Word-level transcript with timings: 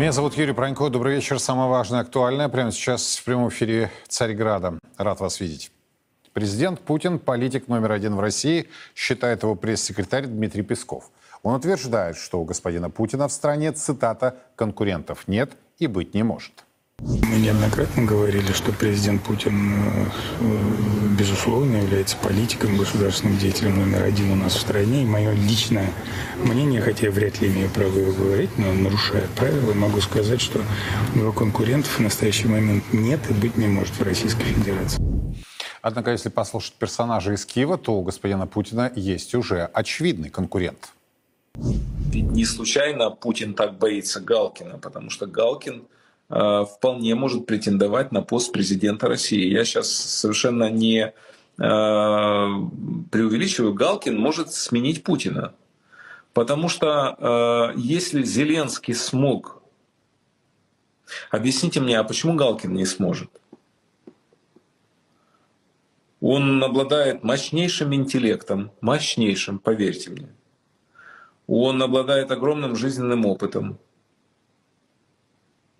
Меня 0.00 0.12
зовут 0.12 0.32
Юрий 0.32 0.54
Пронько. 0.54 0.88
Добрый 0.88 1.16
вечер. 1.16 1.38
Самое 1.38 1.68
важное, 1.68 2.00
актуальное 2.00 2.48
прямо 2.48 2.72
сейчас 2.72 3.18
в 3.18 3.24
прямом 3.24 3.50
эфире 3.50 3.90
Царьграда. 4.08 4.78
Рад 4.96 5.20
вас 5.20 5.40
видеть. 5.40 5.70
Президент 6.32 6.80
Путин, 6.80 7.18
политик 7.18 7.68
номер 7.68 7.92
один 7.92 8.14
в 8.14 8.20
России, 8.20 8.70
считает 8.94 9.42
его 9.42 9.56
пресс-секретарь 9.56 10.24
Дмитрий 10.24 10.62
Песков. 10.62 11.10
Он 11.42 11.54
утверждает, 11.54 12.16
что 12.16 12.40
у 12.40 12.46
господина 12.46 12.88
Путина 12.88 13.28
в 13.28 13.32
стране, 13.32 13.72
цитата, 13.72 14.36
«конкурентов 14.56 15.28
нет 15.28 15.52
и 15.78 15.86
быть 15.86 16.14
не 16.14 16.22
может». 16.22 16.64
Мы 17.02 17.38
неоднократно 17.38 18.04
говорили, 18.04 18.52
что 18.52 18.72
президент 18.72 19.22
Путин, 19.22 19.72
э, 19.72 21.16
безусловно, 21.18 21.76
является 21.76 22.14
политиком, 22.18 22.76
государственным 22.76 23.38
деятелем 23.38 23.78
номер 23.78 24.02
один 24.02 24.30
у 24.32 24.34
нас 24.34 24.54
в 24.54 24.60
стране. 24.60 25.02
И 25.02 25.06
мое 25.06 25.32
личное 25.32 25.90
мнение, 26.44 26.82
хотя 26.82 27.06
я 27.06 27.12
вряд 27.12 27.40
ли 27.40 27.48
имею 27.48 27.70
право 27.70 27.96
его 27.98 28.12
говорить, 28.12 28.50
но 28.58 28.74
нарушая 28.74 29.26
правила, 29.34 29.72
могу 29.72 30.02
сказать, 30.02 30.42
что 30.42 30.60
у 31.14 31.18
него 31.18 31.32
конкурентов 31.32 31.98
в 31.98 32.00
настоящий 32.00 32.48
момент 32.48 32.84
нет 32.92 33.20
и 33.30 33.32
быть 33.32 33.56
не 33.56 33.66
может 33.66 33.94
в 33.94 34.02
Российской 34.02 34.44
Федерации. 34.44 35.02
Однако, 35.80 36.10
если 36.10 36.28
послушать 36.28 36.74
персонажа 36.74 37.32
из 37.32 37.46
Киева, 37.46 37.78
то 37.78 37.94
у 37.94 38.02
господина 38.02 38.46
Путина 38.46 38.92
есть 38.94 39.34
уже 39.34 39.64
очевидный 39.64 40.28
конкурент. 40.28 40.92
Ведь 41.54 42.30
не 42.30 42.44
случайно 42.44 43.10
Путин 43.10 43.54
так 43.54 43.78
боится 43.78 44.20
Галкина, 44.20 44.76
потому 44.76 45.08
что 45.08 45.26
Галкин– 45.26 45.84
вполне 46.30 47.16
может 47.16 47.46
претендовать 47.46 48.12
на 48.12 48.22
пост 48.22 48.52
президента 48.52 49.08
России. 49.08 49.50
Я 49.50 49.64
сейчас 49.64 49.90
совершенно 49.90 50.70
не 50.70 51.02
э, 51.02 51.12
преувеличиваю. 51.58 53.74
Галкин 53.74 54.16
может 54.18 54.52
сменить 54.52 55.02
Путина. 55.02 55.52
Потому 56.32 56.68
что 56.68 57.72
э, 57.74 57.78
если 57.78 58.22
Зеленский 58.22 58.94
смог, 58.94 59.62
объясните 61.30 61.80
мне, 61.80 61.98
а 61.98 62.04
почему 62.04 62.34
Галкин 62.34 62.72
не 62.72 62.86
сможет? 62.86 63.30
Он 66.20 66.62
обладает 66.62 67.24
мощнейшим 67.24 67.94
интеллектом, 67.94 68.70
мощнейшим, 68.80 69.58
поверьте 69.58 70.10
мне. 70.10 70.28
Он 71.46 71.82
обладает 71.82 72.30
огромным 72.30 72.76
жизненным 72.76 73.26
опытом, 73.26 73.78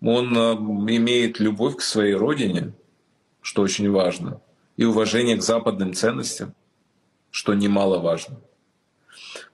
он 0.02 0.36
э, 0.36 0.54
имеет 0.96 1.40
любовь 1.40 1.76
к 1.76 1.82
своей 1.82 2.14
родине, 2.14 2.72
что 3.42 3.62
очень 3.62 3.90
важно, 3.90 4.40
и 4.76 4.84
уважение 4.84 5.36
к 5.36 5.42
западным 5.42 5.94
ценностям, 5.94 6.54
что 7.30 7.54
немаловажно. 7.54 8.36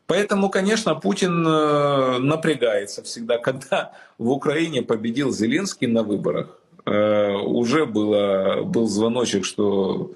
Поэтому, 0.07 0.51
конечно, 0.51 0.95
Путин 0.95 1.47
э, 1.47 2.19
напрягается 2.19 3.03
всегда. 3.03 3.39
Когда 3.47 3.93
в 4.19 4.31
Украине 4.31 4.83
победил 4.83 5.33
Зеленский 5.33 5.89
на 5.89 6.05
выборах, 6.05 6.61
э, 6.85 7.33
уже 7.33 7.87
было, 7.87 8.63
был 8.63 8.87
звоночек, 8.87 9.45
что 9.45 10.13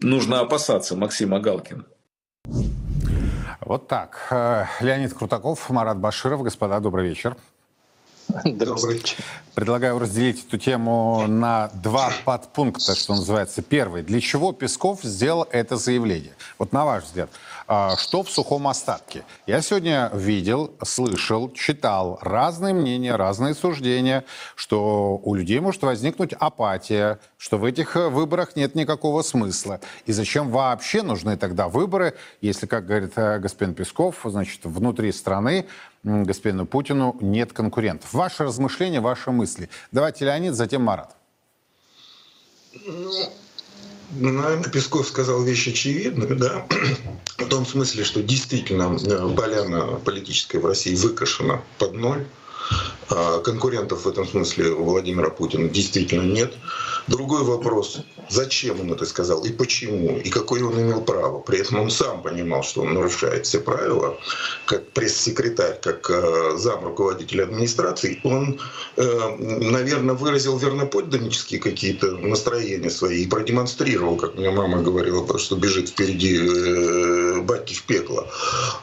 нужно 0.00 0.40
опасаться 0.40 0.96
Максима 0.96 1.38
Галкина. 1.38 1.84
Вот 3.60 3.88
так. 3.88 4.28
Э, 4.30 4.66
Леонид 4.80 5.14
Крутаков, 5.14 5.68
Марат 5.70 5.98
Баширов. 5.98 6.42
Господа, 6.42 6.80
добрый 6.80 7.08
вечер. 7.08 7.36
Добрый 8.44 8.94
вечер. 8.94 9.16
Предлагаю 9.54 9.98
разделить 9.98 10.46
эту 10.46 10.58
тему 10.58 11.24
на 11.26 11.70
два 11.74 12.12
подпункта, 12.24 12.94
что 12.94 13.14
называется. 13.14 13.62
Первый. 13.62 14.02
Для 14.02 14.20
чего 14.20 14.52
Песков 14.52 15.02
сделал 15.02 15.46
это 15.50 15.76
заявление? 15.76 16.32
Вот 16.58 16.72
на 16.72 16.84
ваш 16.84 17.04
взгляд. 17.04 17.30
А, 17.70 17.98
что 17.98 18.22
в 18.22 18.30
сухом 18.30 18.66
остатке. 18.66 19.24
Я 19.46 19.60
сегодня 19.60 20.10
видел, 20.14 20.72
слышал, 20.82 21.52
читал 21.52 22.18
разные 22.22 22.72
мнения, 22.72 23.14
разные 23.14 23.54
суждения, 23.54 24.24
что 24.54 25.20
у 25.22 25.34
людей 25.34 25.60
может 25.60 25.82
возникнуть 25.82 26.32
апатия, 26.32 27.20
что 27.36 27.58
в 27.58 27.66
этих 27.66 27.94
э, 27.94 28.08
выборах 28.08 28.56
нет 28.56 28.74
никакого 28.74 29.20
смысла. 29.20 29.80
И 30.06 30.12
зачем 30.12 30.48
вообще 30.48 31.02
нужны 31.02 31.36
тогда 31.36 31.68
выборы, 31.68 32.14
если, 32.40 32.64
как 32.64 32.86
говорит 32.86 33.12
э, 33.16 33.38
господин 33.38 33.74
Песков, 33.74 34.20
значит, 34.24 34.64
внутри 34.64 35.12
страны 35.12 35.66
господину 36.04 36.64
Путину 36.64 37.18
нет 37.20 37.52
конкурентов. 37.52 38.14
Ваши 38.14 38.44
размышления, 38.44 39.02
ваши 39.02 39.30
мысли. 39.30 39.68
Давайте 39.92 40.24
Леонид, 40.24 40.54
затем 40.54 40.84
Марат. 40.84 41.14
Наверное, 44.10 44.70
Песков 44.70 45.06
сказал 45.06 45.42
вещь 45.42 45.68
очевидную, 45.68 46.34
да, 46.36 46.66
в 47.36 47.46
том 47.48 47.66
смысле, 47.66 48.04
что 48.04 48.22
действительно 48.22 48.96
э, 48.96 49.34
поляна 49.36 49.96
политическая 50.04 50.58
в 50.58 50.66
России 50.66 50.94
выкашена 50.94 51.62
под 51.78 51.92
ноль. 51.94 52.26
А 53.10 53.40
конкурентов 53.40 54.04
в 54.04 54.08
этом 54.08 54.26
смысле 54.26 54.70
у 54.70 54.84
Владимира 54.84 55.30
Путина 55.30 55.68
действительно 55.68 56.30
нет. 56.30 56.52
Другой 57.06 57.42
вопрос, 57.42 58.00
зачем 58.28 58.80
он 58.80 58.92
это 58.92 59.06
сказал 59.06 59.42
и 59.44 59.50
почему, 59.50 60.18
и 60.18 60.28
какое 60.28 60.62
он 60.62 60.78
имел 60.78 61.00
право. 61.00 61.40
При 61.40 61.60
этом 61.60 61.80
он 61.80 61.90
сам 61.90 62.22
понимал, 62.22 62.62
что 62.62 62.82
он 62.82 62.92
нарушает 62.92 63.46
все 63.46 63.60
правила. 63.60 64.18
Как 64.66 64.90
пресс-секретарь, 64.90 65.80
как 65.80 66.10
э, 66.10 66.58
зам 66.58 66.84
руководителя 66.84 67.44
администрации, 67.44 68.20
он, 68.24 68.60
э, 68.96 69.36
наверное, 69.38 70.14
выразил 70.14 70.58
верноподданнические 70.58 71.60
какие-то 71.60 72.18
настроения 72.18 72.90
свои 72.90 73.22
и 73.22 73.26
продемонстрировал, 73.26 74.16
как 74.16 74.34
мне 74.34 74.50
мама 74.50 74.82
говорила, 74.82 75.38
что 75.38 75.56
бежит 75.56 75.88
впереди 75.88 76.36
э, 76.36 77.40
батьки 77.40 77.74
в 77.74 77.84
пекло. 77.84 78.28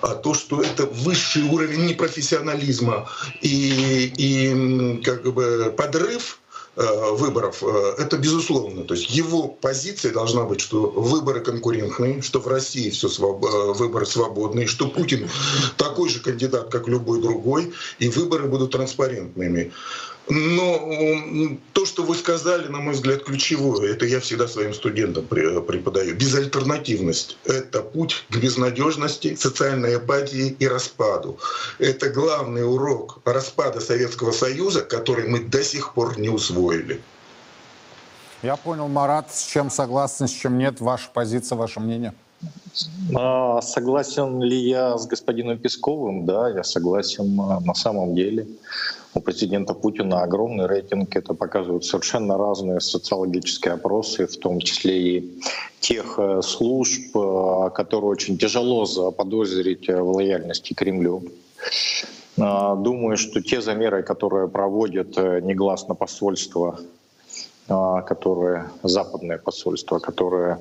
А 0.01 0.15
то, 0.15 0.33
что 0.33 0.61
это 0.63 0.87
высший 0.87 1.43
уровень 1.43 1.85
непрофессионализма 1.85 3.07
и, 3.41 3.74
и 3.75 5.01
как 5.03 5.23
бы 5.33 5.73
подрыв 5.75 6.39
Э, 6.77 7.11
выборов, 7.11 7.63
э, 7.63 7.95
это 7.99 8.17
безусловно. 8.17 8.83
То 8.83 8.95
есть 8.95 9.09
его 9.09 9.47
позиция 9.47 10.11
должна 10.11 10.43
быть, 10.43 10.59
что 10.59 10.89
выборы 10.89 11.39
конкурентные, 11.39 12.21
что 12.21 12.41
в 12.41 12.47
России 12.47 12.89
все 12.89 13.07
своб... 13.07 13.45
Э, 13.45 13.73
выборы 13.73 14.05
свободные, 14.05 14.67
что 14.67 14.89
Путин 14.89 15.29
такой 15.77 16.09
же 16.09 16.19
кандидат, 16.19 16.69
как 16.69 16.89
любой 16.89 17.21
другой, 17.21 17.71
и 17.99 18.09
выборы 18.09 18.49
будут 18.49 18.71
транспарентными. 18.71 19.71
Но 20.27 21.57
то, 21.73 21.85
что 21.85 22.03
вы 22.03 22.15
сказали, 22.15 22.67
на 22.67 22.79
мой 22.79 22.93
взгляд, 22.95 23.23
ключевое, 23.23 23.91
это 23.91 24.05
я 24.05 24.19
всегда 24.19 24.47
своим 24.47 24.73
студентам 24.73 25.25
преподаю. 25.27 26.15
Безальтернативность— 26.15 27.37
это 27.45 27.81
путь 27.81 28.25
к 28.29 28.37
безнадежности, 28.37 29.35
социальной 29.35 29.97
апатии 29.97 30.55
и 30.57 30.67
распаду. 30.67 31.37
Это 31.77 32.09
главный 32.09 32.67
урок 32.67 33.19
распада 33.23 33.79
Советского 33.79 34.31
Союза, 34.31 34.81
который 34.81 35.27
мы 35.27 35.41
до 35.41 35.63
сих 35.63 35.93
пор 35.93 36.19
не 36.19 36.29
усвоили. 36.29 37.01
Я 38.41 38.55
понял, 38.55 38.87
Марат, 38.87 39.33
с 39.33 39.45
чем 39.45 39.69
согласен, 39.69 40.27
с 40.27 40.31
чем 40.31 40.57
нет. 40.57 40.81
Ваша 40.81 41.09
позиция, 41.13 41.55
ваше 41.55 41.79
мнение? 41.79 42.13
А, 43.15 43.61
согласен 43.61 44.41
ли 44.41 44.57
я 44.57 44.97
с 44.97 45.05
господином 45.05 45.57
Песковым? 45.57 46.25
Да, 46.25 46.49
я 46.49 46.63
согласен 46.63 47.39
а, 47.39 47.59
на 47.59 47.73
самом 47.73 48.15
деле 48.15 48.47
у 49.15 49.21
президента 49.21 49.73
Путина 49.73 50.23
огромный 50.23 50.67
рейтинг. 50.67 51.15
Это 51.15 51.33
показывают 51.33 51.85
совершенно 51.85 52.37
разные 52.37 52.81
социологические 52.81 53.75
опросы, 53.75 54.27
в 54.27 54.37
том 54.37 54.59
числе 54.59 55.17
и 55.17 55.41
тех 55.79 56.19
э, 56.19 56.41
служб, 56.41 57.15
э, 57.15 57.69
которые 57.73 58.09
очень 58.09 58.37
тяжело 58.37 58.85
заподозрить 58.85 59.87
в 59.87 60.11
лояльности 60.11 60.73
Кремлю. 60.73 61.23
А, 62.37 62.75
думаю, 62.75 63.15
что 63.17 63.41
те 63.41 63.61
замеры, 63.61 64.03
которые 64.03 64.49
проводят 64.49 65.17
э, 65.17 65.39
негласно 65.41 65.95
посольство, 65.95 66.79
которые 67.67 68.69
западное 68.83 69.39
посольство, 69.39 69.97
которое 69.97 70.59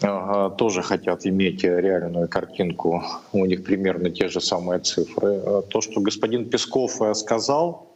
тоже 0.00 0.82
хотят 0.82 1.26
иметь 1.26 1.64
реальную 1.64 2.28
картинку. 2.28 3.02
У 3.32 3.46
них 3.46 3.64
примерно 3.64 4.10
те 4.10 4.28
же 4.28 4.40
самые 4.40 4.80
цифры. 4.80 5.28
Э, 5.28 5.62
то, 5.68 5.80
что 5.80 6.00
господин 6.00 6.50
Песков 6.50 7.00
э, 7.00 7.14
сказал, 7.14 7.86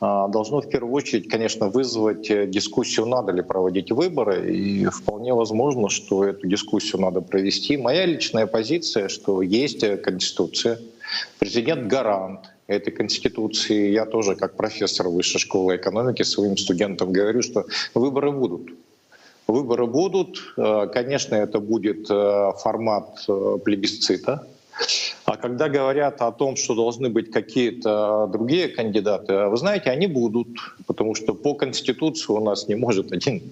э, 0.00 0.26
должно 0.32 0.62
в 0.62 0.68
первую 0.68 0.94
очередь, 0.94 1.28
конечно, 1.28 1.68
вызвать 1.68 2.50
дискуссию, 2.50 3.06
надо 3.06 3.32
ли 3.32 3.42
проводить 3.42 3.92
выборы. 3.92 4.54
И 4.54 4.86
вполне 4.86 5.34
возможно, 5.34 5.90
что 5.90 6.24
эту 6.24 6.46
дискуссию 6.46 7.02
надо 7.02 7.20
провести. 7.20 7.76
Моя 7.76 8.06
личная 8.06 8.46
позиция, 8.46 9.08
что 9.08 9.42
есть 9.42 9.84
Конституция, 10.02 10.78
президент 11.38 11.86
гарант 11.88 12.54
этой 12.66 12.90
Конституции. 12.90 13.90
Я 13.90 14.06
тоже, 14.06 14.34
как 14.34 14.56
профессор 14.56 15.08
Высшей 15.08 15.40
школы 15.40 15.76
экономики, 15.76 16.22
своим 16.22 16.56
студентам 16.56 17.12
говорю, 17.12 17.42
что 17.42 17.66
выборы 17.94 18.32
будут. 18.32 18.70
Выборы 19.46 19.86
будут. 19.86 20.54
Э, 20.56 20.86
конечно, 20.92 21.34
это 21.34 21.60
будет 21.60 22.10
э, 22.10 22.52
формат 22.62 23.24
э, 23.28 23.58
плебисцита. 23.64 24.46
А 25.24 25.36
когда 25.36 25.68
говорят 25.68 26.20
о 26.20 26.30
том, 26.32 26.56
что 26.56 26.74
должны 26.74 27.08
быть 27.08 27.30
какие-то 27.30 28.28
другие 28.30 28.68
кандидаты, 28.68 29.46
вы 29.46 29.56
знаете, 29.56 29.90
они 29.90 30.06
будут, 30.06 30.48
потому 30.86 31.14
что 31.14 31.34
по 31.34 31.54
Конституции 31.54 32.32
у 32.32 32.40
нас 32.40 32.68
не 32.68 32.74
может 32.74 33.12
один 33.12 33.42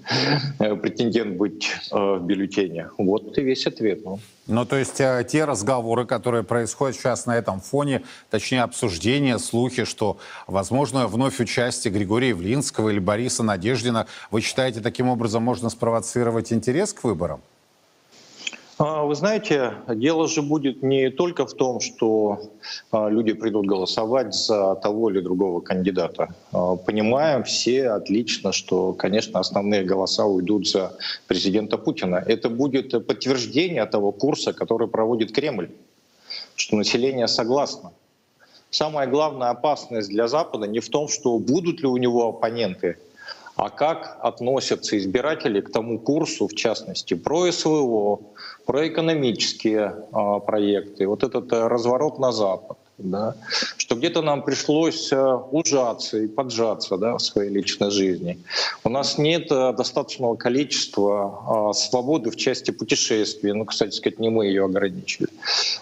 э, 0.58 0.76
претендент 0.76 1.36
быть 1.36 1.70
э, 1.90 1.96
в 1.96 2.24
бюллетене. 2.24 2.90
Вот 2.98 3.38
и 3.38 3.42
весь 3.42 3.66
ответ. 3.66 4.04
Ну. 4.04 4.18
Ну, 4.48 4.66
то 4.66 4.76
есть 4.76 5.00
э, 5.00 5.24
те 5.26 5.44
разговоры, 5.44 6.04
которые 6.04 6.42
происходят 6.42 6.96
сейчас 6.96 7.26
на 7.26 7.36
этом 7.36 7.60
фоне, 7.60 8.02
точнее 8.28 8.62
обсуждения, 8.64 9.38
слухи, 9.38 9.84
что, 9.84 10.18
возможно, 10.46 11.06
вновь 11.06 11.40
участие 11.40 11.92
Григория 11.92 12.30
Явлинского 12.30 12.90
или 12.90 12.98
Бориса 12.98 13.42
Надеждина, 13.42 14.06
вы 14.30 14.40
считаете, 14.40 14.80
таким 14.80 15.08
образом 15.08 15.42
можно 15.42 15.70
спровоцировать 15.70 16.52
интерес 16.52 16.92
к 16.92 17.04
выборам? 17.04 17.40
А, 18.84 19.04
Вы 19.04 19.14
знаете, 19.14 19.74
дело 19.86 20.26
же 20.26 20.42
будет 20.42 20.82
не 20.82 21.08
только 21.10 21.46
в 21.46 21.54
том, 21.54 21.78
что 21.78 22.40
а, 22.90 23.08
люди 23.08 23.32
придут 23.32 23.64
голосовать 23.64 24.34
за 24.34 24.74
того 24.74 25.08
или 25.08 25.20
другого 25.20 25.60
кандидата. 25.60 26.34
А, 26.50 26.74
Понимаем 26.74 27.44
все 27.44 27.90
отлично, 27.90 28.50
что, 28.50 28.92
конечно, 28.92 29.38
основные 29.38 29.84
голоса 29.84 30.24
уйдут 30.26 30.68
за 30.68 30.96
президента 31.28 31.78
Путина. 31.78 32.16
Это 32.26 32.48
будет 32.48 33.06
подтверждение 33.06 33.86
того 33.86 34.10
курса, 34.10 34.52
который 34.52 34.88
проводит 34.88 35.30
Кремль, 35.30 35.70
что 36.56 36.74
население 36.74 37.28
согласно. 37.28 37.92
Самая 38.70 39.06
главная 39.06 39.50
опасность 39.50 40.08
для 40.08 40.26
Запада 40.26 40.66
не 40.66 40.80
в 40.80 40.88
том, 40.88 41.06
что 41.06 41.38
будут 41.38 41.80
ли 41.82 41.86
у 41.86 41.98
него 41.98 42.30
оппоненты, 42.30 42.96
а 43.56 43.70
как 43.70 44.18
относятся 44.22 44.96
избиратели 44.96 45.60
к 45.60 45.70
тому 45.70 45.98
курсу, 45.98 46.48
в 46.48 46.54
частности, 46.54 47.14
про 47.14 47.52
СВО, 47.52 48.20
про 48.66 48.88
экономические 48.88 50.06
а, 50.12 50.40
проекты, 50.40 51.06
вот 51.06 51.22
этот 51.22 51.52
э, 51.52 51.66
разворот 51.68 52.18
на 52.18 52.32
Запад. 52.32 52.78
Да, 52.98 53.34
что 53.78 53.96
где-то 53.96 54.22
нам 54.22 54.42
пришлось 54.42 55.10
э, 55.12 55.34
ужаться 55.50 56.18
и 56.18 56.28
поджаться 56.28 56.98
да, 56.98 57.16
в 57.16 57.22
своей 57.22 57.50
личной 57.50 57.90
жизни. 57.90 58.38
У 58.84 58.90
нас 58.90 59.16
нет 59.18 59.50
э, 59.50 59.72
достаточного 59.72 60.36
количества 60.36 61.70
а, 61.70 61.72
свободы 61.72 62.30
в 62.30 62.36
части 62.36 62.70
путешествий. 62.70 63.52
Ну, 63.54 63.64
кстати 63.64 63.94
сказать, 63.94 64.18
не 64.18 64.28
мы 64.28 64.46
ее 64.46 64.66
ограничили. 64.66 65.28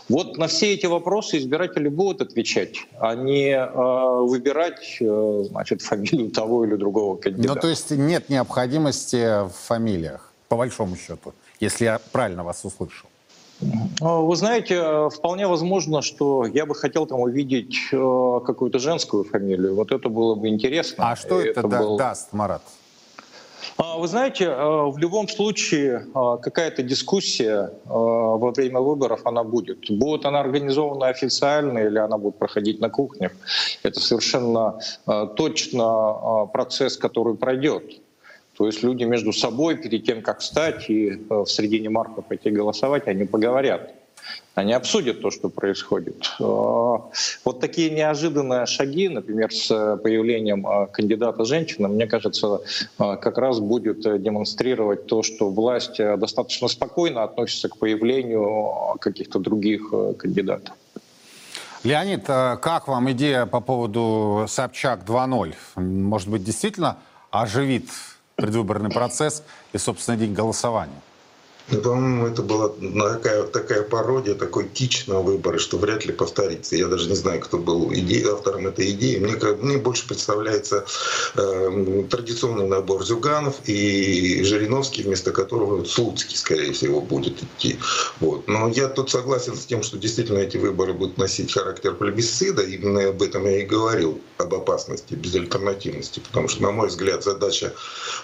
Вот 0.08 0.38
на 0.38 0.46
все 0.46 0.72
эти 0.72 0.86
вопросы 0.86 1.38
избиратели 1.38 1.88
будут 1.88 2.22
отвечать, 2.22 2.76
а 2.98 3.14
не 3.14 3.54
а, 3.54 4.20
выбирать 4.20 4.98
э, 5.00 5.44
значит, 5.48 5.82
фамилию 5.82 6.30
того 6.34 6.64
или 6.64 6.76
другого 6.76 7.16
кандидата. 7.16 7.54
Ну, 7.54 7.60
то 7.60 7.68
есть 7.68 7.90
нет 7.90 8.30
необходимости 8.30 9.46
в 9.46 9.52
фамилиях, 9.52 10.32
по 10.48 10.56
большому 10.56 10.96
счету, 10.96 11.34
если 11.58 11.84
я 11.86 12.00
правильно 12.12 12.44
вас 12.44 12.64
услышал. 12.64 13.09
А, 14.00 14.20
Вы 14.20 14.36
знаете, 14.36 14.74
э, 14.74 15.08
вполне 15.10 15.46
возможно, 15.46 16.02
что 16.02 16.46
я 16.46 16.64
бы 16.66 16.74
хотел 16.74 17.06
там 17.06 17.20
увидеть 17.20 17.76
э, 17.92 18.40
какую-то 18.46 18.78
женскую 18.78 19.24
фамилию. 19.24 19.74
Вот 19.74 19.92
это 19.92 20.08
было 20.08 20.34
бы 20.34 20.48
интересно. 20.48 21.10
А 21.10 21.16
что 21.16 21.40
И 21.40 21.48
это, 21.48 21.62
да- 21.68 21.78
был- 21.80 21.96
даст, 21.96 22.32
Марат? 22.32 22.62
А, 23.76 23.98
Вы 23.98 24.08
знаете, 24.08 24.44
э, 24.44 24.50
в 24.90 24.96
любом 24.98 25.28
случае 25.28 26.06
какая-то 26.14 26.82
дискуссия 26.82 27.70
во 27.84 28.50
время 28.50 28.80
выборов 28.80 29.20
она 29.24 29.44
будет. 29.44 29.90
Будет 29.90 30.24
она 30.24 30.40
организована 30.40 31.08
официально 31.08 31.78
или 31.78 31.98
она 31.98 32.16
будет 32.18 32.38
проходить 32.38 32.80
на 32.80 32.88
кухнях, 32.90 33.32
это 33.82 34.00
совершенно 34.00 34.78
точно 35.36 36.46
процесс, 36.52 36.96
который 36.96 37.34
пройдет. 37.34 37.99
То 38.60 38.66
есть 38.66 38.82
люди 38.82 39.04
между 39.04 39.32
собой 39.32 39.78
перед 39.78 40.04
тем, 40.04 40.20
как 40.20 40.40
встать 40.40 40.90
и 40.90 41.12
э, 41.12 41.16
в 41.30 41.46
середине 41.46 41.88
марта 41.88 42.20
пойти 42.20 42.50
голосовать, 42.50 43.08
они 43.08 43.24
поговорят. 43.24 43.94
Они 44.54 44.74
обсудят 44.74 45.22
то, 45.22 45.30
что 45.30 45.48
происходит. 45.48 46.30
Э, 46.38 46.42
Вот 46.42 47.60
такие 47.60 47.88
неожиданные 47.88 48.66
шаги, 48.66 49.08
например, 49.08 49.50
с 49.50 49.70
э, 49.70 49.96
появлением 49.96 50.66
э, 50.66 50.88
кандидата 50.92 51.46
женщины, 51.46 51.88
мне 51.88 52.06
кажется, 52.06 52.60
как 52.98 53.38
раз 53.38 53.60
будет 53.60 54.02
демонстрировать 54.22 55.06
то, 55.06 55.22
что 55.22 55.48
власть 55.48 55.96
достаточно 55.96 56.68
спокойно 56.68 57.22
относится 57.22 57.70
к 57.70 57.78
появлению 57.78 58.98
каких-то 59.00 59.38
других 59.38 59.90
кандидатов. 60.18 60.74
Леонид, 61.82 62.26
как 62.26 62.88
вам 62.88 63.10
идея 63.12 63.46
по 63.46 63.60
поводу 63.62 64.44
Собчак 64.48 65.00
2.0? 65.06 65.54
Может 65.76 66.28
быть, 66.28 66.44
действительно 66.44 66.98
оживит 67.30 67.86
предвыборный 68.40 68.90
процесс 68.90 69.42
и, 69.72 69.78
собственно, 69.78 70.16
день 70.16 70.32
голосования? 70.32 71.00
Ну, 71.70 71.80
По-моему, 71.80 72.26
это 72.26 72.42
была 72.42 72.68
такая, 72.68 73.44
такая 73.44 73.82
пародия, 73.82 74.34
такой 74.34 74.68
кич 74.68 75.06
на 75.06 75.20
выборы, 75.20 75.58
что 75.58 75.78
вряд 75.78 76.04
ли 76.04 76.12
повторится. 76.12 76.74
Я 76.74 76.88
даже 76.88 77.08
не 77.08 77.14
знаю, 77.14 77.40
кто 77.40 77.58
был 77.58 77.92
иде- 77.92 78.26
автором 78.28 78.66
этой 78.66 78.90
идеи. 78.90 79.18
Мне, 79.18 79.36
мне 79.54 79.78
больше 79.78 80.06
представляется 80.08 80.84
э, 81.36 82.04
традиционный 82.10 82.66
набор 82.66 83.04
Зюганов 83.04 83.56
и 83.66 84.42
Жириновский, 84.42 85.02
вместо 85.04 85.30
которого 85.30 85.84
Слуцкий, 85.84 86.36
скорее 86.36 86.72
всего, 86.72 87.00
будет 87.00 87.42
идти. 87.42 87.78
Вот. 88.18 88.48
Но 88.48 88.68
я 88.68 88.88
тут 88.88 89.10
согласен 89.10 89.54
с 89.56 89.64
тем, 89.66 89.82
что 89.82 89.96
действительно 89.96 90.38
эти 90.38 90.56
выборы 90.56 90.92
будут 90.92 91.18
носить 91.18 91.52
характер 91.52 91.94
плебисцида. 91.94 92.62
Именно 92.62 93.10
об 93.10 93.22
этом 93.22 93.44
я 93.44 93.62
и 93.62 93.64
говорил, 93.64 94.20
об 94.38 94.54
опасности 94.54 95.14
безальтернативности. 95.14 96.20
Потому 96.20 96.48
что, 96.48 96.62
на 96.62 96.72
мой 96.72 96.88
взгляд, 96.88 97.22
задача 97.22 97.74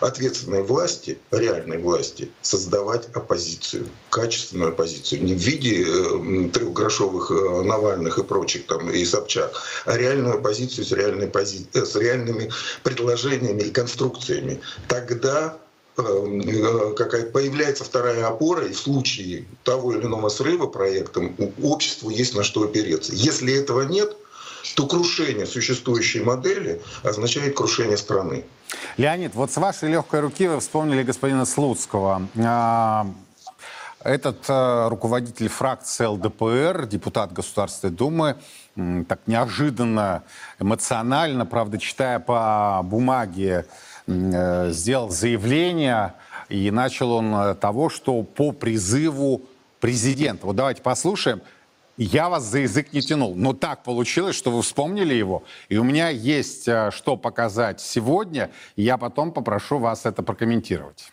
ответственной 0.00 0.62
власти, 0.62 1.18
реальной 1.30 1.78
власти, 1.78 2.30
создавать 2.42 3.08
оппозицию, 3.36 3.86
качественную 4.10 4.70
оппозицию, 4.70 5.22
не 5.24 5.34
в 5.34 5.38
виде 5.38 5.84
э, 5.86 6.48
трехгрошовых 6.52 7.30
э, 7.30 7.62
Навальных 7.62 8.18
и 8.18 8.22
прочих 8.22 8.66
там 8.66 8.90
и 8.90 9.04
Собчак, 9.04 9.52
а 9.84 9.96
реальную 9.96 10.34
оппозицию 10.36 10.84
с, 10.84 10.92
реальной 10.92 11.26
пози- 11.26 11.66
э, 11.74 11.84
с 11.84 11.94
реальными 11.96 12.50
предложениями 12.82 13.62
и 13.62 13.70
конструкциями. 13.70 14.60
Тогда 14.88 15.56
какая 15.96 17.24
появляется 17.30 17.82
вторая 17.82 18.26
опора, 18.26 18.66
и 18.66 18.72
в 18.74 18.78
случае 18.78 19.46
того 19.64 19.94
или 19.94 20.02
иного 20.04 20.28
срыва 20.28 20.66
проектом 20.66 21.34
у- 21.38 21.72
обществу 21.72 22.10
есть 22.10 22.34
на 22.34 22.42
что 22.42 22.64
опереться. 22.64 23.12
Если 23.14 23.54
этого 23.58 23.80
нет, 23.80 24.14
то 24.74 24.86
крушение 24.86 25.46
существующей 25.46 26.20
модели 26.20 26.82
означает 27.02 27.56
крушение 27.56 27.96
страны. 27.96 28.44
Леонид, 28.98 29.34
вот 29.34 29.50
с 29.50 29.56
вашей 29.56 29.88
легкой 29.88 30.20
руки 30.20 30.46
вы 30.48 30.60
вспомнили 30.60 31.02
господина 31.02 31.46
Слуцкого. 31.46 32.28
Этот 34.06 34.48
э, 34.48 34.86
руководитель 34.88 35.48
фракции 35.48 36.04
ЛДПР, 36.04 36.86
депутат 36.86 37.32
Государственной 37.32 37.92
Думы, 37.92 38.36
так 39.08 39.18
неожиданно, 39.26 40.22
эмоционально, 40.60 41.44
правда, 41.44 41.76
читая 41.78 42.20
по 42.20 42.82
бумаге, 42.84 43.66
э, 44.06 44.70
сделал 44.70 45.10
заявление, 45.10 46.14
и 46.48 46.70
начал 46.70 47.10
он 47.14 47.34
э, 47.34 47.54
того, 47.56 47.88
что 47.88 48.22
по 48.22 48.52
призыву 48.52 49.42
президента. 49.80 50.46
Вот 50.46 50.54
давайте 50.54 50.82
послушаем. 50.82 51.42
Я 51.96 52.28
вас 52.28 52.44
за 52.44 52.60
язык 52.60 52.92
не 52.92 53.00
тянул, 53.00 53.34
но 53.34 53.54
так 53.54 53.82
получилось, 53.82 54.36
что 54.36 54.52
вы 54.52 54.62
вспомнили 54.62 55.14
его, 55.14 55.42
и 55.68 55.78
у 55.78 55.82
меня 55.82 56.10
есть 56.10 56.68
что 56.90 57.16
показать 57.16 57.80
сегодня, 57.80 58.50
я 58.76 58.98
потом 58.98 59.32
попрошу 59.32 59.78
вас 59.78 60.06
это 60.06 60.22
прокомментировать. 60.22 61.10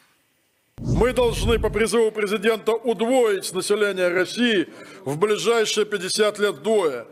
Мы 1.03 1.11
должны 1.11 1.59
по 1.59 1.69
призыву 1.69 2.11
президента 2.11 2.73
удвоить 2.73 3.51
население 3.53 4.09
России 4.09 4.67
в 5.05 5.17
ближайшие 5.17 5.85
50 5.85 6.39
лет 6.39 6.55
вдвое. 6.55 7.07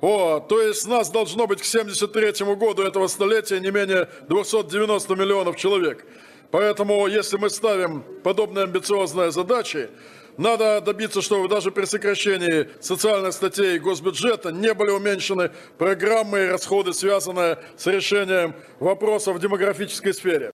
О, 0.00 0.38
то 0.38 0.60
есть 0.60 0.86
нас 0.86 1.10
должно 1.10 1.46
быть 1.46 1.60
к 1.60 1.64
73 1.64 2.44
году 2.54 2.82
этого 2.82 3.06
столетия 3.06 3.58
не 3.58 3.70
менее 3.70 4.08
290 4.28 5.14
миллионов 5.14 5.56
человек. 5.56 6.04
Поэтому, 6.50 7.06
если 7.06 7.36
мы 7.36 7.50
ставим 7.50 8.04
подобные 8.22 8.64
амбициозные 8.64 9.32
задачи, 9.32 9.88
надо 10.36 10.80
добиться, 10.80 11.22
чтобы 11.22 11.48
даже 11.48 11.70
при 11.70 11.84
сокращении 11.84 12.68
социальных 12.80 13.32
статей 13.32 13.78
госбюджета 13.78 14.52
не 14.52 14.74
были 14.74 14.90
уменьшены 14.90 15.50
программы 15.78 16.44
и 16.44 16.48
расходы, 16.48 16.92
связанные 16.92 17.58
с 17.76 17.86
решением 17.86 18.54
вопросов 18.78 19.36
в 19.36 19.40
демографической 19.40 20.12
сфере. 20.12 20.52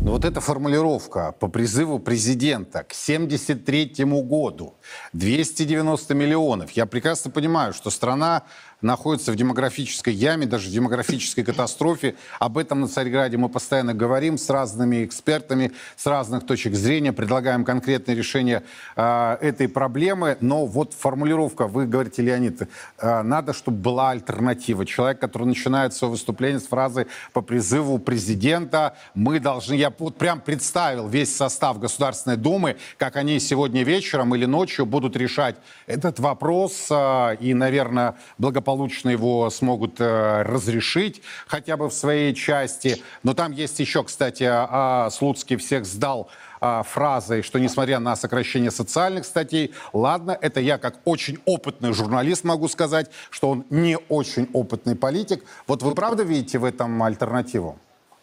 Но 0.00 0.12
вот 0.12 0.24
эта 0.24 0.40
формулировка 0.40 1.32
по 1.32 1.48
призыву 1.48 1.98
президента 1.98 2.84
к 2.84 2.94
73 2.94 4.04
году 4.04 4.74
290 5.12 6.14
миллионов. 6.14 6.70
Я 6.72 6.86
прекрасно 6.86 7.30
понимаю, 7.30 7.72
что 7.72 7.90
страна 7.90 8.44
находится 8.80 9.32
в 9.32 9.36
демографической 9.36 10.14
яме, 10.14 10.46
даже 10.46 10.68
в 10.68 10.72
демографической 10.72 11.44
катастрофе. 11.44 12.14
Об 12.38 12.58
этом 12.58 12.80
на 12.80 12.88
Царьграде 12.88 13.36
мы 13.36 13.48
постоянно 13.48 13.94
говорим 13.94 14.38
с 14.38 14.48
разными 14.50 15.04
экспертами, 15.04 15.72
с 15.96 16.06
разных 16.06 16.46
точек 16.46 16.74
зрения, 16.74 17.12
предлагаем 17.12 17.64
конкретные 17.64 18.16
решения 18.16 18.62
э, 18.96 19.36
этой 19.40 19.68
проблемы. 19.68 20.36
Но 20.40 20.66
вот 20.66 20.94
формулировка, 20.94 21.66
вы 21.66 21.86
говорите, 21.86 22.22
Леонид, 22.22 22.62
э, 22.62 23.22
надо, 23.22 23.52
чтобы 23.52 23.78
была 23.78 24.10
альтернатива. 24.10 24.86
Человек, 24.86 25.20
который 25.20 25.48
начинает 25.48 25.92
свое 25.94 26.12
выступление 26.12 26.60
с 26.60 26.66
фразы 26.66 27.08
по 27.32 27.40
призыву 27.40 27.98
президента, 27.98 28.96
мы 29.14 29.40
должны, 29.40 29.74
я 29.74 29.92
вот 29.98 30.16
прям 30.16 30.40
представил 30.40 31.08
весь 31.08 31.34
состав 31.34 31.80
Государственной 31.80 32.36
Думы, 32.36 32.76
как 32.96 33.16
они 33.16 33.40
сегодня 33.40 33.82
вечером 33.82 34.34
или 34.34 34.44
ночью 34.44 34.77
будут 34.84 35.16
решать 35.16 35.56
этот 35.86 36.18
вопрос 36.20 36.88
э, 36.90 37.36
и, 37.40 37.54
наверное, 37.54 38.16
благополучно 38.38 39.10
его 39.10 39.50
смогут 39.50 40.00
э, 40.00 40.42
разрешить 40.42 41.22
хотя 41.46 41.76
бы 41.76 41.88
в 41.88 41.92
своей 41.92 42.34
части. 42.34 43.02
Но 43.22 43.34
там 43.34 43.52
есть 43.52 43.78
еще, 43.80 44.04
кстати, 44.04 44.44
а, 44.48 45.10
Слуцкий 45.10 45.56
всех 45.56 45.84
сдал 45.86 46.28
а, 46.60 46.82
фразой, 46.82 47.42
что 47.42 47.58
несмотря 47.58 47.98
на 47.98 48.16
сокращение 48.16 48.70
социальных 48.70 49.24
статей, 49.24 49.74
ладно, 49.92 50.36
это 50.40 50.60
я 50.60 50.78
как 50.78 51.00
очень 51.04 51.38
опытный 51.44 51.92
журналист 51.92 52.44
могу 52.44 52.68
сказать, 52.68 53.10
что 53.30 53.50
он 53.50 53.64
не 53.70 53.96
очень 54.08 54.48
опытный 54.52 54.96
политик. 54.96 55.44
Вот 55.66 55.82
вы 55.82 55.94
правда 55.94 56.22
видите 56.22 56.58
в 56.58 56.64
этом 56.64 57.02
альтернативу? 57.02 57.78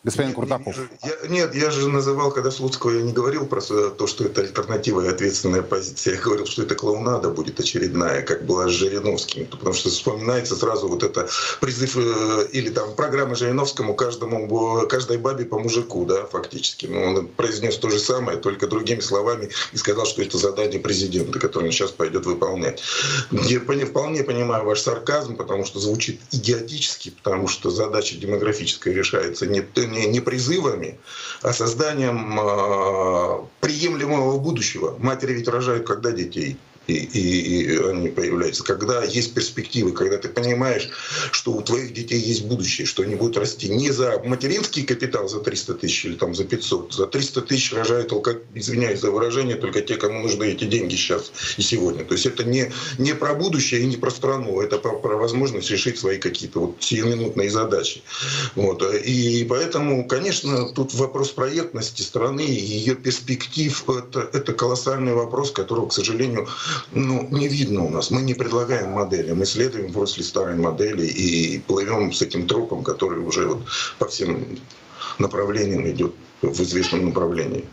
Господин 0.05 0.29
нет, 0.29 0.35
Куртаков? 0.35 0.75
Я, 1.03 1.27
нет, 1.27 1.55
я 1.55 1.71
же 1.71 1.89
называл, 1.89 2.31
когда 2.31 2.51
Слуцкого 2.51 2.91
я 2.91 3.01
не 3.01 3.11
говорил 3.11 3.47
про 3.47 3.59
то, 3.61 4.07
что 4.07 4.23
это 4.23 4.41
альтернатива 4.41 5.01
и 5.01 5.07
ответственная 5.07 5.63
позиция. 5.63 6.15
Я 6.15 6.21
говорил, 6.21 6.45
что 6.45 6.61
это 6.61 6.75
клоунада 6.75 7.29
будет 7.29 7.59
очередная, 7.59 8.21
как 8.21 8.45
была 8.45 8.67
с 8.67 8.71
Жириновским. 8.71 9.47
Потому 9.47 9.73
что 9.73 9.89
вспоминается 9.89 10.55
сразу 10.55 10.87
вот 10.87 11.01
это 11.01 11.27
призыв 11.59 11.97
э, 11.97 12.47
или 12.51 12.69
там 12.69 12.93
программа 12.95 13.35
Жириновскому 13.35 13.95
каждому, 13.95 14.87
каждой 14.87 15.17
бабе 15.17 15.45
по 15.45 15.57
мужику, 15.57 16.05
да, 16.05 16.25
фактически. 16.25 16.85
Но 16.85 17.01
он 17.01 17.27
произнес 17.27 17.77
то 17.77 17.89
же 17.89 17.99
самое, 17.99 18.37
только 18.37 18.67
другими 18.67 18.99
словами, 18.99 19.49
и 19.73 19.77
сказал, 19.77 20.05
что 20.05 20.21
это 20.21 20.37
задание 20.37 20.79
президента, 20.79 21.39
которое 21.39 21.67
он 21.67 21.71
сейчас 21.71 21.91
пойдет 21.91 22.25
выполнять. 22.27 22.81
Я 23.31 23.59
вполне 23.59 24.23
понимаю 24.23 24.65
ваш 24.65 24.81
сарказм, 24.81 25.35
потому 25.35 25.65
что 25.65 25.79
звучит 25.79 26.21
идиотически, 26.31 27.09
потому 27.09 27.47
что 27.47 27.71
задача 27.71 28.15
демографическая 28.17 28.93
решается 28.93 29.47
не, 29.47 29.65
не, 29.75 29.94
не 30.03 30.19
призывами, 30.19 30.99
а 31.41 31.53
созданием 31.53 32.39
э, 32.39 33.45
приемлемого 33.61 34.37
будущего. 34.39 34.95
Матери 34.99 35.33
ведь 35.33 35.47
рожают 35.47 35.87
когда 35.87 36.11
детей? 36.11 36.57
И, 36.87 36.93
и, 36.93 37.63
и 37.63 37.77
они 37.77 38.09
появляются. 38.09 38.63
Когда 38.63 39.03
есть 39.03 39.33
перспективы, 39.33 39.91
когда 39.91 40.17
ты 40.17 40.29
понимаешь, 40.29 40.89
что 41.31 41.53
у 41.53 41.61
твоих 41.61 41.93
детей 41.93 42.19
есть 42.19 42.45
будущее, 42.45 42.87
что 42.87 43.03
они 43.03 43.15
будут 43.15 43.37
расти 43.37 43.69
не 43.69 43.91
за 43.91 44.21
материнский 44.23 44.83
капитал 44.83 45.27
за 45.27 45.39
300 45.39 45.75
тысяч 45.75 46.05
или 46.05 46.15
там 46.15 46.35
за 46.35 46.43
500, 46.43 46.93
за 46.93 47.07
300 47.07 47.41
тысяч 47.41 47.73
рожают, 47.73 48.13
извиняюсь 48.53 48.99
за 48.99 49.11
выражение, 49.11 49.55
только 49.55 49.81
те, 49.81 49.95
кому 49.95 50.21
нужны 50.21 50.45
эти 50.45 50.65
деньги 50.65 50.95
сейчас 50.95 51.31
и 51.57 51.61
сегодня. 51.61 52.05
То 52.05 52.13
есть 52.13 52.25
это 52.25 52.43
не, 52.43 52.71
не 52.97 53.13
про 53.13 53.33
будущее 53.33 53.81
и 53.81 53.85
не 53.85 53.97
про 53.97 54.11
страну, 54.11 54.61
это 54.61 54.77
про, 54.77 54.93
про 54.97 55.15
возможность 55.15 55.69
решить 55.71 55.97
свои 55.97 56.17
какие-то 56.17 56.59
вот 56.59 56.75
сиюминутные 56.79 57.49
задачи. 57.49 58.01
Вот. 58.55 58.83
И 59.03 59.45
поэтому, 59.49 60.07
конечно, 60.07 60.71
тут 60.73 60.93
вопрос 60.93 61.29
проектности 61.29 62.01
страны 62.01 62.45
и 62.45 62.53
ее 62.53 62.95
перспектив 62.95 63.83
это, 63.89 64.29
это 64.33 64.53
колоссальный 64.53 65.13
вопрос, 65.13 65.51
которого, 65.51 65.87
к 65.87 65.93
сожалению, 65.93 66.47
ну, 66.91 67.27
не 67.31 67.47
видно 67.47 67.85
у 67.85 67.89
нас. 67.89 68.11
Мы 68.11 68.21
не 68.21 68.33
предлагаем 68.33 68.91
модели, 68.91 69.31
мы 69.31 69.45
следуем 69.45 69.91
в 69.91 69.97
русле 69.97 70.23
старой 70.23 70.55
модели 70.55 71.05
и 71.05 71.59
плывем 71.59 72.11
с 72.11 72.21
этим 72.21 72.47
тропом, 72.47 72.83
который 72.83 73.19
уже 73.19 73.47
вот 73.47 73.65
по 73.99 74.07
всем 74.07 74.45
направлениям 75.19 75.87
идет 75.89 76.13
в 76.41 76.61
известном 76.61 77.05
направлении. 77.05 77.65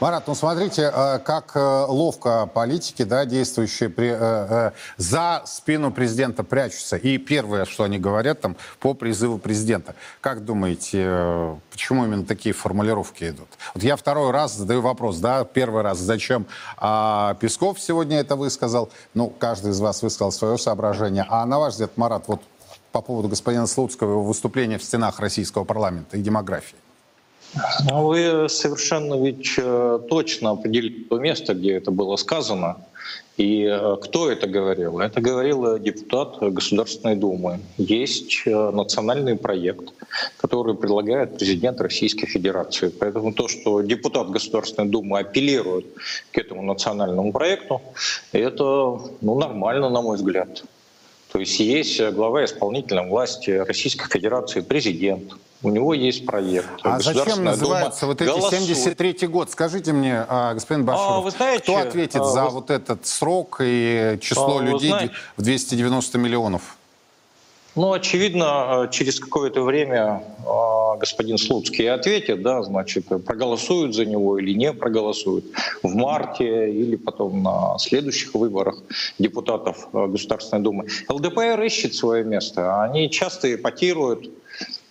Марат, 0.00 0.28
ну 0.28 0.36
смотрите, 0.36 0.92
э, 0.94 1.18
как 1.18 1.56
э, 1.56 1.84
ловко 1.88 2.46
политики, 2.46 3.02
да, 3.02 3.24
действующие 3.24 3.88
при, 3.88 4.14
э, 4.16 4.70
за 4.96 5.42
спину 5.44 5.90
президента 5.90 6.44
прячутся. 6.44 6.96
И 6.96 7.18
первое, 7.18 7.64
что 7.64 7.82
они 7.82 7.98
говорят 7.98 8.40
там 8.40 8.56
по 8.78 8.94
призыву 8.94 9.38
президента. 9.38 9.96
Как 10.20 10.44
думаете, 10.44 11.58
почему 11.72 12.04
именно 12.04 12.24
такие 12.24 12.52
формулировки 12.52 13.24
идут? 13.24 13.48
Вот 13.74 13.82
я 13.82 13.96
второй 13.96 14.30
раз 14.30 14.54
задаю 14.54 14.82
вопрос, 14.82 15.18
да, 15.18 15.42
первый 15.42 15.82
раз, 15.82 15.98
зачем 15.98 16.46
а 16.76 17.34
Песков 17.40 17.80
сегодня 17.80 18.20
это 18.20 18.36
высказал? 18.36 18.90
Ну, 19.14 19.30
каждый 19.30 19.72
из 19.72 19.80
вас 19.80 20.02
высказал 20.02 20.30
свое 20.30 20.58
соображение. 20.58 21.26
А 21.28 21.44
на 21.44 21.58
ваш 21.58 21.72
взгляд, 21.72 21.96
Марат, 21.96 22.28
вот 22.28 22.40
по 22.92 23.02
поводу 23.02 23.28
господина 23.28 23.66
Слуцкого 23.66 24.12
его 24.12 24.22
выступления 24.22 24.78
в 24.78 24.84
стенах 24.84 25.18
российского 25.18 25.64
парламента 25.64 26.16
и 26.16 26.22
демографии? 26.22 26.76
Ну, 27.90 28.06
вы 28.06 28.48
совершенно 28.48 29.14
ведь 29.14 29.54
э, 29.56 30.00
точно 30.08 30.50
определили 30.50 31.04
то 31.04 31.18
место, 31.18 31.54
где 31.54 31.74
это 31.74 31.90
было 31.90 32.16
сказано. 32.16 32.76
И 33.38 33.64
э, 33.64 33.96
кто 34.02 34.30
это 34.30 34.46
говорил? 34.46 34.98
Это 34.98 35.20
говорил 35.20 35.78
депутат 35.78 36.38
Государственной 36.40 37.16
Думы. 37.16 37.60
Есть 37.78 38.42
э, 38.46 38.70
национальный 38.70 39.36
проект, 39.36 39.92
который 40.36 40.74
предлагает 40.74 41.38
президент 41.38 41.80
Российской 41.80 42.26
Федерации. 42.26 42.88
Поэтому 42.88 43.32
то, 43.32 43.48
что 43.48 43.80
депутат 43.80 44.28
Государственной 44.30 44.88
Думы 44.88 45.20
апеллирует 45.20 45.86
к 46.32 46.38
этому 46.38 46.62
национальному 46.62 47.32
проекту, 47.32 47.80
это 48.32 48.64
ну, 49.20 49.38
нормально, 49.38 49.88
на 49.88 50.02
мой 50.02 50.16
взгляд. 50.16 50.64
То 51.32 51.38
есть 51.38 51.60
есть 51.60 52.00
глава 52.10 52.44
исполнительной 52.44 53.08
власти 53.08 53.50
Российской 53.50 54.08
Федерации, 54.08 54.62
президент, 54.62 55.34
у 55.62 55.70
него 55.70 55.94
есть 55.94 56.24
проект. 56.24 56.68
А 56.82 57.00
зачем 57.00 57.44
называется 57.44 58.06
вот 58.06 58.20
эти 58.22 58.30
73-й 58.30 59.26
год? 59.26 59.50
Скажите 59.50 59.92
мне, 59.92 60.24
а, 60.28 60.54
господин 60.54 60.84
Баширов, 60.84 61.10
а, 61.10 61.20
вы 61.20 61.30
знаете, 61.30 61.62
кто 61.62 61.76
ответит 61.76 62.20
а, 62.20 62.24
за 62.24 62.44
вы... 62.44 62.50
вот 62.50 62.70
этот 62.70 63.06
срок 63.06 63.60
и 63.62 64.18
число 64.20 64.58
а, 64.58 64.62
людей 64.62 64.90
знаете, 64.90 65.14
в 65.36 65.42
290 65.42 66.18
миллионов? 66.18 66.76
Ну, 67.74 67.92
очевидно, 67.92 68.88
через 68.90 69.20
какое-то 69.20 69.62
время 69.62 70.22
а, 70.46 70.96
господин 70.96 71.38
Слуцкий 71.38 71.88
ответит, 71.88 72.42
да, 72.42 72.62
значит, 72.62 73.06
проголосуют 73.24 73.94
за 73.94 74.04
него 74.04 74.38
или 74.38 74.52
не 74.52 74.72
проголосуют 74.72 75.44
в 75.82 75.94
марте 75.94 76.72
или 76.72 76.96
потом 76.96 77.42
на 77.42 77.78
следующих 77.78 78.34
выборах 78.34 78.82
депутатов 79.18 79.88
Государственной 79.92 80.62
Думы. 80.62 80.86
ЛДПР 81.08 81.60
ищет 81.62 81.94
свое 81.94 82.24
место. 82.24 82.82
Они 82.82 83.10
часто 83.10 83.54
эпатируют 83.54 84.28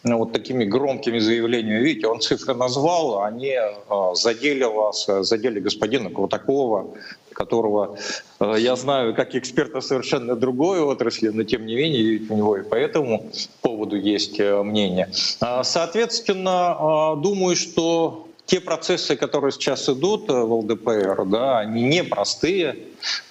вот 0.04 0.32
такими 0.32 0.63
громкими 0.66 1.20
заявлениями. 1.20 1.84
Видите, 1.84 2.08
он 2.08 2.22
цифры 2.22 2.54
назвал, 2.54 3.24
они 3.24 3.56
а, 3.89 4.16
задели 4.16 4.63
вас, 4.63 5.08
задели 5.22 5.60
господина 5.60 6.10
Крутакова, 6.10 6.88
которого 7.34 7.98
а, 8.39 8.56
я 8.56 8.75
знаю 8.75 9.13
как 9.16 9.36
эксперта 9.36 9.82
совершенно 9.82 10.36
другой 10.36 10.82
отрасли, 10.82 11.30
но 11.30 11.44
тем 11.44 11.66
не 11.66 11.75
менее 11.75 12.22
у 12.30 12.36
него 12.36 12.58
и 12.58 12.63
по 12.63 12.75
этому 12.75 13.30
поводу 13.62 13.96
есть 13.98 14.39
э, 14.39 14.63
мнение. 14.63 15.10
А, 15.42 15.63
соответственно, 15.63 17.16
думаю, 17.18 17.56
что 17.56 18.27
те 18.48 18.62
процессы, 18.62 19.16
которые 19.18 19.51
сейчас 19.51 19.89
идут 19.89 20.30
э, 20.30 20.34
в 20.34 20.54
ЛДПР, 20.54 21.25
да, 21.25 21.60
они 21.60 21.84
непростые, 21.84 22.77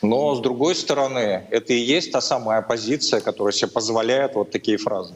но 0.02 0.35
с 0.35 0.40
другой 0.40 0.75
стороны, 0.75 1.46
это 1.50 1.73
и 1.73 1.78
есть 1.78 2.12
та 2.12 2.20
самая 2.20 2.58
оппозиция, 2.58 3.20
которая 3.20 3.52
себе 3.52 3.70
позволяет 3.70 4.35
вот 4.35 4.50
такие 4.50 4.76
фразы. 4.76 5.14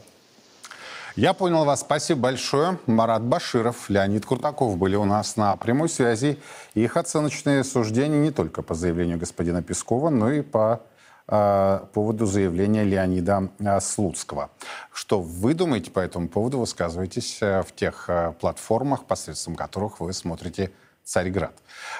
Я 1.17 1.33
понял 1.33 1.65
вас. 1.65 1.81
Спасибо 1.81 2.21
большое. 2.21 2.79
Марат 2.85 3.21
Баширов, 3.21 3.89
Леонид 3.89 4.25
Куртаков 4.25 4.77
были 4.77 4.95
у 4.95 5.03
нас 5.03 5.35
на 5.35 5.57
прямой 5.57 5.89
связи. 5.89 6.39
Их 6.73 6.95
оценочные 6.95 7.65
суждения 7.65 8.19
не 8.19 8.31
только 8.31 8.61
по 8.61 8.75
заявлению 8.75 9.17
господина 9.17 9.61
Пескова, 9.61 10.09
но 10.09 10.31
и 10.31 10.41
по 10.41 10.81
э, 11.27 11.79
поводу 11.93 12.25
заявления 12.25 12.85
Леонида 12.85 13.49
э, 13.59 13.79
Слуцкого. 13.81 14.51
Что 14.93 15.19
вы 15.19 15.53
думаете 15.53 15.91
по 15.91 15.99
этому 15.99 16.29
поводу, 16.29 16.59
высказывайтесь 16.59 17.39
э, 17.41 17.61
в 17.63 17.75
тех 17.75 18.09
платформах, 18.39 19.03
посредством 19.03 19.55
которых 19.55 19.99
вы 19.99 20.13
смотрите 20.13 20.71
Царьград. 21.03 21.53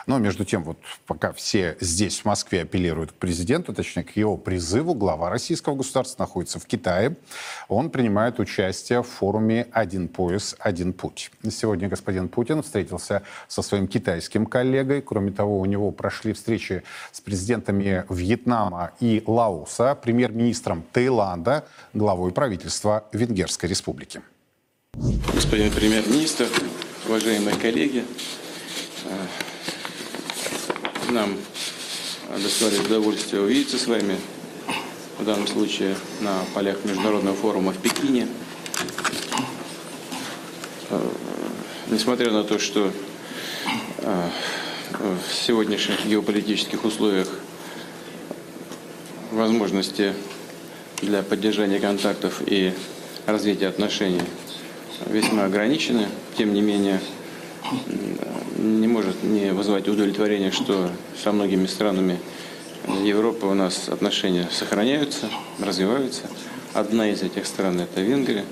Но 0.07 0.17
между 0.17 0.45
тем, 0.45 0.63
вот 0.63 0.77
пока 1.05 1.33
все 1.33 1.77
здесь, 1.79 2.21
в 2.21 2.25
Москве, 2.25 2.61
апеллируют 2.61 3.11
к 3.11 3.15
президенту, 3.15 3.73
точнее, 3.73 4.03
к 4.03 4.15
его 4.15 4.37
призыву, 4.37 4.93
глава 4.93 5.29
российского 5.29 5.75
государства 5.75 6.23
находится 6.23 6.59
в 6.59 6.65
Китае. 6.65 7.15
Он 7.67 7.89
принимает 7.89 8.39
участие 8.39 9.03
в 9.03 9.07
форуме 9.07 9.67
«Один 9.71 10.07
пояс, 10.07 10.55
один 10.59 10.93
путь». 10.93 11.31
Сегодня 11.49 11.87
господин 11.87 12.29
Путин 12.29 12.63
встретился 12.63 13.23
со 13.47 13.61
своим 13.61 13.87
китайским 13.87 14.45
коллегой. 14.45 15.01
Кроме 15.01 15.31
того, 15.31 15.59
у 15.59 15.65
него 15.65 15.91
прошли 15.91 16.33
встречи 16.33 16.83
с 17.11 17.21
президентами 17.21 18.05
Вьетнама 18.09 18.91
и 18.99 19.23
Лаоса, 19.25 19.95
премьер-министром 19.95 20.83
Таиланда, 20.91 21.65
главой 21.93 22.31
правительства 22.31 23.05
Венгерской 23.11 23.69
республики. 23.69 24.21
Господин 25.33 25.71
премьер-министр, 25.71 26.47
уважаемые 27.07 27.55
коллеги, 27.55 28.03
нам 31.09 31.37
доставляет 32.41 32.85
удовольствие 32.85 33.41
увидеться 33.41 33.77
с 33.77 33.87
вами. 33.87 34.17
в 35.19 35.25
данном 35.25 35.45
случае 35.45 35.95
на 36.21 36.45
полях 36.55 36.83
международного 36.83 37.35
форума 37.35 37.73
в 37.73 37.77
Пекине. 37.77 38.27
Э, 40.89 41.09
несмотря 41.91 42.31
на 42.31 42.43
то, 42.43 42.57
что 42.57 42.91
э, 43.99 44.29
в 44.99 45.33
сегодняшних 45.33 46.05
геополитических 46.07 46.83
условиях 46.85 47.27
возможности 49.31 50.13
для 51.01 51.21
поддержания 51.21 51.79
контактов 51.79 52.41
и 52.45 52.73
развития 53.27 53.67
отношений 53.67 54.23
весьма 55.07 55.45
ограничены, 55.45 56.07
тем 56.37 56.53
не 56.53 56.61
менее 56.61 56.99
не 58.57 58.87
может 58.87 59.23
не 59.23 59.51
вызывать 59.53 59.87
удовлетворение, 59.87 60.51
что 60.51 60.89
со 61.21 61.31
многими 61.31 61.65
странами 61.65 62.19
Европы 63.03 63.45
у 63.45 63.53
нас 63.53 63.89
отношения 63.89 64.47
сохраняются, 64.51 65.29
развиваются. 65.59 66.23
Одна 66.73 67.09
из 67.09 67.21
этих 67.21 67.45
стран– 67.45 67.79
это 67.81 68.01
Венгрия. 68.01 68.45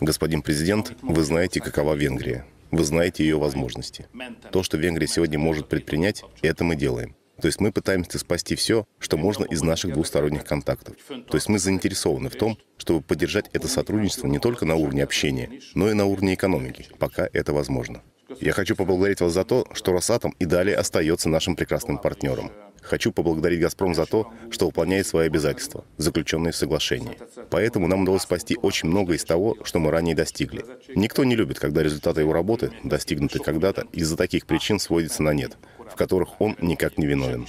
Господин 0.00 0.42
президент, 0.42 0.92
вы 1.02 1.22
знаете, 1.24 1.60
какова 1.60 1.94
Венгрия. 1.94 2.46
Вы 2.70 2.84
знаете 2.84 3.24
ее 3.24 3.38
возможности. 3.38 4.06
То, 4.52 4.62
что 4.62 4.76
Венгрия 4.76 5.06
сегодня 5.06 5.38
может 5.38 5.68
предпринять, 5.68 6.22
это 6.42 6.64
мы 6.64 6.76
делаем. 6.76 7.16
То 7.40 7.46
есть 7.46 7.60
мы 7.60 7.72
пытаемся 7.72 8.18
спасти 8.18 8.56
все, 8.56 8.86
что 8.98 9.16
можно 9.16 9.44
из 9.44 9.62
наших 9.62 9.92
двусторонних 9.92 10.44
контактов. 10.44 10.96
То 11.08 11.36
есть 11.36 11.48
мы 11.48 11.58
заинтересованы 11.58 12.30
в 12.30 12.36
том, 12.36 12.58
чтобы 12.76 13.00
поддержать 13.00 13.48
это 13.52 13.68
сотрудничество 13.68 14.26
не 14.26 14.38
только 14.38 14.64
на 14.64 14.74
уровне 14.74 15.04
общения, 15.04 15.50
но 15.74 15.90
и 15.90 15.94
на 15.94 16.06
уровне 16.06 16.34
экономики, 16.34 16.86
пока 16.98 17.28
это 17.32 17.52
возможно. 17.52 18.02
Я 18.40 18.52
хочу 18.52 18.76
поблагодарить 18.76 19.20
вас 19.20 19.32
за 19.32 19.44
то, 19.44 19.66
что 19.72 19.92
Росатом 19.92 20.34
и 20.38 20.44
далее 20.44 20.76
остается 20.76 21.28
нашим 21.28 21.56
прекрасным 21.56 21.98
партнером. 21.98 22.52
Хочу 22.88 23.12
поблагодарить 23.12 23.60
«Газпром» 23.60 23.94
за 23.94 24.06
то, 24.06 24.32
что 24.50 24.64
выполняет 24.64 25.06
свои 25.06 25.26
обязательства, 25.26 25.84
заключенные 25.98 26.52
в 26.52 26.56
соглашении. 26.56 27.18
Поэтому 27.50 27.86
нам 27.86 28.04
удалось 28.04 28.22
спасти 28.22 28.56
очень 28.62 28.88
много 28.88 29.12
из 29.12 29.24
того, 29.24 29.58
что 29.62 29.78
мы 29.78 29.90
ранее 29.90 30.14
достигли. 30.14 30.64
Никто 30.94 31.22
не 31.24 31.36
любит, 31.36 31.58
когда 31.58 31.82
результаты 31.82 32.22
его 32.22 32.32
работы, 32.32 32.72
достигнутые 32.84 33.44
когда-то, 33.44 33.84
из-за 33.92 34.16
таких 34.16 34.46
причин 34.46 34.80
сводятся 34.80 35.22
на 35.22 35.34
нет, 35.34 35.58
в 35.78 35.96
которых 35.96 36.40
он 36.40 36.56
никак 36.62 36.96
не 36.96 37.06
виновен. 37.06 37.46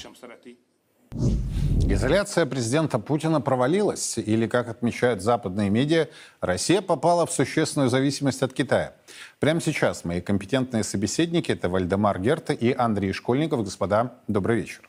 Изоляция 1.88 2.46
президента 2.46 3.00
Путина 3.00 3.40
провалилась, 3.40 4.18
или, 4.18 4.46
как 4.46 4.68
отмечают 4.68 5.22
западные 5.22 5.70
медиа, 5.70 6.10
Россия 6.42 6.82
попала 6.82 7.26
в 7.26 7.32
существенную 7.32 7.90
зависимость 7.90 8.44
от 8.44 8.52
Китая. 8.52 8.94
Прямо 9.40 9.62
сейчас 9.62 10.04
мои 10.04 10.20
компетентные 10.20 10.84
собеседники– 10.84 11.50
это 11.54 11.70
Вальдемар 11.70 12.20
Герта 12.20 12.52
и 12.52 12.74
Андрей 12.74 13.14
Школьников. 13.14 13.64
Господа, 13.64 14.16
добрый 14.28 14.58
вечер. 14.58 14.89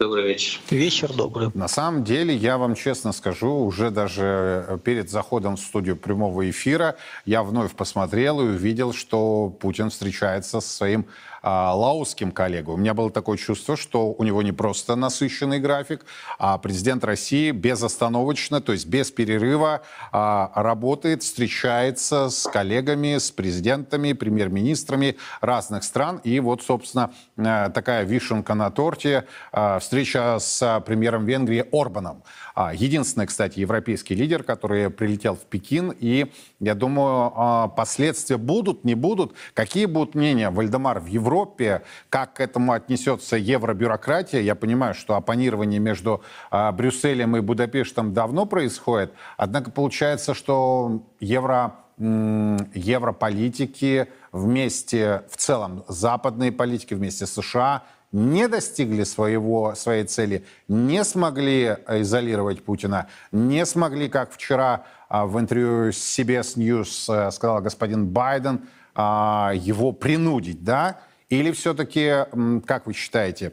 Добрый 0.00 0.24
вечер. 0.24 0.60
Вечер 0.70 1.12
добрый. 1.12 1.50
На 1.52 1.68
самом 1.68 2.04
деле, 2.04 2.34
я 2.34 2.56
вам 2.56 2.74
честно 2.74 3.12
скажу, 3.12 3.52
уже 3.52 3.90
даже 3.90 4.64
э, 4.66 4.78
перед 4.82 5.10
заходом 5.10 5.56
в 5.56 5.60
студию 5.60 5.94
прямого 5.94 6.48
эфира 6.48 6.96
я 7.26 7.42
вновь 7.42 7.72
посмотрел 7.72 8.40
и 8.40 8.44
увидел, 8.44 8.94
что 8.94 9.50
Путин 9.60 9.90
встречается 9.90 10.62
со 10.62 10.74
своим 10.74 11.04
а, 11.42 11.74
лаосским 11.74 12.32
коллегой. 12.32 12.74
У 12.74 12.78
меня 12.78 12.94
было 12.94 13.10
такое 13.10 13.36
чувство, 13.36 13.76
что 13.76 14.12
у 14.12 14.22
него 14.24 14.42
не 14.42 14.52
просто 14.52 14.96
насыщенный 14.96 15.58
график, 15.58 16.04
а 16.38 16.58
президент 16.58 17.04
России 17.04 17.50
безостановочно, 17.50 18.60
то 18.60 18.72
есть 18.72 18.86
без 18.86 19.10
перерыва 19.10 19.82
а, 20.12 20.52
работает, 20.54 21.22
встречается 21.22 22.30
с 22.30 22.44
коллегами, 22.44 23.18
с 23.18 23.30
президентами, 23.30 24.12
премьер-министрами 24.12 25.16
разных 25.40 25.84
стран. 25.84 26.20
И 26.24 26.40
вот, 26.40 26.62
собственно, 26.62 27.12
э, 27.36 27.70
такая 27.72 28.04
вишенка 28.04 28.54
на 28.54 28.70
торте, 28.70 29.26
а, 29.52 29.78
встреча 29.78 30.38
с 30.38 30.82
премьером 30.86 31.24
Венгрии 31.24 31.64
Орбаном. 31.72 32.22
А, 32.62 32.74
единственный, 32.74 33.26
кстати, 33.26 33.58
европейский 33.58 34.14
лидер, 34.14 34.42
который 34.42 34.90
прилетел 34.90 35.34
в 35.34 35.46
Пекин. 35.46 35.94
И 35.98 36.30
я 36.58 36.74
думаю, 36.74 37.32
а, 37.34 37.68
последствия 37.68 38.36
будут, 38.36 38.84
не 38.84 38.94
будут. 38.94 39.32
Какие 39.54 39.86
будут 39.86 40.14
мнения, 40.14 40.50
Вальдемар, 40.50 41.00
в 41.00 41.06
Европе? 41.06 41.80
Как 42.10 42.34
к 42.34 42.40
этому 42.40 42.72
отнесется 42.72 43.38
евробюрократия? 43.38 44.42
Я 44.42 44.56
понимаю, 44.56 44.92
что 44.92 45.14
оппонирование 45.14 45.80
между 45.80 46.22
а, 46.50 46.70
Брюсселем 46.70 47.34
и 47.34 47.40
Будапештом 47.40 48.12
давно 48.12 48.44
происходит. 48.44 49.14
Однако 49.38 49.70
получается, 49.70 50.34
что 50.34 51.06
евро 51.18 51.76
европолитики 51.96 54.08
вместе, 54.32 55.22
в 55.30 55.36
целом 55.36 55.84
западные 55.86 56.50
политики 56.50 56.94
вместе 56.94 57.26
с 57.26 57.32
США 57.32 57.84
не 58.12 58.48
достигли 58.48 59.04
своего, 59.04 59.74
своей 59.74 60.04
цели, 60.04 60.44
не 60.68 61.04
смогли 61.04 61.76
изолировать 61.88 62.62
Путина, 62.62 63.08
не 63.30 63.64
смогли, 63.64 64.08
как 64.08 64.32
вчера 64.32 64.86
а, 65.08 65.26
в 65.26 65.38
интервью 65.38 65.90
CBS 65.90 66.56
News 66.56 67.12
э, 67.12 67.30
сказал 67.30 67.60
господин 67.60 68.08
Байден, 68.08 68.68
а, 68.94 69.52
его 69.54 69.92
принудить, 69.92 70.64
да? 70.64 71.00
Или 71.28 71.52
все-таки, 71.52 72.26
как 72.66 72.86
вы 72.86 72.92
считаете, 72.92 73.52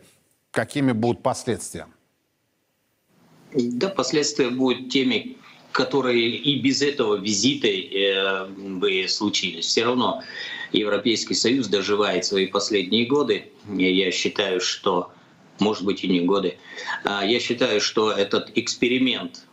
какими 0.50 0.92
будут 0.92 1.22
последствия? 1.22 1.86
Да, 3.54 3.90
последствия 3.90 4.50
будут 4.50 4.90
теми, 4.90 5.38
которые 5.78 6.28
и 6.30 6.60
без 6.60 6.82
этого 6.82 7.18
визита 7.18 7.68
э, 7.68 8.48
бы 8.48 9.06
случились. 9.08 9.68
Все 9.68 9.86
равно 9.86 10.24
Европейский 10.72 11.36
Союз 11.36 11.68
доживает 11.68 12.26
свои 12.26 12.48
последние 12.48 13.06
годы. 13.06 13.52
Я 13.72 14.12
считаю, 14.12 14.60
что, 14.60 15.12
может 15.60 15.84
быть, 15.84 16.04
и 16.04 16.08
не 16.08 16.22
годы, 16.22 16.58
а 17.04 17.24
я 17.24 17.40
считаю, 17.40 17.80
что 17.80 18.12
этот 18.12 18.50
эксперимент 18.56 19.46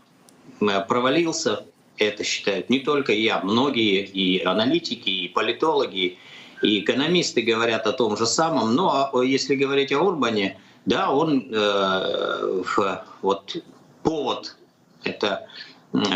э, 0.63 0.81
провалился. 0.89 1.67
Это 1.99 2.25
считают 2.25 2.71
не 2.71 2.81
только 2.81 3.13
я, 3.13 3.41
многие 3.41 4.03
и 4.07 4.43
аналитики, 4.43 5.11
и 5.11 5.29
политологи, 5.29 6.17
и 6.63 6.81
экономисты 6.81 7.43
говорят 7.43 7.87
о 7.87 7.93
том 7.93 8.17
же 8.17 8.27
самом. 8.27 8.75
Но 8.75 9.11
если 9.23 9.57
говорить 9.57 9.93
о 9.93 10.01
Орбане, 10.01 10.59
да, 10.87 11.11
он 11.11 11.49
э, 11.53 12.63
вот 13.21 13.57
повод 14.03 14.57
это 15.05 15.47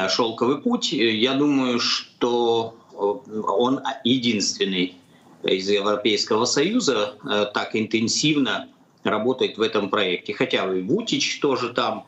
шелковый 0.08 0.58
путь. 0.58 0.92
Я 0.92 1.34
думаю, 1.34 1.78
что 1.80 2.74
он 2.96 3.80
единственный 4.04 4.94
из 5.42 5.68
Европейского 5.68 6.44
Союза 6.44 7.14
э, 7.24 7.46
так 7.54 7.76
интенсивно 7.76 8.68
работает 9.04 9.56
в 9.56 9.62
этом 9.62 9.88
проекте. 9.88 10.34
Хотя 10.34 10.72
и 10.74 10.82
Вутич 10.82 11.40
тоже 11.40 11.70
там. 11.70 12.06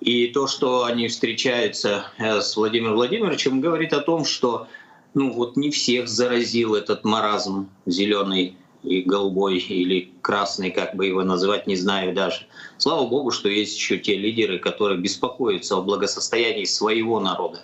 И 0.00 0.28
то, 0.28 0.46
что 0.46 0.84
они 0.84 1.08
встречаются 1.08 2.06
э, 2.16 2.40
с 2.40 2.56
Владимиром 2.56 2.94
Владимировичем, 2.94 3.60
говорит 3.60 3.92
о 3.92 4.00
том, 4.00 4.24
что 4.24 4.66
ну 5.12 5.32
вот 5.32 5.56
не 5.56 5.70
всех 5.70 6.08
заразил 6.08 6.74
этот 6.74 7.04
маразм 7.04 7.68
зеленый 7.84 8.56
и 8.82 9.02
голубой 9.02 9.58
или 9.58 10.12
красный, 10.22 10.70
как 10.70 10.94
бы 10.94 11.06
его 11.06 11.22
называть, 11.22 11.66
не 11.66 11.76
знаю 11.76 12.14
даже. 12.14 12.46
Слава 12.78 13.06
богу, 13.06 13.30
что 13.30 13.48
есть 13.48 13.76
еще 13.76 13.98
те 13.98 14.16
лидеры, 14.16 14.58
которые 14.58 14.98
беспокоятся 14.98 15.76
о 15.76 15.82
благосостоянии 15.82 16.64
своего 16.64 17.20
народа, 17.20 17.60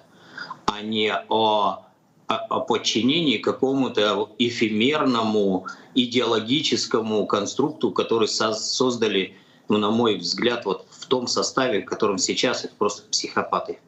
а 0.67 0.83
не 0.83 1.13
о 1.29 1.87
о 2.29 2.61
подчинении 2.61 3.39
какому-то 3.39 4.29
эфемерному 4.39 5.67
идеологическому 5.95 7.25
конструкту, 7.27 7.93
который 7.93 8.29
создали, 8.29 9.37
ну, 9.69 9.79
на 9.79 9.91
мой 9.91 10.17
взгляд, 10.17 10.65
вот 10.65 10.87
в 10.91 11.07
том 11.07 11.29
составе, 11.29 11.83
в 11.83 11.85
котором 11.85 12.19
сейчас 12.19 12.65
это 12.65 12.75
просто 12.77 13.09
психопаты. 13.09 13.79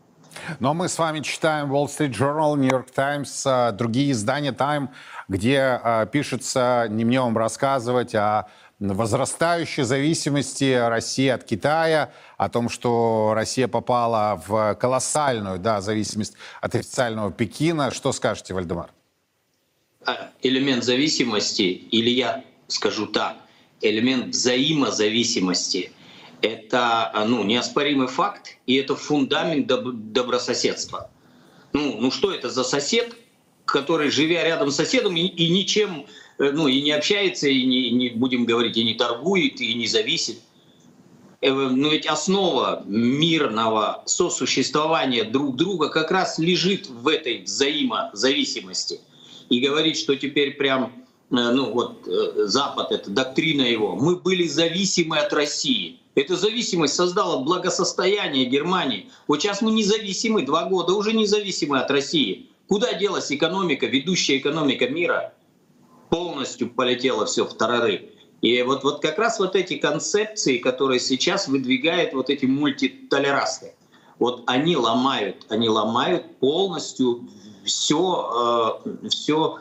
Но 0.61 0.73
мы 0.73 0.89
с 0.89 0.99
вами 0.99 1.21
читаем 1.21 1.73
Wall 1.73 1.87
Street 1.87 2.13
Journal, 2.13 2.57
New 2.57 2.71
York 2.71 2.91
Times, 2.93 3.43
а, 3.45 3.73
другие 3.73 4.13
издания 4.13 4.53
Time, 4.53 4.89
где 5.29 5.61
а, 5.61 6.07
пишется, 6.07 6.87
не 6.89 7.05
мне 7.05 7.21
вам 7.21 7.37
рассказывать, 7.37 8.15
о 8.15 8.49
возрастающей 8.81 9.83
зависимости 9.83 10.73
России 10.73 11.29
от 11.29 11.45
Китая, 11.45 12.13
о 12.37 12.49
том, 12.49 12.69
что 12.69 13.33
Россия 13.35 13.67
попала 13.67 14.41
в 14.47 14.77
колоссальную 14.77 15.59
да, 15.59 15.81
зависимость 15.81 16.35
от 16.61 16.75
официального 16.77 17.33
Пекина. 17.33 17.91
Что 17.91 18.13
скажете, 18.13 18.55
Вальдемар? 18.55 18.91
А, 20.07 20.31
элемент 20.43 20.85
зависимости, 20.85 21.63
или 21.63 22.11
я 22.11 22.45
скажу 22.69 23.07
так, 23.07 23.37
элемент 23.81 24.29
взаимозависимости— 24.29 25.93
это 26.41 27.11
а, 27.13 27.25
ну, 27.25 27.43
неоспоримый 27.43 28.07
факт, 28.07 28.57
и 28.67 28.77
это 28.77 28.95
фундамент 28.95 29.71
доб- 29.71 29.93
добрососедства. 29.93 31.11
Ну, 31.73 32.01
ну 32.01 32.11
что 32.11 32.33
это 32.33 32.49
за 32.49 32.63
сосед, 32.63 33.15
который, 33.73 34.11
живя 34.11 34.45
рядом 34.45 34.71
с 34.71 34.77
соседом 34.77 35.17
и, 35.17 35.27
и 35.27 35.51
ничем 35.51 36.07
Э, 36.39 36.53
ну, 36.53 36.69
и 36.69 36.81
не 36.81 36.93
общается, 36.93 37.49
и 37.49 37.65
не, 37.65 37.91
не 37.91 38.09
будем 38.11 38.45
говорить, 38.45 38.77
и 38.77 38.85
не 38.85 38.95
торгует, 38.95 39.61
и 39.61 39.75
не 39.75 39.87
зависит. 39.87 40.41
Э, 41.41 41.51
но 41.51 41.89
ведь 41.89 42.07
основа 42.07 42.85
мирного 42.87 44.03
сосуществования 44.07 45.25
друг 45.25 45.57
друга 45.57 45.89
как 45.89 46.11
раз 46.11 46.39
лежит 46.39 46.89
в 46.89 47.09
этой 47.09 47.43
взаимозависимости. 47.43 49.01
И 49.49 49.61
говорить, 49.61 49.99
что 49.99 50.15
теперь 50.15 50.53
прям 50.57 50.93
ну 51.31 51.73
вот 51.73 52.09
э, 52.09 52.47
Запад, 52.47 52.91
это 52.91 53.11
доктрина 53.11 53.63
его, 53.63 53.97
мы 53.97 54.17
были 54.17 54.47
зависимы 54.47 55.19
от 55.19 55.33
России. 55.33 55.99
Эта 56.15 56.37
зависимость 56.37 56.95
создала 56.95 57.39
благосостояние 57.43 58.47
Германии. 58.47 59.11
Вот 59.27 59.43
сейчас 59.43 59.61
мы 59.61 59.71
независимы, 59.71 60.43
два 60.43 60.65
года 60.65 60.95
уже 60.95 61.13
независимы 61.13 61.79
от 61.79 61.91
России. 61.91 62.48
Куда 62.69 62.93
делась 62.93 63.33
экономика, 63.33 63.87
ведущая 63.87 64.39
экономика 64.39 64.89
мира? 64.89 65.33
Полностью 66.11 66.71
полетело 66.71 67.25
все 67.25 67.45
в 67.47 67.55
тарары. 67.55 68.11
И 68.43 68.63
вот, 68.63 68.85
вот 68.85 69.01
как 69.01 69.19
раз 69.19 69.39
вот 69.41 69.57
эти 69.57 69.77
концепции, 69.79 70.59
которые 70.59 71.01
сейчас 71.01 71.49
выдвигают 71.49 72.13
вот 72.13 72.31
эти 72.31 72.45
мультитолерасты, 72.45 73.75
вот 74.19 74.43
они 74.47 74.77
ломают, 74.77 75.47
они 75.49 75.69
ломают 75.69 76.39
полностью 76.39 77.29
все, 77.65 78.81
э, 78.85 79.09
все, 79.09 79.59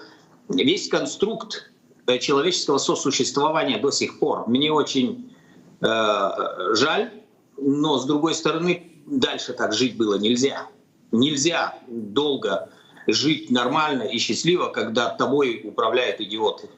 весь 0.49 0.89
конструкт 0.89 1.71
э, 2.07 2.17
человеческого 2.19 2.77
сосуществования 2.77 3.77
до 3.77 3.91
сих 3.91 4.19
пор. 4.19 4.47
Мне 4.47 4.71
очень 4.71 5.33
э, 5.81 6.29
жаль, 6.73 7.11
но 7.57 7.97
с 7.97 8.05
другой 8.05 8.35
стороны, 8.35 8.91
дальше 9.05 9.53
так 9.53 9.73
жить 9.73 9.97
было 9.97 10.15
нельзя. 10.15 10.67
Нельзя 11.11 11.79
долго 11.87 12.69
жить 13.07 13.49
нормально 13.49 14.03
и 14.03 14.19
счастливо, 14.19 14.67
когда 14.69 15.09
тобой 15.09 15.61
управляют 15.63 16.21
идиоты. 16.21 16.69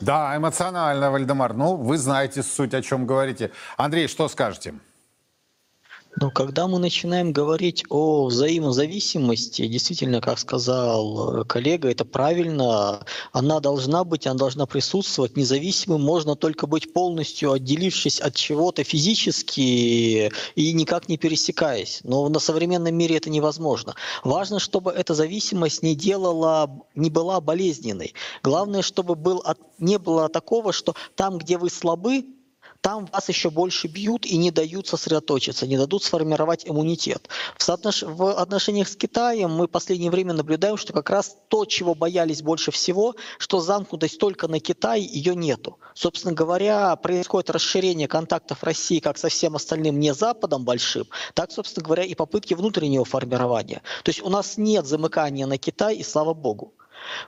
Да, 0.00 0.36
эмоционально, 0.36 1.10
Вальдемар. 1.10 1.54
Ну, 1.54 1.76
вы 1.76 1.98
знаете 1.98 2.42
суть, 2.42 2.74
о 2.74 2.82
чем 2.82 3.06
говорите. 3.06 3.50
Андрей, 3.76 4.08
что 4.08 4.28
скажете? 4.28 4.74
Ну, 6.20 6.32
когда 6.32 6.66
мы 6.66 6.80
начинаем 6.80 7.32
говорить 7.32 7.84
о 7.90 8.26
взаимозависимости, 8.26 9.68
действительно, 9.68 10.20
как 10.20 10.40
сказал 10.40 11.42
э, 11.42 11.44
коллега, 11.44 11.88
это 11.88 12.04
правильно, 12.04 13.04
она 13.30 13.60
должна 13.60 14.02
быть, 14.02 14.26
она 14.26 14.36
должна 14.36 14.66
присутствовать. 14.66 15.36
Независимым 15.36 16.02
можно 16.02 16.34
только 16.34 16.66
быть 16.66 16.92
полностью 16.92 17.52
отделившись 17.52 18.18
от 18.18 18.34
чего-то 18.34 18.82
физически 18.82 20.32
и 20.56 20.72
никак 20.72 21.08
не 21.08 21.18
пересекаясь. 21.18 22.00
Но 22.02 22.28
на 22.28 22.40
современном 22.40 22.96
мире 22.96 23.18
это 23.18 23.30
невозможно. 23.30 23.94
Важно, 24.24 24.58
чтобы 24.58 24.90
эта 24.90 25.14
зависимость 25.14 25.84
не 25.84 25.94
делала, 25.94 26.84
не 26.96 27.10
была 27.10 27.40
болезненной. 27.40 28.14
Главное, 28.42 28.82
чтобы 28.82 29.14
был, 29.14 29.44
не 29.78 29.98
было 29.98 30.28
такого, 30.28 30.72
что 30.72 30.96
там, 31.14 31.38
где 31.38 31.58
вы 31.58 31.70
слабы, 31.70 32.24
там 32.80 33.06
вас 33.12 33.28
еще 33.28 33.50
больше 33.50 33.88
бьют 33.88 34.24
и 34.24 34.36
не 34.36 34.50
дают 34.50 34.86
сосредоточиться, 34.86 35.66
не 35.66 35.76
дадут 35.76 36.04
сформировать 36.04 36.66
иммунитет. 36.66 37.28
В, 37.56 37.62
соотнош... 37.62 38.02
в 38.02 38.32
отношениях 38.40 38.88
с 38.88 38.96
Китаем 38.96 39.50
мы 39.50 39.66
в 39.66 39.70
последнее 39.70 40.10
время 40.10 40.32
наблюдаем, 40.32 40.76
что 40.76 40.92
как 40.92 41.10
раз 41.10 41.36
то, 41.48 41.64
чего 41.64 41.94
боялись 41.94 42.42
больше 42.42 42.70
всего, 42.70 43.14
что 43.38 43.60
замкнутость 43.60 44.18
только 44.18 44.48
на 44.48 44.60
Китай, 44.60 45.00
ее 45.00 45.34
нету. 45.34 45.78
Собственно 45.94 46.32
говоря, 46.32 46.94
происходит 46.96 47.50
расширение 47.50 48.06
контактов 48.06 48.62
России 48.62 49.00
как 49.00 49.18
со 49.18 49.28
всем 49.28 49.56
остальным 49.56 49.98
не 49.98 50.14
Западом 50.14 50.64
большим, 50.64 51.06
так, 51.34 51.50
собственно 51.50 51.84
говоря, 51.84 52.04
и 52.04 52.14
попытки 52.14 52.54
внутреннего 52.54 53.04
формирования. 53.04 53.82
То 54.04 54.10
есть 54.10 54.22
у 54.22 54.28
нас 54.28 54.56
нет 54.56 54.86
замыкания 54.86 55.46
на 55.46 55.58
Китай, 55.58 55.96
и 55.96 56.04
слава 56.04 56.34
богу. 56.34 56.74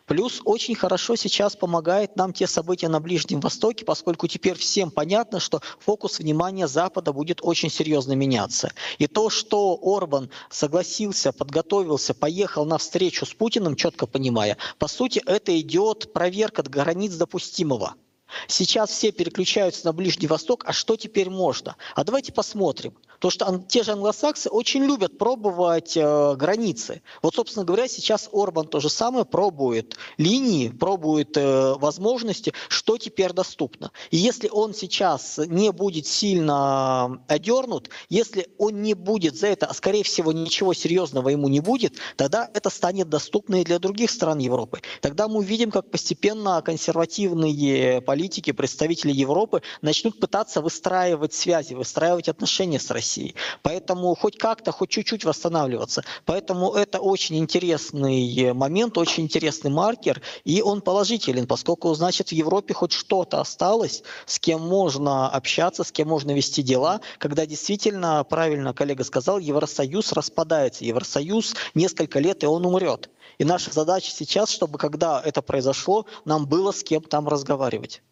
Плюс 0.06 0.40
очень 0.44 0.74
хорошо 0.74 1.16
сейчас 1.16 1.56
помогает 1.56 2.16
нам 2.16 2.33
те 2.33 2.46
события 2.46 2.88
на 2.88 3.00
Ближнем 3.00 3.40
Востоке, 3.40 3.85
поскольку 3.85 4.26
теперь 4.26 4.56
всем 4.56 4.90
понятно, 4.90 5.40
что 5.40 5.61
фокус 5.78 6.18
внимания 6.18 6.68
Запада 6.68 7.12
будет 7.12 7.40
очень 7.42 7.70
серьезно 7.70 8.12
меняться. 8.12 8.72
И 8.98 9.06
то, 9.06 9.30
что 9.30 9.78
Орбан 9.83 10.30
согласился, 10.50 11.33
подготовился, 11.33 12.14
поехал 12.14 12.64
на 12.64 12.78
встречу 12.78 13.26
с 13.26 13.35
Путиным, 13.35 13.76
четко 13.76 14.06
понимая, 14.06 14.56
по 14.78 14.88
сути, 14.88 15.22
это 15.26 15.59
идет 15.61 16.12
проверка 16.12 16.62
границ 16.62 17.14
допустимого. 17.14 17.94
Сейчас 18.46 18.90
все 18.90 19.12
переключаются 19.12 19.87
на 19.87 19.92
Ближний 19.92 20.28
Восток, 20.28 20.64
а 20.66 20.72
что 20.72 20.96
теперь 20.96 21.30
можно? 21.30 21.76
А 21.94 22.04
давайте 22.04 22.33
посмотрим. 22.33 22.96
То, 23.20 23.28
что 23.28 23.62
те 23.68 23.83
же 23.83 23.92
англосаксы 23.92 24.48
очень 24.48 24.83
любят 24.83 25.18
пробовать 25.18 25.94
э, 25.94 26.35
границы. 26.37 27.02
Вот, 27.22 27.35
собственно 27.35 27.66
говоря, 27.66 27.87
сейчас 27.87 28.30
Орбан 28.33 28.66
то 28.66 28.80
же 28.80 28.88
самое 28.88 29.26
пробует 29.26 29.96
линии, 30.16 30.68
пробует 30.68 31.37
э, 31.37 31.74
возможности, 31.74 32.54
что 32.68 32.96
теперь 32.96 33.35
доступно. 33.35 33.92
И 34.11 34.16
если 34.16 34.48
он 34.48 34.72
сейчас 34.72 35.37
не 35.37 35.70
будет 35.70 36.06
сильно 36.06 37.22
одернут, 37.28 37.90
если 38.09 38.48
он 38.56 38.80
не 38.80 38.94
будет 38.94 39.37
за 39.37 39.48
это, 39.48 39.66
а 39.66 39.74
скорее 39.74 40.02
всего 40.02 40.33
ничего 40.33 40.72
серьезного 40.72 41.28
ему 41.28 41.48
не 41.48 41.61
будет, 41.61 41.96
тогда 42.16 42.48
это 42.54 42.70
станет 42.70 43.11
доступно 43.11 43.56
и 43.56 43.64
для 43.64 43.78
других 43.78 44.11
стран 44.11 44.38
Европы. 44.38 44.80
Тогда 45.02 45.28
мы 45.28 45.40
увидим, 45.40 45.70
как 45.70 45.90
постепенно 45.90 46.62
консервативные 46.62 48.00
политики, 48.00 48.52
представители 48.52 49.12
Европы 49.12 49.61
начнут 49.83 50.18
пытаться 50.18 50.62
выстраивать 50.62 51.35
связи, 51.35 51.74
выстраивать 51.74 52.30
отношения 52.30 52.80
с 52.80 52.90
Россией. 52.90 53.10
России. 53.11 53.35
Поэтому 53.62 54.14
хоть 54.14 54.38
как-то, 54.38 54.73
хоть 54.73 54.90
чуть-чуть 54.90 55.25
восстанавливаться. 55.25 56.05
Поэтому 56.25 56.73
это 56.75 57.01
очень 57.01 57.38
интересный 57.38 58.53
момент, 58.53 58.99
очень 58.99 59.25
интересный 59.25 59.70
маркер, 59.70 60.23
и 60.44 60.62
он 60.62 60.81
положителен, 60.81 61.46
поскольку, 61.46 61.92
значит, 61.94 62.29
в 62.29 62.33
Европе 62.33 62.75
хоть 62.75 62.92
что-то 62.92 63.40
осталось, 63.40 64.03
с 64.27 64.38
кем 64.38 64.61
можно 64.61 65.29
общаться, 65.29 65.83
с 65.85 65.92
кем 65.92 66.09
можно 66.09 66.33
вести 66.33 66.62
дела, 66.62 67.01
когда 67.18 67.46
действительно, 67.46 68.25
правильно 68.25 68.73
коллега 68.73 69.05
сказал, 69.05 69.38
Евросоюз 69.38 70.12
распадается. 70.12 70.85
Евросоюз 70.85 71.55
несколько 71.75 72.20
лет, 72.20 72.42
и 72.44 72.46
он 72.46 72.64
умрет. 72.64 73.11
И 73.38 73.44
наша 73.44 73.73
задача 73.73 74.11
сейчас, 74.12 74.51
чтобы 74.51 74.79
когда 74.79 75.20
это 75.25 75.42
произошло, 75.42 76.07
нам 76.25 76.46
было 76.46 76.73
с 76.73 76.83
кем 76.83 77.03
там 77.03 77.27
разговаривать. 77.29 78.03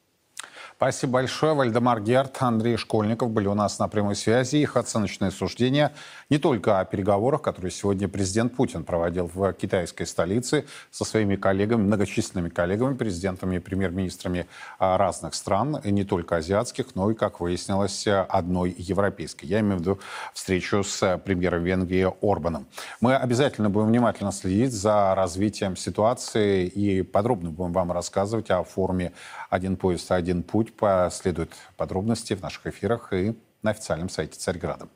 Спасибо 0.79 1.15
большое. 1.15 1.55
Вальдемар 1.55 2.01
Герт, 2.01 2.37
Андрей 2.39 2.77
Школьников 2.77 3.33
были 3.33 3.49
у 3.49 3.55
нас 3.55 3.81
на 3.81 3.89
прямой 3.89 4.15
связи. 4.15 4.59
Их 4.59 4.77
оценочные 4.77 5.33
суждения 5.33 5.91
не 6.31 6.39
только 6.39 6.79
о 6.79 6.85
переговорах, 6.85 7.43
которые 7.43 7.73
сегодня 7.73 8.07
президент 8.07 8.55
Путин 8.55 8.85
проводил 8.85 9.29
в 9.35 9.53
китайской 9.55 10.05
столице 10.05 10.67
со 10.93 11.05
своими 11.05 11.35
коллегами, 11.35 11.83
многочисленными 11.83 12.49
коллегами, 12.49 12.95
президентами 12.95 13.57
и 13.57 13.59
премьер-министрами 13.59 14.47
а, 14.79 14.97
разных 14.99 15.35
стран, 15.35 15.81
и 15.83 15.91
не 15.91 16.05
только 16.05 16.37
азиатских, 16.37 16.95
но 16.95 17.11
и, 17.11 17.15
как 17.15 17.41
выяснилось, 17.41 18.07
одной 18.07 18.73
европейской. 18.79 19.47
Я 19.47 19.59
имею 19.59 19.79
в 19.79 19.81
виду 19.81 19.99
встречу 20.33 20.85
с 20.85 21.19
премьером 21.25 21.65
Венгрии 21.65 22.07
Орбаном. 22.23 22.69
Мы 23.01 23.17
обязательно 23.17 23.69
будем 23.69 23.89
внимательно 23.89 24.31
следить 24.31 24.73
за 24.73 25.17
развитием 25.17 25.77
ситуации 25.77 26.69
и 26.69 27.03
подробно 27.03 27.51
будем 27.51 27.73
вам 27.73 27.91
рассказывать 27.91 28.49
о 28.51 28.63
форуме 28.63 29.11
«Один 29.51 29.77
поезд, 29.77 30.13
один 30.13 30.45
путь», 30.45 30.68
путь 30.69 30.77
последуют 30.77 31.53
подробности 31.77 32.35
в 32.35 32.43
наших 32.43 32.67
эфирах 32.67 33.13
и 33.13 33.35
на 33.63 33.73
официальном 33.73 34.09
сайте 34.09 34.39
Царьграда. 34.39 34.87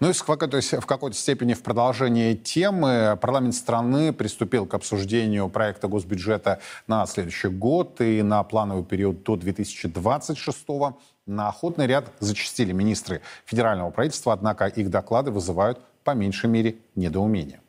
Ну 0.00 0.10
и 0.10 0.12
в 0.12 0.24
какой-то, 0.24 0.60
в 0.60 0.86
какой-то 0.86 1.16
степени 1.16 1.54
в 1.54 1.62
продолжении 1.62 2.34
темы 2.34 3.16
парламент 3.20 3.54
страны 3.54 4.12
приступил 4.12 4.66
к 4.66 4.74
обсуждению 4.74 5.48
проекта 5.48 5.86
госбюджета 5.86 6.60
на 6.88 7.06
следующий 7.06 7.48
год 7.48 8.00
и 8.00 8.22
на 8.22 8.42
плановый 8.42 8.84
период 8.84 9.22
до 9.22 9.36
2026 9.36 10.68
года. 10.68 10.96
На 11.26 11.48
охотный 11.48 11.86
ряд 11.86 12.10
зачастили 12.18 12.72
министры 12.72 13.20
федерального 13.44 13.90
правительства, 13.90 14.32
однако 14.32 14.66
их 14.66 14.90
доклады 14.90 15.30
вызывают 15.30 15.78
по 16.02 16.10
меньшей 16.10 16.50
мере 16.50 16.78
недоумение. 16.96 17.60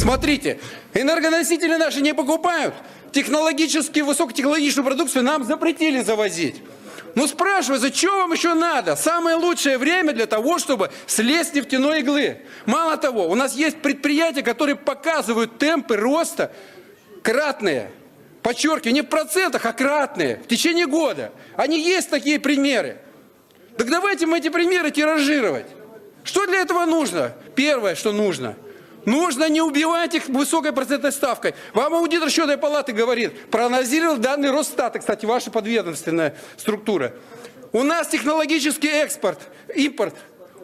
Смотрите, 0.00 0.58
энергоносители 0.94 1.76
наши 1.76 2.00
не 2.00 2.14
покупают, 2.14 2.74
технологически 3.12 4.00
высокотехнологичную 4.00 4.86
продукцию 4.86 5.24
нам 5.24 5.44
запретили 5.44 6.00
завозить. 6.00 6.62
Ну 7.14 7.26
спрашиваю, 7.26 7.78
зачем 7.78 8.14
вам 8.14 8.32
еще 8.32 8.54
надо? 8.54 8.96
Самое 8.96 9.36
лучшее 9.36 9.76
время 9.76 10.14
для 10.14 10.24
того, 10.26 10.58
чтобы 10.58 10.90
слезть 11.06 11.50
с 11.50 11.54
нефтяной 11.54 12.00
иглы. 12.00 12.38
Мало 12.64 12.96
того, 12.96 13.28
у 13.28 13.34
нас 13.34 13.54
есть 13.54 13.82
предприятия, 13.82 14.42
которые 14.42 14.76
показывают 14.76 15.58
темпы 15.58 15.96
роста 15.96 16.50
кратные. 17.22 17.90
Подчеркиваю, 18.42 18.94
не 18.94 19.02
в 19.02 19.06
процентах, 19.06 19.66
а 19.66 19.74
кратные. 19.74 20.36
В 20.36 20.46
течение 20.46 20.86
года. 20.86 21.30
Они 21.56 21.78
есть 21.78 22.08
такие 22.08 22.40
примеры. 22.40 22.98
Так 23.76 23.90
давайте 23.90 24.24
мы 24.24 24.38
эти 24.38 24.48
примеры 24.48 24.90
тиражировать. 24.90 25.66
Что 26.24 26.46
для 26.46 26.60
этого 26.60 26.86
нужно? 26.86 27.34
Первое, 27.54 27.94
что 27.96 28.12
нужно– 28.12 28.56
Нужно 29.04 29.48
не 29.48 29.62
убивать 29.62 30.14
их 30.14 30.28
высокой 30.28 30.72
процентной 30.72 31.12
ставкой. 31.12 31.54
Вам 31.72 31.94
аудитор 31.94 32.30
счетной 32.30 32.58
палаты 32.58 32.92
говорит, 32.92 33.50
проанализировал 33.50 34.16
данный 34.16 34.50
Росстата, 34.50 34.98
кстати, 34.98 35.26
ваша 35.26 35.50
подведомственная 35.50 36.34
структура. 36.56 37.14
У 37.72 37.82
нас 37.82 38.08
технологический 38.08 38.88
экспорт, 38.88 39.40
импорт, 39.74 40.14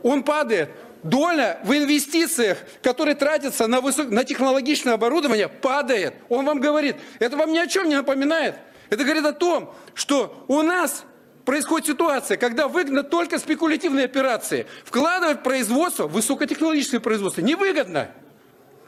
он 0.03 0.23
падает. 0.23 0.71
Доля 1.03 1.61
в 1.63 1.73
инвестициях, 1.73 2.59
которые 2.83 3.15
тратятся 3.15 3.69
на, 3.69 3.81
высок... 3.81 4.09
на 4.09 4.25
технологичное 4.25 4.95
оборудование, 4.95 5.47
падает. 5.47 6.15
Он 6.29 6.45
вам 6.47 6.59
говорит, 6.59 6.97
это 7.21 7.37
вам 7.37 7.53
ни 7.53 7.59
о 7.59 7.69
чем 7.69 7.89
не 7.89 7.95
напоминает. 7.95 8.57
Это 8.91 9.05
говорит 9.05 9.25
о 9.25 9.33
том, 9.33 9.73
что 9.95 10.45
у 10.49 10.63
нас 10.63 11.05
происходит 11.45 11.87
ситуация, 11.87 12.37
когда 12.37 12.67
выгодно 12.67 13.05
только 13.05 13.39
спекулятивные 13.39 14.05
операции. 14.05 14.67
Вкладывать 14.85 15.41
в 15.41 15.43
производство, 15.43 16.09
высокотехнологическое 16.09 16.99
производство, 16.99 17.41
невыгодно. 17.41 18.11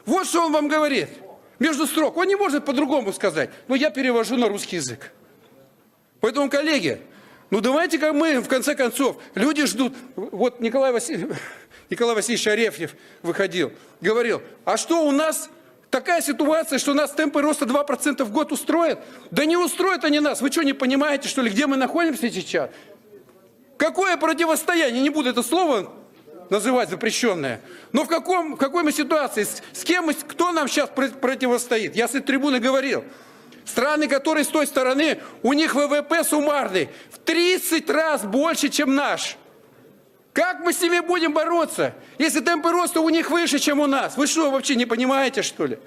Вот 0.09 0.25
что 0.25 0.45
он 0.45 0.51
вам 0.51 0.67
говорит. 0.67 1.09
между 1.59 1.85
строк. 1.85 2.17
Он 2.17 2.27
не 2.27 2.35
может 2.35 2.65
по-другому 2.65 3.13
сказать. 3.13 3.51
Но 3.67 3.75
я 3.75 3.91
перевожу 3.91 4.37
на 4.37 4.47
русский 4.47 4.77
язык. 4.77 5.11
Поэтому, 6.19 6.49
коллеги, 6.49 6.99
ну 7.51 7.61
давайте 7.61 7.99
как 7.99 8.13
мы, 8.13 8.39
в 8.39 8.47
конце 8.47 8.75
концов, 8.75 9.17
люди 9.35 9.65
ждут. 9.65 9.93
Вот 10.15 10.61
Николай, 10.61 10.91
Василь... 10.91 11.29
Николай 11.91 12.15
Васильевич 12.15 12.47
Арефьев 12.47 12.95
выходил, 13.21 13.71
говорил, 14.01 14.41
а 14.65 14.77
что 14.77 15.05
у 15.05 15.11
нас 15.11 15.49
такая 15.91 16.21
ситуация, 16.21 16.79
что 16.79 16.93
нас 16.93 17.11
темпы 17.11 17.41
роста 17.41 17.65
2% 17.65 18.23
в 18.23 18.31
год 18.31 18.51
устроят? 18.51 18.99
Да 19.29 19.45
не 19.45 19.57
устроят 19.57 20.05
они 20.05 20.19
нас. 20.19 20.41
Вы 20.41 20.51
что, 20.51 20.63
не 20.63 20.73
понимаете, 20.73 21.29
что 21.29 21.41
ли, 21.43 21.51
где 21.51 21.67
мы 21.67 21.77
находимся 21.77 22.31
сейчас? 22.31 22.71
Какое 23.77 24.17
противостояние? 24.17 25.03
Не 25.03 25.09
буду 25.11 25.29
это 25.29 25.43
слово 25.43 25.98
называть 26.49 26.89
запрещенное. 26.89 27.61
Но 27.91 28.03
в, 28.03 28.07
каком, 28.07 28.55
в 28.55 28.57
какой 28.57 28.83
мы 28.83 28.91
ситуации? 28.91 29.43
С, 29.43 29.61
с 29.73 29.83
кем 29.83 30.05
мы, 30.05 30.13
кто 30.13 30.51
нам 30.51 30.67
сейчас 30.67 30.89
противостоит? 30.89 31.95
Я 31.95 32.07
с 32.07 32.11
этой 32.11 32.21
трибуны 32.27 32.59
говорил. 32.59 33.03
Страны, 33.65 34.07
которые 34.07 34.43
с 34.43 34.47
той 34.47 34.65
стороны, 34.65 35.19
у 35.43 35.53
них 35.53 35.75
ВВП 35.75 36.23
суммарный 36.23 36.89
в 37.11 37.19
30 37.19 37.89
раз 37.89 38.23
больше, 38.23 38.69
чем 38.69 38.95
наш. 38.95 39.37
Как 40.33 40.59
мы 40.61 40.73
с 40.73 40.81
ними 40.81 41.05
будем 41.05 41.33
бороться, 41.33 41.93
если 42.17 42.39
темпы 42.39 42.71
роста 42.71 43.01
у 43.01 43.09
них 43.09 43.29
выше, 43.29 43.59
чем 43.59 43.79
у 43.79 43.87
нас? 43.87 44.17
Вы 44.17 44.25
что, 44.27 44.49
вообще 44.51 44.75
не 44.75 44.85
понимаете, 44.85 45.41
что 45.41 45.65
ли? 45.65 45.79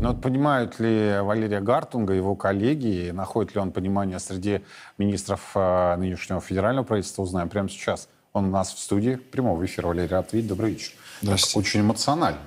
Ну 0.00 0.12
вот 0.12 0.22
понимают 0.22 0.78
ли 0.78 1.18
Валерия 1.20 1.60
Гартунга, 1.60 2.12
его 2.12 2.36
коллеги, 2.36 3.10
находит 3.10 3.54
ли 3.54 3.60
он 3.60 3.72
понимание 3.72 4.20
среди 4.20 4.60
министров 4.96 5.50
э, 5.56 5.96
нынешнего 5.96 6.40
федерального 6.40 6.84
правительства, 6.84 7.22
узнаем 7.22 7.48
прямо 7.48 7.68
сейчас. 7.68 8.08
Он 8.38 8.46
у 8.46 8.50
нас 8.50 8.72
в 8.72 8.78
студии 8.78 9.16
прямого 9.16 9.64
эфира. 9.66 9.88
Валерий 9.88 10.08
Ратвид, 10.08 10.46
добрый 10.46 10.70
вечер. 10.70 10.92
Здравствуйте. 11.22 11.54
Так, 11.54 11.56
очень 11.56 11.80
эмоционально. 11.80 12.40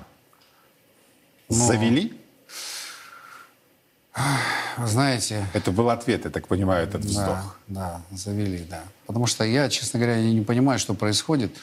Ну, 1.50 1.54
Завели? 1.54 2.18
Знаете... 4.82 5.46
Это 5.52 5.70
был 5.70 5.90
ответ, 5.90 6.24
я 6.24 6.30
так 6.30 6.48
понимаю, 6.48 6.88
этот 6.88 7.04
вздох. 7.04 7.58
Да, 7.68 8.02
да, 8.10 8.16
завели, 8.16 8.64
да. 8.70 8.84
Потому 9.06 9.26
что 9.26 9.44
я, 9.44 9.68
честно 9.68 10.00
говоря, 10.00 10.18
не 10.22 10.40
понимаю, 10.40 10.78
что 10.78 10.94
происходит. 10.94 11.54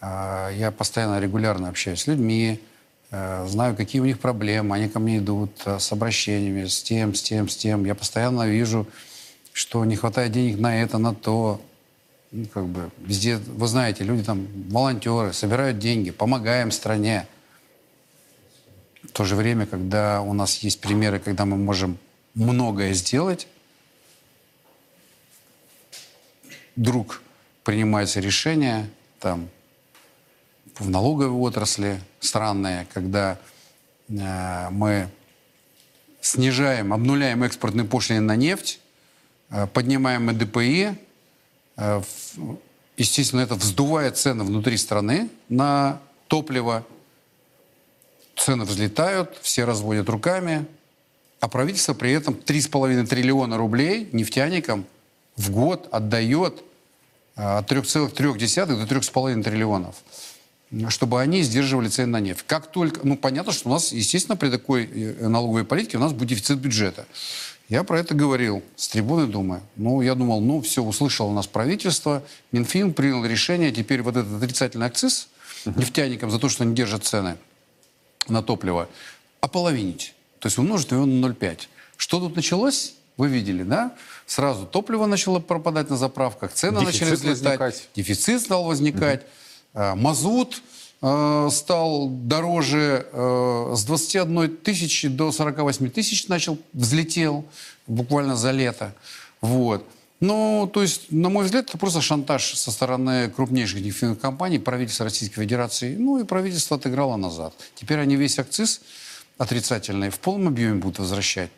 А, 0.00 0.50
Я 0.50 0.70
постоянно, 0.70 1.18
регулярно 1.18 1.68
общаюсь 1.68 2.02
с 2.02 2.06
людьми, 2.06 2.60
э, 3.10 3.46
знаю, 3.48 3.74
какие 3.74 4.00
у 4.00 4.04
них 4.04 4.20
проблемы, 4.20 4.76
они 4.76 4.88
ко 4.88 5.00
мне 5.00 5.18
идут 5.18 5.50
э, 5.64 5.80
с 5.80 5.90
обращениями, 5.90 6.66
с 6.66 6.80
тем, 6.80 7.12
с 7.14 7.22
тем, 7.22 7.48
с 7.48 7.56
тем. 7.56 7.84
Я 7.84 7.96
постоянно 7.96 8.46
вижу, 8.46 8.86
что 9.52 9.84
не 9.84 9.96
хватает 9.96 10.30
денег 10.30 10.60
на 10.60 10.80
это, 10.80 10.98
на 10.98 11.12
то. 11.12 11.60
Как 12.52 12.66
бы 12.66 12.90
везде, 12.98 13.36
вы 13.36 13.66
знаете, 13.66 14.04
люди 14.04 14.22
там, 14.22 14.46
волонтеры, 14.68 15.32
собирают 15.32 15.78
деньги, 15.78 16.10
помогаем 16.10 16.70
стране. 16.70 17.26
В 19.02 19.12
то 19.12 19.24
же 19.24 19.34
время, 19.34 19.64
когда 19.64 20.20
у 20.20 20.34
нас 20.34 20.58
есть 20.58 20.80
примеры, 20.80 21.20
когда 21.20 21.46
мы 21.46 21.56
можем 21.56 21.96
многое 22.34 22.92
сделать, 22.92 23.48
вдруг 26.76 27.22
принимается 27.64 28.20
решение 28.20 28.90
там 29.20 29.48
в 30.78 30.90
налоговой 30.90 31.38
отрасли 31.40 32.00
странное, 32.20 32.86
когда 32.92 33.38
э, 34.08 34.68
мы 34.70 35.08
снижаем, 36.20 36.92
обнуляем 36.92 37.42
экспортные 37.42 37.86
пошлины 37.86 38.20
на 38.20 38.36
нефть, 38.36 38.80
э, 39.50 39.66
поднимаем 39.66 40.30
ЭДПИ, 40.30 40.90
в- 40.90 41.07
естественно, 42.96 43.40
это 43.40 43.54
вздувает 43.54 44.16
цены 44.16 44.44
внутри 44.44 44.76
страны 44.76 45.30
на 45.48 46.00
топливо, 46.26 46.84
цены 48.36 48.64
взлетают, 48.64 49.38
все 49.42 49.64
разводят 49.64 50.08
руками, 50.08 50.66
а 51.40 51.48
правительство 51.48 51.94
при 51.94 52.12
этом 52.12 52.34
3,5 52.34 53.06
триллиона 53.06 53.56
рублей 53.56 54.08
нефтяникам 54.12 54.86
в 55.36 55.50
год 55.50 55.88
отдает 55.92 56.62
а, 57.36 57.58
от 57.58 57.70
3,3 57.70 58.66
до 58.66 58.94
3,5 58.94 59.42
триллионов, 59.42 59.96
чтобы 60.88 61.20
они 61.20 61.42
сдерживали 61.42 61.88
цены 61.88 62.12
на 62.12 62.20
нефть. 62.20 62.44
Как 62.46 62.70
только, 62.70 63.06
ну 63.06 63.16
понятно, 63.16 63.52
что 63.52 63.68
у 63.68 63.72
нас, 63.72 63.92
естественно, 63.92 64.36
при 64.36 64.50
такой 64.50 64.84
э, 64.86 65.28
налоговой 65.28 65.64
политике 65.64 65.98
у 65.98 66.00
нас 66.00 66.12
будет 66.12 66.30
дефицит 66.30 66.58
бюджета. 66.58 67.06
Я 67.68 67.84
про 67.84 68.00
это 68.00 68.14
говорил 68.14 68.62
с 68.76 68.88
трибуны 68.88 69.26
Думы. 69.26 69.60
Ну, 69.76 70.00
я 70.00 70.14
думал, 70.14 70.40
ну, 70.40 70.62
все, 70.62 70.82
услышало 70.82 71.28
у 71.28 71.32
нас 71.34 71.46
правительство, 71.46 72.22
Минфин 72.50 72.94
принял 72.94 73.24
решение, 73.24 73.70
теперь 73.72 74.00
вот 74.00 74.16
этот 74.16 74.42
отрицательный 74.42 74.86
акциз 74.86 75.28
нефтяникам 75.66 76.30
за 76.30 76.38
то, 76.38 76.48
что 76.48 76.64
они 76.64 76.74
держат 76.74 77.04
цены 77.04 77.36
на 78.26 78.42
топливо, 78.42 78.88
ополовинить. 79.40 80.14
То 80.38 80.46
есть 80.46 80.56
умножить 80.56 80.90
его 80.92 81.04
на 81.04 81.26
0,5. 81.26 81.60
Что 81.96 82.20
тут 82.20 82.36
началось? 82.36 82.94
Вы 83.16 83.28
видели, 83.28 83.64
да? 83.64 83.94
Сразу 84.26 84.64
топливо 84.64 85.06
начало 85.06 85.40
пропадать 85.40 85.90
на 85.90 85.96
заправках, 85.96 86.52
цены 86.52 86.80
Дефицит 86.80 87.00
начали 87.00 87.14
взлетать, 87.16 87.60
возникать. 87.60 87.88
дефицит 87.96 88.40
стал 88.40 88.64
возникать, 88.64 89.26
э, 89.74 89.94
мазут 89.94 90.62
стал 91.00 92.08
дороже 92.08 93.06
э, 93.12 93.72
с 93.76 93.84
21 93.84 94.56
тысячи 94.56 95.06
до 95.08 95.30
48 95.30 95.90
тысяч 95.90 96.26
начал, 96.26 96.58
взлетел 96.72 97.44
буквально 97.86 98.34
за 98.34 98.50
лето. 98.50 98.94
Вот. 99.40 99.84
Ну, 100.20 100.68
то 100.72 100.82
есть, 100.82 101.12
на 101.12 101.28
мой 101.28 101.44
взгляд, 101.44 101.68
это 101.68 101.78
просто 101.78 102.00
шантаж 102.00 102.54
со 102.54 102.72
стороны 102.72 103.30
крупнейших 103.30 103.80
нефтяных 103.80 104.18
компаний, 104.18 104.58
правительства 104.58 105.04
Российской 105.04 105.42
Федерации. 105.42 105.94
Ну, 105.96 106.18
и 106.18 106.24
правительство 106.24 106.76
отыграло 106.76 107.16
назад. 107.16 107.54
Теперь 107.76 108.00
они 108.00 108.16
весь 108.16 108.38
акциз 108.38 108.80
отрицательный 109.36 110.10
в 110.10 110.18
полном 110.18 110.48
объеме 110.48 110.74
будут 110.80 110.98
возвращать. 110.98 111.50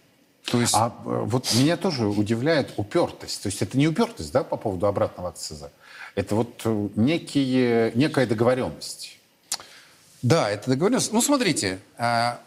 То 0.44 0.60
есть... 0.60 0.74
А 0.74 0.94
э, 1.06 1.22
вот 1.24 1.48
меня 1.54 1.78
тоже 1.78 2.06
удивляет 2.06 2.74
упертость. 2.76 3.42
То 3.42 3.46
есть 3.46 3.62
это 3.62 3.78
не 3.78 3.88
упертость, 3.88 4.32
да, 4.32 4.44
по 4.44 4.58
поводу 4.58 4.86
обратного 4.86 5.30
акциза? 5.30 5.72
Это 6.14 6.34
вот 6.34 6.60
э, 6.64 6.88
некие, 6.96 7.92
некая 7.94 8.26
договоренность. 8.26 9.19
Да, 10.22 10.50
это 10.50 10.70
договоренность. 10.70 11.12
Ну, 11.12 11.22
смотрите, 11.22 11.78
а, 11.96 12.40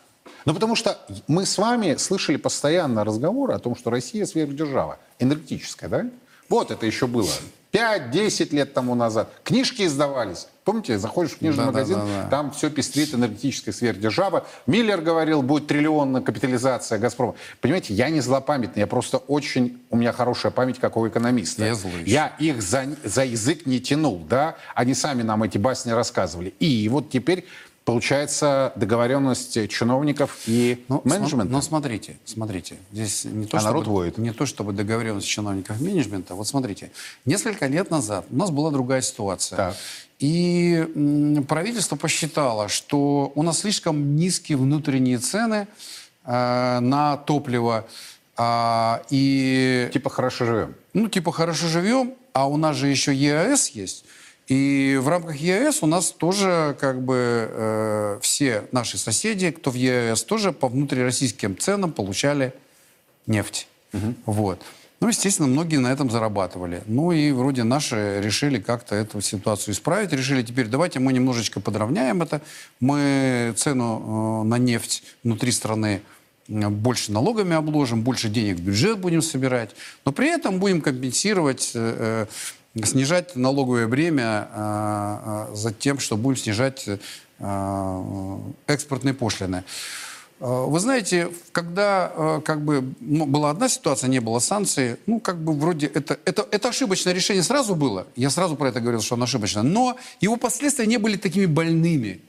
Ну, 0.45 0.53
потому 0.53 0.75
что 0.75 0.97
мы 1.27 1.45
с 1.45 1.57
вами 1.57 1.95
слышали 1.95 2.37
постоянно 2.37 3.03
разговоры 3.03 3.53
о 3.53 3.59
том, 3.59 3.75
что 3.75 3.89
Россия 3.89 4.25
сверхдержава, 4.25 4.99
энергетическая, 5.19 5.89
да? 5.89 6.05
Вот 6.49 6.71
это 6.71 6.85
еще 6.85 7.07
было 7.07 7.29
5-10 7.73 8.55
лет 8.55 8.73
тому 8.73 8.93
назад. 8.93 9.29
Книжки 9.43 9.81
издавались. 9.81 10.47
Помните, 10.63 10.97
заходишь 10.97 11.31
в 11.31 11.39
книжный 11.39 11.65
Да, 11.65 11.71
да, 11.71 11.71
магазин, 11.71 11.95
да, 11.95 12.05
да. 12.05 12.29
там 12.29 12.51
все 12.51 12.69
пестрит 12.69 13.13
энергетическая 13.13 13.73
сверхдержава. 13.73 14.45
Миллер 14.67 15.01
говорил, 15.01 15.41
будет 15.41 15.67
триллионная 15.67 16.21
капитализация 16.21 16.99
«Газпрома». 16.99 17.35
Понимаете, 17.59 17.93
я 17.93 18.09
не 18.09 18.21
злопамятный, 18.21 18.81
я 18.81 18.87
просто 18.87 19.17
очень... 19.17 19.81
У 19.89 19.97
меня 19.97 20.13
хорошая 20.13 20.51
память, 20.51 20.79
как 20.79 20.95
у 20.95 21.07
экономиста. 21.07 21.65
Я 21.65 21.75
злой. 21.75 22.03
Я 22.05 22.27
их 22.39 22.61
за, 22.61 22.85
за 23.03 23.25
язык 23.25 23.65
не 23.65 23.81
тянул, 23.81 24.19
да? 24.19 24.55
Они 24.75 24.93
сами 24.93 25.23
нам 25.23 25.43
эти 25.43 25.57
басни 25.57 25.91
рассказывали. 25.91 26.53
И 26.59 26.87
вот 26.89 27.09
теперь 27.09 27.45
получается 27.85 28.71
договоренность 28.75 29.69
чиновников 29.69 30.39
и 30.45 30.83
Ну, 30.87 31.01
менеджмента. 31.03 31.29
см- 31.45 31.51
ну, 31.51 31.61
смотрите, 31.61 32.17
смотрите. 32.25 32.77
Здесь 32.91 33.25
не 33.25 33.45
то, 33.45 33.57
А 33.57 33.59
чтобы, 33.59 33.73
народ 33.73 33.87
воет. 33.87 34.17
не 34.17 34.31
то, 34.31 34.45
чтобы 34.45 34.73
договоренность 34.73 35.27
чиновников 35.27 35.79
менеджмента. 35.81 36.33
Вот 36.35 36.47
смотрите, 36.47 36.91
несколько 37.25 37.67
лет 37.67 37.91
назад 37.91 38.25
у 38.31 38.35
нас 38.37 38.51
была 38.51 38.71
другая 38.71 39.01
ситуация. 39.01 39.57
Так. 39.57 39.75
И 40.19 40.87
м, 40.95 41.43
правительство 41.43 41.95
посчитало, 41.97 42.69
что 42.69 43.31
у 43.35 43.43
нас 43.43 43.59
слишком 43.59 44.15
низкие 44.15 44.57
внутренние 44.57 45.17
цены 45.17 45.67
э, 46.25 46.79
на 46.79 47.17
топливо. 47.17 47.85
а, 48.37 49.01
и 49.11 49.89
Типа 49.93 50.09
хорошо 50.09 50.45
живем. 50.45 50.73
ну, 50.93 51.07
типа, 51.07 51.31
хорошо 51.31 51.67
живем, 51.67 52.13
а 52.33 52.47
у 52.47 52.57
нас 52.57 52.75
же 52.77 52.87
еще 52.87 53.13
ЕАЭС 53.13 53.69
есть. 53.69 54.05
И 54.47 54.99
в 55.01 55.07
рамках 55.07 55.37
ЕАЭС 55.37 55.83
у 55.83 55.87
нас 55.87 56.11
тоже 56.11 56.75
как 56.79 57.01
бы 57.01 57.47
э, 57.49 58.19
все 58.21 58.65
наши 58.71 58.97
соседи, 58.97 59.51
кто 59.51 59.71
в 59.71 59.75
ЕАЭС, 59.75 60.23
тоже 60.23 60.51
по 60.51 60.67
внутрироссийским 60.67 61.57
ценам 61.57 61.91
получали 61.93 62.53
нефть. 63.25 63.67
Вот. 64.25 64.61
Ну, 65.03 65.09
естественно, 65.09 65.49
многие 65.49 65.77
на 65.77 65.91
этом 65.91 66.09
зарабатывали. 66.09 66.81
Ну 66.85 67.11
и 67.11 67.33
вроде 67.33 67.63
наши 67.63 68.21
решили 68.23 68.57
как-то 68.57 68.95
эту 68.95 69.19
ситуацию 69.19 69.73
исправить. 69.73 70.13
Решили 70.13 70.43
теперь, 70.43 70.67
давайте 70.67 70.99
мы 70.99 71.11
немножечко 71.11 71.59
подровняем 71.59 72.21
это. 72.21 72.41
Мы 72.79 73.53
цену 73.57 74.43
э, 74.43 74.47
на 74.47 74.57
нефть 74.57 75.03
внутри 75.25 75.51
страны 75.51 76.01
э, 76.47 76.69
больше 76.69 77.11
налогами 77.11 77.53
обложим, 77.53 78.01
больше 78.01 78.29
денег 78.29 78.59
в 78.59 78.61
бюджет 78.61 78.97
будем 78.97 79.21
собирать. 79.21 79.71
Но 80.05 80.13
при 80.13 80.29
этом 80.29 80.59
будем 80.59 80.79
компенсировать, 80.79 81.71
э, 81.75 82.27
э, 82.29 82.33
снижать 82.81 83.35
налоговое 83.35 83.87
бремя 83.87 84.47
э, 84.51 85.47
э, 85.51 85.55
за 85.55 85.71
тем, 85.73 85.99
что 85.99 86.17
будем 86.17 86.37
снижать 86.37 86.87
э, 86.87 88.39
экспортные 88.67 89.13
пошлины. 89.13 89.63
Э, 90.39 90.65
Вы 90.67 90.79
знаете, 90.79 91.29
когда 91.51 92.11
э, 92.15 92.41
как 92.43 92.61
бы 92.61 92.93
ну, 92.99 93.25
была 93.25 93.51
одна 93.51 93.69
ситуация, 93.69 94.07
не 94.07 94.19
было 94.19 94.39
санкций, 94.39 94.97
ну 95.05 95.19
как 95.19 95.37
бы 95.37 95.53
вроде 95.53 95.85
это, 95.87 96.17
это, 96.25 96.47
это 96.49 96.69
ошибочное 96.69 97.13
решение 97.13 97.43
сразу 97.43 97.75
было. 97.75 98.07
Я 98.15 98.29
сразу 98.29 98.55
про 98.55 98.69
это 98.69 98.81
говорил, 98.81 99.01
что 99.01 99.15
оно 99.15 99.25
ошибочно. 99.25 99.61
Но 99.61 99.97
его 100.19 100.37
последствия 100.37 100.87
не 100.87 100.97
были 100.97 101.17
такими 101.17 101.45
больными, 101.45 102.21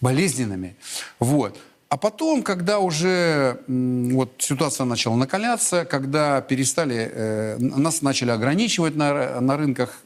болезненными. 0.00 0.74
Вот. 1.20 1.56
А 1.88 1.96
потом, 1.96 2.42
когда 2.42 2.80
уже 2.80 3.60
вот 3.68 4.32
ситуация 4.38 4.84
начала 4.84 5.14
накаляться, 5.14 5.84
когда 5.84 6.40
перестали, 6.40 7.10
э, 7.12 7.56
нас 7.58 8.02
начали 8.02 8.30
ограничивать 8.30 8.96
на, 8.96 9.40
на 9.40 9.56
рынках 9.56 10.02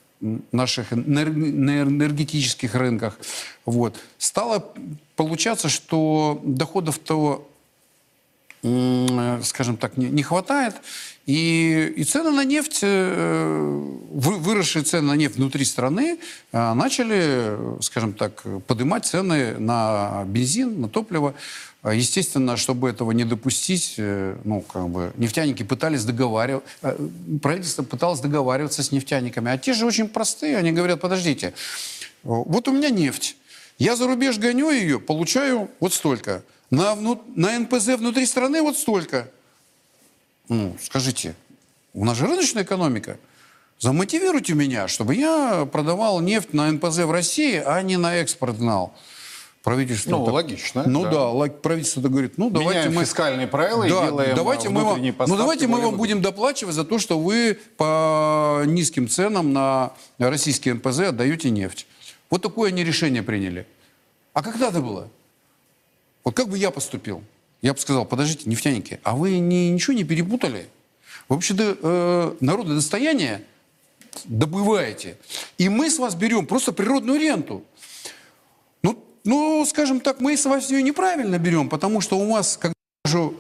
наших 0.53 0.93
энер- 0.93 1.33
на 1.33 1.83
энергетических 1.83 2.75
рынках, 2.75 3.19
вот, 3.65 3.97
стало 4.19 4.63
получаться, 5.17 5.71
что 5.71 6.41
доходов-то 6.45 7.47
э, 8.63 9.41
скажем 9.43 9.79
так, 9.79 9.97
не, 9.97 10.07
не 10.11 10.23
хватает. 10.23 10.75
И, 11.25 11.95
и 11.97 12.05
цены 12.05 12.31
на 12.31 12.45
нефть, 12.45 12.81
э, 12.83 13.89
вы- 14.11 14.37
выросшие 14.37 14.83
цены 14.83 15.09
на 15.09 15.17
нефть 15.17 15.37
внутри 15.37 15.65
страны, 15.65 16.19
э, 16.53 16.75
начали, 16.75 17.21
э, 17.21 17.79
скажем 17.81 18.13
так, 18.13 18.43
поднимать 18.67 19.07
цены 19.07 19.59
на 19.59 20.25
бензин, 20.27 20.81
на 20.81 20.89
топливо. 20.89 21.35
А, 21.83 21.95
Естественно, 21.95 22.57
чтобы 22.57 22.91
этого 22.91 23.13
не 23.13 23.25
допустить, 23.25 23.95
э, 23.97 24.37
ну, 24.45 24.61
как 24.61 24.89
бы, 24.89 25.13
нефтяники 25.17 25.63
пытались 25.63 26.05
договариваться, 26.05 26.69
правительство 27.43 27.83
пыталось 27.83 28.21
договариваться 28.21 28.83
с 28.83 28.93
нефтяниками. 28.93 29.51
А 29.51 29.57
те 29.57 29.73
же 29.73 29.87
очень 29.87 30.09
простые, 30.09 30.59
они 30.59 30.73
говорят, 30.73 31.01
подождите, 31.01 31.55
вот 32.23 32.69
у 32.69 32.73
меня 32.73 32.91
нефть, 32.91 33.37
я 33.79 33.97
за 33.97 34.07
рубеж 34.07 34.39
гоню 34.39 34.71
ее, 34.71 35.01
получаю 35.01 35.71
вот 35.81 35.95
столько. 35.95 36.43
На, 36.71 36.95
вну- 36.95 37.23
на 37.35 37.59
НПЗ 37.59 37.97
внутри 37.97 38.27
страны 38.27 38.61
вот 38.61 38.77
столько. 38.77 39.29
Ну, 40.49 40.77
скажите, 40.83 41.35
у 41.95 42.05
нас 42.05 42.19
же 42.19 42.27
рыночная 42.27 42.63
экономика. 42.63 43.19
Замотивируйте 43.79 44.53
меня, 44.53 44.87
чтобы 44.87 45.15
я 45.15 45.67
продавал 45.73 46.21
нефть 46.21 46.53
на 46.53 46.71
НПЗ 46.71 46.99
в 46.99 47.11
России, 47.11 47.55
а 47.65 47.81
не 47.81 47.97
на 47.97 48.17
экспорт 48.17 48.59
гнал. 48.59 48.95
Правительство 49.63 50.11
Ну, 50.13 50.25
так- 50.25 50.35
логично, 50.35 50.85
Ну 50.87 51.05
да. 51.05 51.33
да, 51.33 51.53
правительство 51.53 52.01
говорит, 52.01 52.39
ну 52.39 52.49
давайте 52.49 52.79
Меняем 52.81 52.95
мы... 52.95 53.05
фискальные 53.05 53.47
правила 53.47 53.85
и 53.85 53.91
Да, 53.91 54.07
делаем 54.07 54.35
давайте 54.35 54.69
а, 54.69 54.71
мы 54.71 54.85
вам, 54.85 55.03
ну 55.03 55.37
давайте 55.37 55.67
мы 55.67 55.81
вам 55.83 55.97
будем 55.97 56.23
доплачивать 56.23 56.75
за 56.75 56.85
то, 56.85 56.99
что 56.99 57.19
вы 57.19 57.59
по 57.77 58.63
низким 58.65 59.07
ценам 59.07 59.53
на 59.53 59.93
российские 60.19 60.75
НПЗ 60.75 61.01
отдаете 61.01 61.51
нефть. 61.51 61.87
Вот 62.31 62.41
такое 62.41 62.71
они 62.71 62.85
решение 62.85 63.23
приняли. 63.23 63.67
А 64.33 64.43
когда 64.43 64.69
это 64.69 64.81
было? 64.81 65.11
Вот 66.25 66.35
как 66.35 66.49
бы 66.49 66.57
я 66.57 66.71
поступил? 66.71 67.23
Я 67.61 67.75
бы 67.75 67.79
сказал, 67.81 68.07
подождите, 68.07 68.49
нефтяники, 68.49 68.99
а 69.03 69.15
вы 69.15 69.39
не, 69.39 69.71
ничего 69.71 69.93
не 69.95 70.05
перепутали? 70.05 70.69
Вы 71.29 71.37
вообще-то 71.37 71.77
э, 71.83 72.37
народное 72.41 72.77
достояние 72.77 73.45
добываете, 74.25 75.17
и 75.59 75.69
мы 75.69 75.91
с 75.91 75.99
вас 75.99 76.15
берем 76.15 76.47
просто 76.47 76.73
природную 76.73 77.21
ренту. 77.21 77.63
Ну, 79.25 79.65
скажем 79.67 80.01
так, 80.01 80.21
мы 80.21 80.37
с 80.37 80.47
вас 80.47 80.71
ее 80.71 80.83
неправильно 80.83 81.39
берем, 81.39 81.69
потому 81.69 82.01
что 82.01 82.19
у 82.19 82.31
вас, 82.33 82.57
когда 82.57 82.75
же 83.07 83.33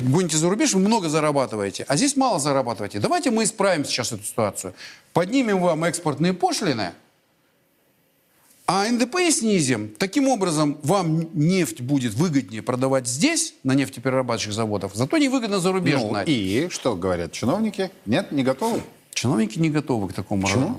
гоните 0.00 0.36
за 0.36 0.48
рубеж, 0.48 0.74
вы 0.74 0.80
много 0.80 1.08
зарабатываете, 1.08 1.84
а 1.88 1.96
здесь 1.96 2.16
мало 2.16 2.38
зарабатываете. 2.38 3.00
Давайте 3.00 3.30
мы 3.30 3.44
исправим 3.44 3.84
сейчас 3.84 4.12
эту 4.12 4.24
ситуацию. 4.24 4.74
Поднимем 5.12 5.60
вам 5.60 5.84
экспортные 5.84 6.32
пошлины, 6.32 6.92
а 8.66 8.88
НДП 8.88 9.16
снизим. 9.30 9.88
Таким 9.98 10.28
образом, 10.28 10.78
вам 10.84 11.28
нефть 11.34 11.80
будет 11.80 12.14
выгоднее 12.14 12.62
продавать 12.62 13.08
здесь, 13.08 13.54
на 13.64 13.74
нефтеперерабатывающих 13.74 14.52
заводах, 14.52 14.94
зато 14.94 15.18
невыгодно 15.18 15.58
за 15.58 15.72
рубеж 15.72 16.00
Ну, 16.00 16.22
и 16.24 16.68
что 16.70 16.94
говорят 16.94 17.32
чиновники? 17.32 17.90
Нет, 18.06 18.30
не 18.30 18.44
готовы? 18.44 18.80
Чиновники 19.12 19.58
не 19.58 19.70
готовы 19.70 20.08
к 20.08 20.12
такому. 20.12 20.42
Почему? 20.42 20.76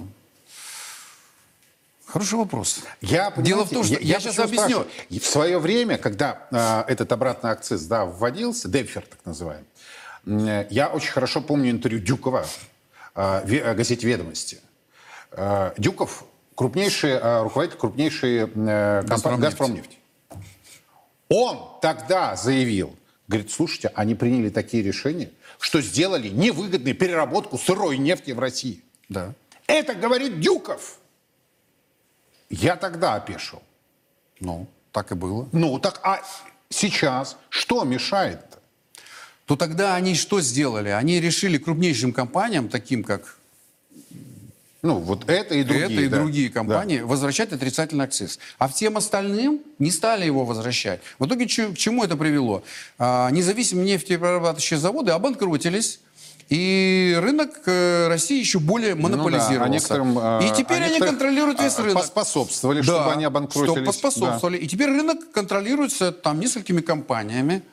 Хороший 2.11 2.39
вопрос. 2.39 2.81
Я, 2.99 3.31
Дело 3.37 3.65
в 3.65 3.69
том, 3.69 3.85
что 3.85 3.97
я, 3.97 4.19
сейчас 4.19 4.35
почему 4.35 4.81
объясню. 4.81 4.85
В 5.21 5.25
свое 5.25 5.59
время, 5.59 5.97
когда 5.97 6.45
э, 6.51 6.91
этот 6.91 7.09
обратный 7.13 7.51
акциз 7.51 7.83
да, 7.85 8.03
вводился, 8.05 8.67
Депфер 8.67 9.05
так 9.09 9.19
называемый, 9.23 9.65
м, 10.25 10.67
я 10.69 10.89
очень 10.89 11.11
хорошо 11.11 11.39
помню 11.41 11.71
интервью 11.71 12.01
Дюкова 12.01 12.45
э, 13.15 13.41
в 13.45 13.53
э, 13.53 13.73
газете 13.75 14.05
«Ведомости». 14.05 14.59
Э, 15.31 15.71
Дюков 15.77 16.25
крупнейший, 16.55 17.11
э, 17.11 17.43
руководитель 17.43 17.77
крупнейшей 17.77 18.39
э, 18.39 19.03
компании. 19.07 19.39
«Газпромнефть». 19.39 19.97
Он 21.29 21.79
тогда 21.81 22.35
заявил, 22.35 22.93
говорит, 23.29 23.51
слушайте, 23.51 23.89
они 23.95 24.15
приняли 24.15 24.49
такие 24.49 24.83
решения, 24.83 25.31
что 25.59 25.79
сделали 25.79 26.27
невыгодную 26.27 26.93
переработку 26.93 27.57
сырой 27.57 27.97
нефти 27.97 28.31
в 28.31 28.39
России. 28.39 28.83
Да. 29.07 29.33
Это 29.65 29.93
говорит 29.93 30.41
Дюков. 30.41 30.97
Я 32.51 32.75
тогда 32.75 33.15
опешил. 33.15 33.61
Ну, 34.41 34.67
так 34.91 35.11
и 35.11 35.15
было. 35.15 35.47
Ну, 35.53 35.79
так 35.79 35.99
а 36.03 36.21
сейчас 36.69 37.37
что 37.49 37.83
мешает-то? 37.85 38.59
То 39.45 39.55
тогда 39.55 39.95
они 39.95 40.15
что 40.15 40.41
сделали? 40.41 40.89
Они 40.89 41.19
решили 41.21 41.57
крупнейшим 41.57 42.11
компаниям, 42.13 42.67
таким 42.69 43.03
как 43.03 43.37
Ну, 44.81 44.95
вот 44.99 45.29
это 45.29 45.55
и 45.55 45.63
другие. 45.63 45.85
это 45.85 46.01
и 46.01 46.07
да. 46.09 46.17
другие 46.17 46.49
компании, 46.49 46.99
возвращать 47.01 47.53
отрицательный 47.53 48.05
акциз. 48.05 48.39
А 48.57 48.67
всем 48.67 48.97
остальным 48.97 49.61
не 49.79 49.91
стали 49.91 50.25
его 50.25 50.43
возвращать. 50.43 50.99
В 51.19 51.25
итоге 51.27 51.45
к 51.45 51.77
чему 51.77 52.03
это 52.03 52.17
привело? 52.17 52.63
А, 52.97 53.29
независимые 53.29 53.93
нефтеперерабатывающие 53.93 54.79
заводы 54.79 55.11
обанкротились, 55.11 55.99
и 56.51 57.17
рынок 57.17 57.61
э, 57.65 58.09
России 58.09 58.37
еще 58.37 58.59
более 58.59 58.93
Ну 58.93 59.03
да, 59.03 59.15
монополизировался. 59.15 59.63
а 59.63 59.69
некоторым, 59.69 60.19
э, 60.19 60.49
и 60.49 60.51
теперь 60.53 60.83
а 60.83 60.87
они 60.87 60.99
контролируют 60.99 61.61
весь 61.61 61.79
а, 61.79 61.83
рынок. 61.83 62.01
поспособствовали, 62.03 62.81
чтобы 62.81 63.13
они 63.13 63.23
обанкротились. 63.23 63.71
Чтобы 63.71 63.85
поспособствовали. 63.85 64.57
И 64.57 64.67
теперь 64.67 64.89
рынок 64.89 65.31
контролируется 65.31 66.11
там 66.11 66.41
несколькими 66.41 66.81
компаниями 66.81 67.63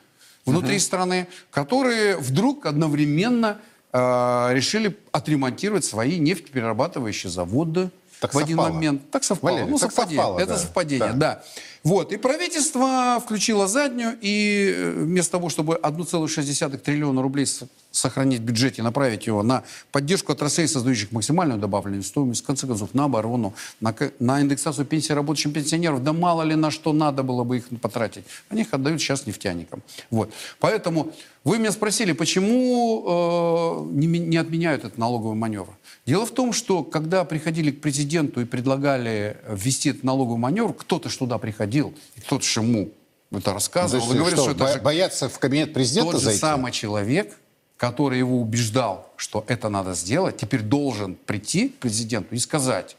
внутри 0.45 0.79
страны, 0.79 1.27
которые 1.51 2.15
вдруг 2.15 2.65
одновременно 2.65 3.59
э, 3.91 4.49
решили 4.53 4.97
отремонтировать 5.11 5.83
свои 5.83 6.17
нефтеперерабатывающие 6.17 7.29
заводы 7.29 7.89
Так 8.19 8.33
в 8.33 8.37
один 8.37 8.57
совпало. 8.57 8.73
момент. 8.73 9.11
Так 9.11 9.23
совпало. 9.23 9.51
Валерий, 9.53 9.71
ну, 9.71 9.77
так 9.77 9.91
совпадение. 9.91 10.17
совпало, 10.23 10.39
Это 10.39 10.53
да. 10.53 10.57
совпадение, 10.57 11.07
Да. 11.13 11.13
да. 11.13 11.43
Вот. 11.83 12.11
И 12.11 12.17
правительство 12.17 13.21
включило 13.23 13.65
заднюю, 13.67 14.17
и 14.19 14.73
э, 14.75 14.91
вместо 14.97 15.31
того, 15.33 15.47
чтобы 15.47 15.79
1,6 15.81 16.77
триллиона 16.79 17.21
рублей 17.21 17.47
сохранить 17.91 18.41
в 18.41 18.43
бюджете, 18.43 18.83
направить 18.83 19.27
его 19.27 19.43
на 19.43 19.63
поддержку 19.93 20.33
отраслей, 20.33 20.67
создающих 20.67 21.13
максимальную 21.13 21.57
добавленную 21.59 22.03
стоимость, 22.03 22.43
в 22.43 22.45
конце 22.45 22.67
концов, 22.67 22.93
на 22.93 23.05
оборону, 23.05 23.53
на, 23.79 23.95
на 24.19 24.41
индексацию 24.41 24.85
пенсий 24.85 25.13
рабочим 25.13 25.53
пенсионеров, 25.53 26.03
да 26.03 26.11
мало 26.11 26.41
ли 26.43 26.55
на 26.55 26.69
что 26.69 26.91
надо 26.91 27.23
было 27.23 27.45
бы 27.45 27.57
их 27.57 27.69
потратить. 27.81 28.25
Они 28.49 28.61
их 28.63 28.73
отдают 28.73 28.99
сейчас 29.01 29.25
нефтяникам. 29.25 29.81
Вот. 30.11 30.33
Поэтому 30.59 31.13
вы 31.45 31.57
меня 31.59 31.71
спросили, 31.71 32.11
почему 32.11 33.85
э, 33.87 33.95
не, 33.95 34.07
не 34.07 34.35
отменяют 34.37 34.83
этот 34.83 34.97
налоговый 34.97 35.35
маневр. 35.35 35.73
Дело 36.09 36.25
в 36.25 36.31
том, 36.31 36.53
что 36.53 36.83
когда 36.83 37.23
приходили 37.23 37.69
к 37.69 37.81
президенту 37.81 38.41
и 38.41 38.45
предлагали 38.45 39.37
ввести 39.47 39.89
этот 39.91 40.03
налоговый 40.03 40.39
маневр, 40.39 40.73
кто-то 40.73 41.07
ж 41.07 41.15
туда 41.17 41.37
приходил, 41.37 41.93
и 42.15 42.21
кто-то 42.21 42.43
ж 42.43 42.57
ему 42.57 42.91
это 43.31 43.41
То 43.41 43.53
рассказывал, 43.53 44.01
есть 44.05 44.15
и 44.15 44.17
говорил, 44.17 44.37
что, 44.37 44.43
что 44.45 44.51
это 44.53 44.59
бо- 44.63 44.73
же 44.73 44.81
боятся 44.81 45.29
в 45.29 45.37
кабинет 45.37 45.71
президента 45.71 46.13
тот 46.13 46.21
же 46.21 46.25
зайти? 46.25 46.39
самый 46.41 46.71
человек, 46.71 47.37
который 47.77 48.17
его 48.17 48.41
убеждал, 48.41 49.13
что 49.17 49.45
это 49.47 49.69
надо 49.69 49.93
сделать, 49.93 50.37
теперь 50.37 50.61
должен 50.61 51.13
прийти 51.13 51.69
к 51.69 51.75
президенту 51.75 52.33
и 52.33 52.39
сказать. 52.39 52.97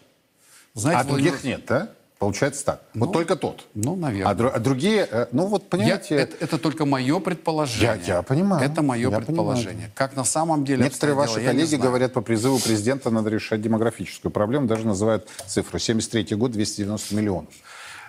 Знаете, 0.74 1.00
а 1.00 1.04
Владимир- 1.04 1.30
других 1.32 1.44
нет, 1.44 1.66
да? 1.66 1.90
Получается 2.24 2.66
так. 2.66 2.82
Ну, 2.92 3.06
вот 3.06 3.12
только 3.14 3.34
тот. 3.34 3.64
Ну, 3.72 3.96
наверное. 3.96 4.30
А, 4.30 4.34
дру- 4.36 4.50
а 4.50 4.58
другие, 4.58 5.08
э, 5.10 5.28
ну 5.32 5.46
вот 5.46 5.62
Я- 5.62 5.68
понимаете, 5.70 6.16
это, 6.16 6.36
это 6.44 6.58
только 6.58 6.84
мое 6.84 7.18
предположение. 7.18 7.98
Я- 8.06 8.16
я 8.16 8.22
понимаю. 8.22 8.62
Это 8.62 8.82
мое 8.82 9.10
Я 9.10 9.16
предположение. 9.16 9.70
понимаю. 9.72 9.92
Как 9.94 10.14
на 10.16 10.24
самом 10.24 10.66
деле 10.66 10.84
некоторые 10.84 11.16
ваши 11.16 11.40
я 11.40 11.54
не 11.54 11.60
коллеги 11.62 11.76
говорят, 11.76 12.12
по 12.12 12.20
призыву 12.20 12.58
президента 12.58 13.08
надо 13.08 13.30
решать 13.30 13.62
демографическую 13.62 14.30
проблему, 14.30 14.66
даже 14.66 14.86
называют 14.86 15.28
цифру. 15.46 15.78
73 15.78 16.34
год, 16.36 16.50
290 16.52 17.14
миллионов. 17.14 17.54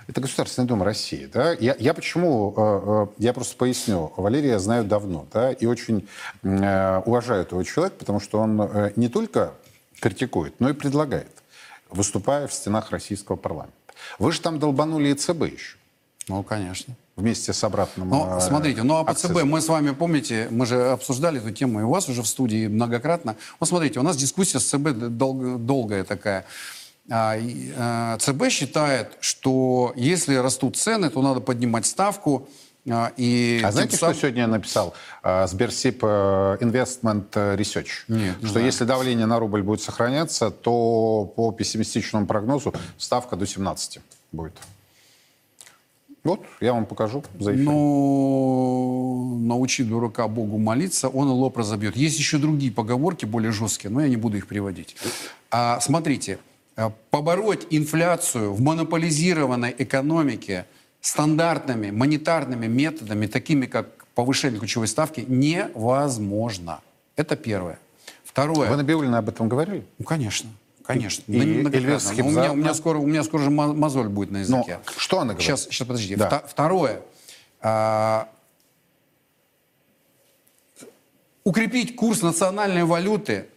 Это 0.10 0.20
Государственная 0.20 0.68
Дума 0.68 0.84
России. 0.84 1.30
Да? 1.34 1.54
Я, 1.54 1.78
я 1.80 1.94
почему, 1.94 2.54
э, 2.58 3.08
э, 3.22 3.24
я 3.24 3.32
просто 3.32 3.56
поясню. 3.56 4.12
Валерия 4.18 4.50
я 4.50 4.60
знаю 4.60 4.84
давно 4.84 5.26
да, 5.32 5.54
и 5.54 5.66
очень 5.66 6.06
уважаю 6.44 7.44
этого 7.44 7.64
человека, 7.64 7.96
потому 7.98 8.20
что 8.20 8.40
он 8.40 8.92
не 8.98 9.08
только 9.08 9.54
критикует, 10.02 10.60
но 10.60 10.68
и 10.68 10.74
предлагает, 10.74 11.32
выступая 11.90 12.48
в 12.48 12.54
стенах 12.54 12.92
российского 12.92 13.38
парламента. 13.38 13.78
Вы 14.20 14.32
же 14.32 14.42
там 14.42 14.60
долбанули 14.60 15.10
и 15.10 15.14
ЦБ 15.14 15.44
еще. 15.44 15.78
Ну, 16.28 16.44
конечно. 16.44 16.96
Вместе 17.16 17.52
с 17.54 17.64
обратным 17.64 18.10
Ну, 18.10 18.38
э, 18.38 18.42
смотрите, 18.42 18.84
ну 18.84 18.98
а 18.98 19.04
по 19.04 19.12
акцизом. 19.12 19.36
ЦБ 19.36 19.44
мы 19.44 19.62
с 19.62 19.68
вами, 19.68 19.92
помните, 19.92 20.48
мы 20.50 20.66
же 20.66 20.92
обсуждали 20.92 21.40
эту 21.40 21.52
тему 21.52 21.82
и 21.82 21.84
у 21.84 21.90
вас 21.90 22.08
уже 22.10 22.22
в 22.22 22.28
студии 22.28 22.68
многократно. 22.68 23.36
Вот 23.60 23.70
смотрите, 23.70 24.00
у 24.00 24.04
нас 24.04 24.16
дискуссия 24.16 24.60
с 24.60 24.66
ЦБ 24.66 24.92
дол- 25.10 25.58
долгая 25.58 26.04
такая. 26.04 26.46
А, 27.10 27.36
э, 27.38 28.18
ЦБ 28.20 28.50
считает, 28.50 29.18
что 29.20 29.92
если 29.96 30.36
растут 30.36 30.78
цены, 30.78 31.10
то 31.10 31.22
надо 31.22 31.42
поднимать 31.42 31.86
ставку. 31.86 32.48
А, 32.90 33.12
И 33.18 33.62
А 33.64 33.72
знаете, 33.72 33.98
самым- 33.98 34.14
что 34.16 34.22
сегодня 34.22 34.42
я 34.42 34.48
написал? 34.48 34.94
А, 35.24 35.48
Сберсип 35.48 36.04
э, 36.04 36.58
Investment 36.62 37.30
Research. 37.32 37.90
Нет, 38.08 38.38
не 38.38 38.44
что 38.44 38.48
знаю. 38.54 38.66
если 38.66 38.86
давление 38.86 39.26
на 39.26 39.40
рубль 39.40 39.62
будет 39.62 39.82
сохраняться, 39.82 40.50
то 40.52 41.32
по 41.36 41.52
пессимистичному 41.52 42.26
прогнозу 42.26 42.74
ставка 42.98 43.36
до 43.36 43.46
17 43.46 44.00
будет. 44.32 44.54
Вот, 46.24 46.42
я 46.60 46.74
вам 46.74 46.86
покажу 46.86 47.24
за 47.40 47.54
эфиром. 47.56 47.66
Но 47.66 49.36
научи 49.40 49.84
дурака 49.84 50.28
Богу 50.28 50.60
молиться, 50.60 51.10
он 51.10 51.30
лоб 51.30 51.58
разобьет. 51.58 51.96
Есть 51.96 52.20
еще 52.20 52.38
другие 52.38 52.72
поговорки, 52.72 53.26
более 53.26 53.52
жесткие, 53.52 53.90
но 53.90 54.02
я 54.02 54.08
не 54.08 54.18
буду 54.18 54.38
их 54.38 54.46
приводить. 54.46 54.96
А, 55.50 55.80
смотрите, 55.80 56.38
а, 56.76 56.92
побороть 57.10 57.66
инфляцию 57.72 58.54
в 58.54 58.62
монополизированной 58.62 59.74
экономике 59.78 60.68
стандартными 61.02 61.92
монетарными 61.92 62.68
методами, 62.68 63.28
такими 63.28 63.66
как 63.66 64.06
повышение 64.16 64.60
ключевой 64.60 64.88
ставки, 64.88 65.26
невозможно. 65.28 66.82
Это 67.16 67.36
первое. 67.36 67.80
Второе. 68.24 68.70
Вы 68.70 68.78
Набиуллина 68.78 69.18
об 69.18 69.30
этом 69.30 69.50
говорили? 69.50 69.86
Ну, 69.98 70.06
конечно. 70.06 70.50
Конечно. 70.84 71.24
И 71.28 71.38
многократно. 71.38 71.78
Эльвира 71.78 72.24
Но 72.24 72.28
у, 72.28 72.32
меня, 72.32 72.52
у, 72.54 72.56
меня 72.56 72.74
скоро, 72.74 72.98
у 72.98 73.06
меня 73.06 73.24
скоро 73.24 73.44
же 73.44 73.50
мо- 73.50 73.74
мозоль 73.74 74.10
будет 74.10 74.32
на 74.32 74.38
языке. 74.38 74.80
Ну, 74.86 74.94
что 74.98 75.20
она 75.20 75.34
говорит? 75.34 75.46
Сейчас, 75.46 75.64
сейчас 75.66 75.88
подождите. 75.88 76.16
Да. 76.16 76.44
Второе. 76.48 77.02
А, 77.62 78.30
укрепить 81.44 81.96
курс 81.96 82.22
национальной 82.22 82.84
валюты, 82.84 83.48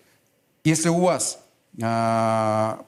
если 0.64 0.88
у 0.88 1.01
вас, 1.01 1.40
а, 1.82 2.84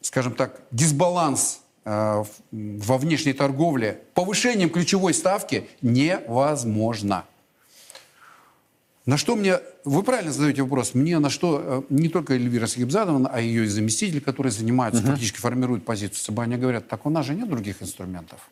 скажем 0.00 0.34
так, 0.34 0.60
дисбаланс 0.70 1.61
во 1.84 2.98
внешней 2.98 3.32
торговле, 3.32 4.00
повышением 4.14 4.70
ключевой 4.70 5.14
ставки 5.14 5.68
невозможно. 5.80 7.24
На 9.04 9.16
что 9.16 9.34
мне... 9.34 9.58
Вы 9.84 10.04
правильно 10.04 10.32
задаете 10.32 10.62
вопрос. 10.62 10.94
Мне 10.94 11.18
на 11.18 11.28
что 11.28 11.60
э, 11.60 11.82
не 11.92 12.08
только 12.08 12.34
Эльвира 12.34 12.68
Сагибзадовна, 12.68 13.28
а 13.32 13.40
ее 13.40 13.64
и 13.64 13.66
заместители, 13.66 14.20
которые 14.20 14.52
занимаются, 14.52 15.02
фактически 15.02 15.38
формируют 15.38 15.84
позицию 15.84 16.34
ЦБ, 16.34 16.38
они 16.38 16.56
говорят, 16.56 16.86
так 16.86 17.04
у 17.04 17.10
нас 17.10 17.26
же 17.26 17.34
нет 17.34 17.48
других 17.48 17.82
инструментов. 17.82 18.48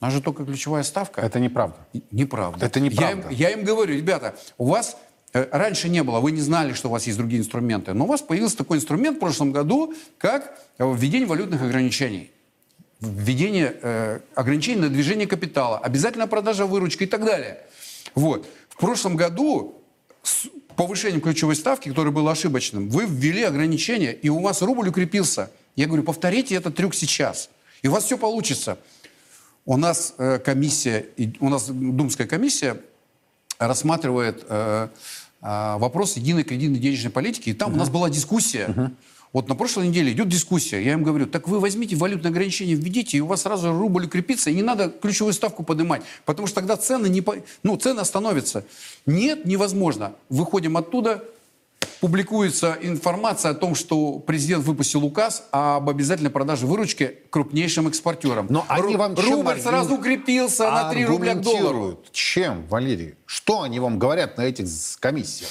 У 0.00 0.04
нас 0.04 0.14
же 0.14 0.22
только 0.22 0.44
ключевая 0.44 0.84
ставка. 0.84 1.20
Это 1.20 1.40
неправда. 1.40 1.76
Неправда. 2.12 2.64
Это 2.64 2.78
неправда. 2.78 3.06
Я 3.06 3.10
им, 3.10 3.36
я 3.36 3.50
им 3.50 3.64
говорю, 3.64 3.96
ребята, 3.96 4.36
у 4.56 4.66
вас 4.66 4.96
э, 5.32 5.48
раньше 5.50 5.88
не 5.88 6.04
было, 6.04 6.20
вы 6.20 6.30
не 6.30 6.40
знали, 6.40 6.74
что 6.74 6.88
у 6.88 6.92
вас 6.92 7.08
есть 7.08 7.18
другие 7.18 7.40
инструменты, 7.40 7.92
но 7.92 8.04
у 8.04 8.06
вас 8.06 8.22
появился 8.22 8.56
такой 8.56 8.78
инструмент 8.78 9.16
в 9.16 9.20
прошлом 9.20 9.50
году, 9.50 9.94
как 10.18 10.60
э, 10.78 10.94
введение 10.94 11.26
валютных 11.26 11.60
ограничений. 11.60 12.30
Введение 13.00 13.76
э, 13.80 14.20
ограничений 14.34 14.80
на 14.80 14.88
движение 14.88 15.26
капитала, 15.26 15.78
обязательная 15.78 16.26
продажа 16.26 16.66
выручки 16.66 17.04
и 17.04 17.06
так 17.06 17.24
далее. 17.24 17.60
Вот. 18.14 18.48
В 18.68 18.76
прошлом 18.76 19.16
году 19.16 19.80
с 20.22 20.48
повышением 20.74 21.20
ключевой 21.20 21.54
ставки, 21.56 21.88
которое 21.88 22.10
было 22.10 22.32
ошибочным, 22.32 22.88
вы 22.88 23.04
ввели 23.06 23.42
ограничения, 23.42 24.12
и 24.12 24.28
у 24.28 24.40
вас 24.40 24.62
рубль 24.62 24.88
укрепился. 24.88 25.50
Я 25.76 25.86
говорю, 25.86 26.02
повторите 26.02 26.56
этот 26.56 26.74
трюк 26.74 26.94
сейчас, 26.94 27.50
и 27.82 27.88
у 27.88 27.92
вас 27.92 28.04
все 28.04 28.18
получится. 28.18 28.78
У 29.64 29.76
нас 29.76 30.14
э, 30.18 30.38
комиссия, 30.38 31.06
у 31.40 31.48
нас 31.48 31.68
Думская 31.68 32.26
комиссия 32.26 32.80
рассматривает 33.58 34.44
э, 34.48 34.88
э, 35.42 35.76
вопрос 35.78 36.16
единой 36.16 36.42
кредитной 36.42 36.78
денежной 36.78 37.12
политики, 37.12 37.50
и 37.50 37.54
там 37.54 37.74
у 37.74 37.76
нас 37.76 37.90
была 37.90 38.10
дискуссия. 38.10 38.92
Вот 39.32 39.48
на 39.48 39.54
прошлой 39.54 39.88
неделе 39.88 40.12
идет 40.12 40.28
дискуссия. 40.28 40.82
Я 40.82 40.92
им 40.92 41.02
говорю, 41.02 41.26
так 41.26 41.48
вы 41.48 41.60
возьмите 41.60 41.96
валютные 41.96 42.30
ограничения, 42.30 42.74
введите, 42.74 43.18
и 43.18 43.20
у 43.20 43.26
вас 43.26 43.42
сразу 43.42 43.72
рубль 43.76 44.06
укрепится, 44.06 44.50
и 44.50 44.54
не 44.54 44.62
надо 44.62 44.88
ключевую 44.88 45.34
ставку 45.34 45.62
поднимать, 45.62 46.02
потому 46.24 46.46
что 46.46 46.56
тогда 46.56 46.76
цены, 46.76 47.08
не 47.08 47.20
по... 47.20 47.36
ну, 47.62 47.76
цены 47.76 48.00
остановятся. 48.00 48.64
Нет, 49.06 49.44
невозможно. 49.44 50.14
Выходим 50.30 50.76
оттуда, 50.78 51.24
публикуется 52.00 52.78
информация 52.80 53.50
о 53.50 53.54
том, 53.54 53.74
что 53.74 54.18
президент 54.18 54.64
выпустил 54.64 55.04
указ 55.04 55.44
об 55.50 55.88
обязательной 55.90 56.30
продаже 56.30 56.66
выручки 56.66 57.18
крупнейшим 57.30 57.88
экспортерам. 57.88 58.46
Но 58.48 58.64
они 58.68 58.94
Ру- 58.94 58.98
вам 58.98 59.16
чем 59.16 59.30
Рубль 59.34 59.52
аргу- 59.52 59.62
сразу 59.62 59.94
укрепился 59.94 60.70
на 60.70 60.90
3 60.90 61.04
рубля 61.06 61.34
к 61.34 61.40
доллару. 61.42 62.00
Чем, 62.12 62.66
Валерий? 62.68 63.14
Что 63.26 63.62
они 63.62 63.80
вам 63.80 63.98
говорят 63.98 64.38
на 64.38 64.42
этих 64.42 64.66
комиссиях? 65.00 65.50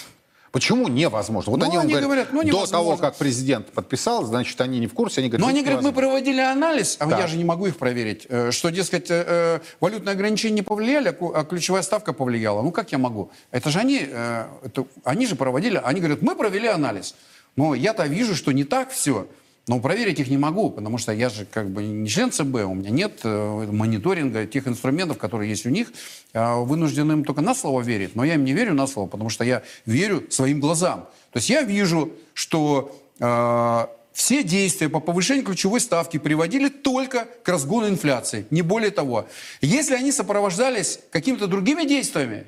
Почему 0.51 0.87
невозможно? 0.87 1.51
Вот 1.51 1.59
Ну, 1.59 1.65
они 1.65 1.77
они 1.77 1.93
говорят, 1.93 2.29
говорят, 2.29 2.33
ну, 2.33 2.43
до 2.43 2.65
того, 2.65 2.97
как 2.97 3.15
президент 3.15 3.67
подписал, 3.71 4.23
значит, 4.25 4.59
они 4.61 4.79
не 4.79 4.87
в 4.87 4.93
курсе, 4.93 5.21
они 5.21 5.29
говорят, 5.29 5.41
Но 5.41 5.47
«Ну, 5.47 5.53
они 5.53 5.61
говорят, 5.61 5.81
мы 5.81 5.89
невозможно». 5.89 6.09
проводили 6.09 6.41
анализ, 6.41 6.95
а 6.99 7.09
Так. 7.09 7.19
я 7.19 7.27
же 7.27 7.37
не 7.37 7.43
могу 7.43 7.67
их 7.67 7.77
проверить, 7.77 8.25
э, 8.29 8.51
что, 8.51 8.69
дескать, 8.69 9.11
э, 9.11 9.23
э, 9.27 9.59
валютные 9.79 10.13
ограничения 10.13 10.55
не 10.55 10.61
повлияли, 10.61 11.09
а 11.09 11.39
а 11.39 11.43
ключевая 11.43 11.81
ставка 11.83 12.13
повлияла. 12.13 12.61
Ну, 12.61 12.71
как 12.71 12.91
я 12.91 12.97
могу? 12.97 13.29
Это 13.51 13.69
же 13.69 13.79
они, 13.79 13.97
это, 13.99 14.85
они 15.03 15.27
же 15.27 15.35
проводили, 15.35 15.79
они 15.83 15.99
говорят, 15.99 16.21
мы 16.21 16.35
провели 16.35 16.67
анализ. 16.67 17.15
Но 17.55 17.75
я-то 17.75 18.05
вижу, 18.05 18.35
что 18.35 18.51
не 18.51 18.63
так 18.63 18.91
все. 18.91 19.27
Но 19.67 19.81
проверить 19.81 20.19
их 20.19 20.29
не 20.29 20.37
могу, 20.37 20.69
потому 20.69 20.97
что 20.97 21.11
я 21.11 21.29
же 21.29 21.45
как 21.45 21.69
бы 21.69 21.83
не 21.83 22.07
член 22.07 22.31
ЦБ, 22.31 22.55
у 22.65 22.73
меня 22.73 22.89
нет 22.89 23.19
э, 23.23 23.67
мониторинга 23.69 24.45
тех 24.45 24.65
инструментов, 24.65 25.17
которые 25.17 25.49
есть 25.49 25.65
у 25.65 25.69
них. 25.69 25.91
А 26.33 26.55
Вынужден 26.55 27.11
им 27.11 27.25
только 27.25 27.41
на 27.41 27.53
слово 27.53 27.81
верить, 27.81 28.15
но 28.15 28.23
я 28.23 28.35
им 28.35 28.45
не 28.45 28.53
верю 28.53 28.73
на 28.73 28.87
слово, 28.87 29.07
потому 29.07 29.29
что 29.29 29.43
я 29.43 29.63
верю 29.85 30.23
своим 30.29 30.61
глазам. 30.61 31.09
То 31.33 31.39
есть 31.39 31.49
я 31.49 31.63
вижу, 31.63 32.13
что 32.33 32.97
э, 33.19 33.87
все 34.13 34.41
действия 34.41 34.87
по 34.87 35.01
повышению 35.01 35.43
ключевой 35.43 35.81
ставки 35.81 36.17
приводили 36.17 36.69
только 36.69 37.27
к 37.43 37.49
разгону 37.49 37.89
инфляции, 37.89 38.47
не 38.49 38.61
более 38.61 38.91
того. 38.91 39.27
Если 39.59 39.95
они 39.95 40.13
сопровождались 40.13 40.99
какими-то 41.11 41.45
другими 41.47 41.83
действиями, 41.83 42.45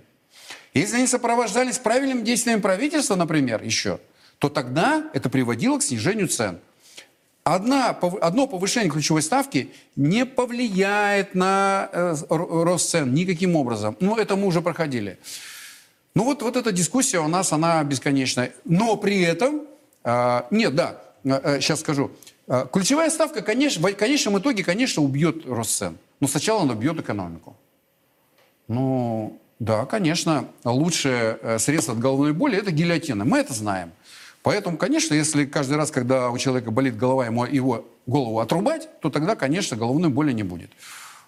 если 0.74 0.96
они 0.96 1.08
сопровождались 1.08 1.80
правильными 1.80 2.22
действиями 2.22 2.62
правительства, 2.62 3.16
например, 3.16 3.62
еще, 3.62 4.00
то 4.38 4.48
тогда 4.48 5.10
это 5.14 5.30
приводило 5.30 5.78
к 5.78 5.84
снижению 5.84 6.30
цен. 6.30 6.60
Одна, 7.56 7.90
одно 7.90 8.46
повышение 8.46 8.92
ключевой 8.92 9.24
ставки 9.24 9.72
не 9.96 10.26
повлияет 10.28 11.34
на 11.34 11.90
э, 11.92 12.16
рост 12.30 12.92
цен 12.92 13.12
никаким 13.12 13.56
образом. 13.56 13.98
Ну, 14.00 14.18
это 14.18 14.36
мы 14.36 14.46
уже 14.46 14.62
проходили. 14.62 15.18
Ну, 16.14 16.26
вот, 16.26 16.44
вот 16.44 16.56
эта 16.56 16.72
дискуссия 16.72 17.20
у 17.20 17.28
нас, 17.28 17.52
она 17.52 17.84
бесконечная. 17.84 18.54
Но 18.66 18.98
при 18.98 19.22
этом, 19.22 19.64
а, 20.04 20.46
нет, 20.52 20.76
да, 20.76 21.02
сейчас 21.24 21.80
скажу. 21.80 22.12
А, 22.48 22.68
ключевая 22.68 23.10
ставка, 23.10 23.42
конечно, 23.42 23.82
в 23.82 23.94
конечном 23.96 24.38
итоге, 24.38 24.64
конечно, 24.64 25.02
убьет 25.02 25.48
рост 25.48 25.72
цен. 25.72 25.98
Но 26.20 26.28
сначала 26.28 26.62
она 26.62 26.74
убьет 26.74 27.00
экономику. 27.00 27.56
Ну, 28.68 29.40
да, 29.58 29.88
конечно, 29.88 30.46
лучшее 30.64 31.40
э, 31.42 31.58
средство 31.58 31.96
от 31.96 32.00
головной 32.00 32.34
боли– 32.34 32.58
это 32.60 32.70
гильотина. 32.70 33.26
Мы 33.26 33.40
это 33.40 33.54
знаем. 33.54 33.92
Поэтому, 34.44 34.78
конечно, 34.78 35.14
если 35.14 35.46
каждый 35.46 35.78
раз, 35.78 35.92
когда 35.92 36.30
у 36.30 36.38
человека 36.38 36.72
болит 36.72 36.98
голова, 36.98 37.26
ему 37.26 37.46
его 37.46 37.86
голову 38.08 38.40
отрубать, 38.40 38.88
то 39.02 39.10
тогда, 39.10 39.36
конечно, 39.36 39.76
головной 39.76 40.10
боли 40.10 40.32
не 40.32 40.44
будет. 40.44 40.72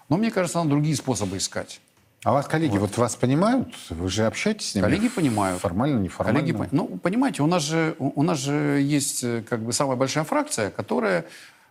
Но 0.08 0.16
мне 0.16 0.30
кажется, 0.30 0.58
надо 0.58 0.70
другие 0.70 0.96
способы 0.96 1.36
искать. 1.36 1.80
А 2.24 2.32
вас 2.32 2.46
коллеги, 2.46 2.78
вот. 2.78 2.96
вас 2.98 3.16
понимают? 3.16 3.68
Вы 3.90 4.08
же 4.08 4.26
общаетесь 4.26 4.70
с 4.70 4.74
ними? 4.76 4.84
Коллеги 4.84 5.08
понимают. 5.08 5.60
Формально, 5.60 5.98
неформально? 5.98 6.40
Коллеги, 6.40 6.56
пон- 6.56 6.68
ну, 6.70 6.86
понимаете, 6.98 7.42
у 7.42 7.46
нас 7.46 7.62
же, 7.64 7.96
у 7.98 8.22
нас 8.22 8.38
же 8.38 8.80
есть 8.80 9.24
э, 9.24 9.42
как 9.48 9.60
бы 9.60 9.72
самая 9.72 9.96
большая 9.96 10.22
фракция, 10.24 10.70
которая 10.70 11.24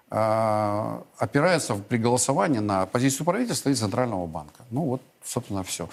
а, 0.10 1.04
опирается 1.18 1.76
при 1.76 1.98
голосовании 1.98 2.60
на 2.60 2.86
позицию 2.86 3.26
правительства 3.26 3.70
и 3.70 3.74
Центрального 3.76 4.28
банка. 4.28 4.64
Ну 4.72 4.82
вот, 4.84 5.02
собственно, 5.24 5.64
все. 5.64 5.88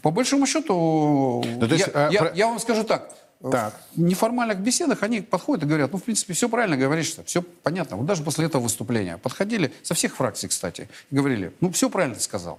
По 0.00 0.10
большому 0.10 0.46
счету, 0.46 1.44
Ну, 1.44 1.66
есть, 1.66 1.88
я, 1.94 2.08
э, 2.08 2.12
я- 2.12 2.20
про- 2.20 2.32
я 2.34 2.46
вам 2.46 2.58
скажу 2.58 2.84
так. 2.84 3.14
Так. 3.50 3.80
В 3.94 4.00
неформальных 4.00 4.58
беседах 4.58 5.02
они 5.02 5.20
подходят 5.20 5.64
и 5.64 5.66
говорят, 5.66 5.92
ну, 5.92 5.98
в 5.98 6.04
принципе, 6.04 6.34
все 6.34 6.48
правильно 6.48 6.76
говоришь, 6.76 7.06
что 7.06 7.24
все 7.24 7.42
понятно. 7.42 7.96
Вот 7.96 8.06
даже 8.06 8.22
после 8.22 8.46
этого 8.46 8.62
выступления 8.62 9.18
подходили, 9.18 9.72
со 9.82 9.94
всех 9.94 10.16
фракций, 10.16 10.48
кстати, 10.48 10.88
и 11.10 11.14
говорили, 11.14 11.52
ну, 11.60 11.70
все 11.70 11.90
правильно 11.90 12.18
сказал. 12.18 12.58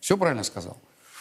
Все 0.00 0.16
правильно 0.16 0.44
сказал. 0.44 0.76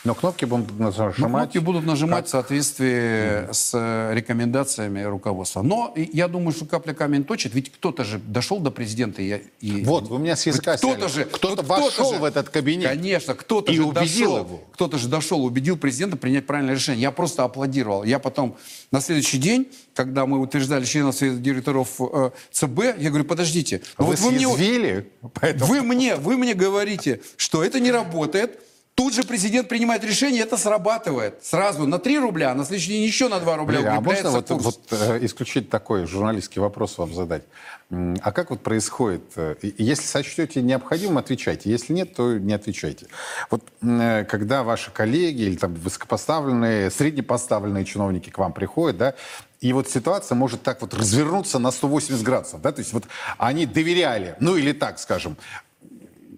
Но 0.06 0.14
кнопки 0.14 0.46
будут 0.46 0.78
Но 0.80 0.86
нажимать. 0.92 1.16
кнопки 1.16 1.58
будут 1.58 1.86
нажимать 1.86 2.28
в 2.28 2.30
соответствии 2.30 3.52
с 3.52 3.72
э, 3.74 4.14
рекомендациями 4.14 5.02
руководства. 5.02 5.64
Но 5.64 5.94
я 5.96 6.28
думаю, 6.28 6.54
что 6.54 6.66
капля 6.66 6.94
камень 6.94 7.24
точит, 7.24 7.54
ведь 7.56 7.72
кто-то 7.72 8.04
же 8.04 8.20
дошел 8.20 8.60
до 8.60 8.70
президента 8.70 9.22
и... 9.24 9.42
и- 9.62 9.84
Вот, 9.84 10.08
вы 10.08 10.20
меня 10.20 10.36
с 10.36 10.46
языка 10.46 10.78
кто-то 10.78 11.10
же... 11.10 11.26
Кто-то 11.26 11.64
вот 11.64 11.68
вошел 11.82 12.14
же- 12.14 12.20
в 12.20 12.24
этот 12.24 12.50
кабинет 12.50 12.88
Конечно, 12.90 13.34
кто-то 13.34 13.72
и 13.72 13.76
же 13.76 13.84
убедил 13.84 14.32
дошел. 14.32 14.38
его. 14.46 14.60
Кто-то 14.74 14.98
же 14.98 15.08
дошел, 15.08 15.44
убедил 15.44 15.76
президента 15.78 16.18
принять 16.18 16.46
правильное 16.46 16.76
решение. 16.76 17.02
Я 17.02 17.12
просто 17.12 17.44
аплодировал. 17.44 18.04
Я 18.04 18.20
потом 18.20 18.58
на 18.92 19.02
следующий 19.02 19.40
день, 19.40 19.68
когда 19.96 20.26
мы 20.28 20.40
утверждали 20.40 20.86
членов 20.86 21.16
совета 21.16 21.38
директоров 21.38 22.00
э, 22.00 22.30
ЦБ, 22.52 22.80
я 23.00 23.10
говорю, 23.10 23.26
подождите. 23.26 23.82
ну 23.98 24.06
Вы 24.06 24.16
вот 24.16 24.32
мне- 24.32 24.40
съязвили, 24.48 25.10
поэтому... 25.34 25.66
вы 25.66 25.82
мне, 25.82 26.16
вы 26.16 26.38
мне 26.38 26.54
говорите, 26.54 27.22
что 27.38 27.64
это 27.64 27.80
не 27.80 27.92
работает. 27.92 28.60
Тут 28.96 29.14
же 29.14 29.24
президент 29.24 29.68
принимает 29.68 30.06
решение, 30.06 30.44
это 30.44 30.56
срабатывает. 30.56 31.44
Сразу 31.44 31.86
на 31.86 32.00
3 32.00 32.18
рубля, 32.20 32.52
а 32.52 32.56
на 32.56 32.64
следующий 32.64 32.92
день 32.92 33.04
еще 33.04 33.28
на 33.28 33.42
2 33.42 33.58
рубля 33.58 33.80
Валерий, 33.80 33.98
а 33.98 34.02
можно 34.02 34.30
вот, 34.32 34.48
курс. 34.48 34.64
вот, 34.64 34.80
э, 34.92 35.20
исключить 35.26 35.70
такой 35.70 36.06
журналистский 36.06 36.62
вопрос 36.62 36.98
вам 36.98 37.14
задать? 37.14 37.44
А 37.90 38.32
как 38.32 38.52
вот 38.52 38.62
происходит, 38.62 39.24
э, 39.36 39.56
если 39.62 40.06
сочтете 40.06 40.62
необходимым, 40.62 41.18
отвечайте, 41.18 41.70
если 41.70 41.92
нет, 41.92 42.16
то 42.16 42.38
не 42.38 42.54
отвечайте. 42.54 43.08
Вот 43.52 43.64
э, 43.82 44.24
когда 44.24 44.64
ваши 44.64 44.92
коллеги 44.92 45.42
или 45.42 45.58
там 45.58 45.74
высокопоставленные, 45.74 46.90
среднепоставленные 46.90 47.84
чиновники 47.84 48.30
к 48.30 48.38
вам 48.38 48.54
приходят, 48.54 48.98
да, 48.98 49.14
и 49.60 49.74
вот 49.74 49.90
ситуация 49.90 50.36
может 50.36 50.64
так 50.64 50.82
вот 50.82 50.94
развернуться 50.94 51.60
на 51.60 51.72
180 51.72 52.24
градусов, 52.24 52.62
да, 52.62 52.72
то 52.72 52.80
есть 52.80 52.94
вот 52.94 53.04
они 53.38 53.66
доверяли, 53.66 54.36
ну 54.40 54.56
или 54.56 54.72
так, 54.72 55.00
скажем, 55.00 55.38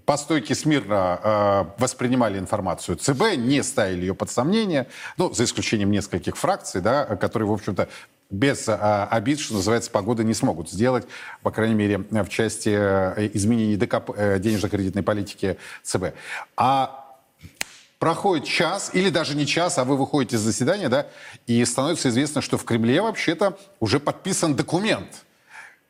по 0.08 0.16
стойке 0.16 0.56
смирно 0.56 1.20
э, 1.22 1.66
воспринимали 1.80 2.40
информацию 2.40 2.96
ЦБ, 2.96 3.36
не 3.36 3.62
ставили 3.62 4.06
ее 4.06 4.16
под 4.16 4.32
сомнение, 4.32 4.88
ну, 5.18 5.34
за 5.34 5.44
исключением 5.44 5.92
нескольких 5.92 6.38
фракций, 6.38 6.80
да, 6.80 7.04
которые, 7.18 7.50
в 7.50 7.52
общем-то, 7.52 7.90
без 8.30 8.70
а, 8.70 9.06
обид, 9.12 9.42
что 9.42 9.56
называется, 9.56 9.92
погоды 9.92 10.24
не 10.24 10.34
смогут 10.34 10.70
сделать, 10.70 11.06
по 11.44 11.52
крайней 11.52 11.76
мере, 11.76 11.98
в 12.10 12.30
части 12.30 12.70
э, 12.74 13.30
изменений 13.34 13.76
ДКП, 13.76 14.12
э, 14.16 14.40
денежно-кредитной 14.40 15.04
политики 15.04 15.58
ЦБ. 15.84 16.14
А 16.56 17.18
проходит 18.00 18.46
час, 18.46 18.92
или 18.94 19.10
даже 19.10 19.36
не 19.36 19.46
час, 19.46 19.78
а 19.78 19.84
вы 19.84 19.98
выходите 19.98 20.38
из 20.38 20.40
заседания, 20.40 20.88
да, 20.88 21.08
и 21.48 21.66
становится 21.66 22.08
известно, 22.08 22.42
что 22.42 22.58
в 22.58 22.64
Кремле 22.64 23.02
вообще-то 23.02 23.58
уже 23.82 24.00
подписан 24.00 24.56
документ– 24.56 25.10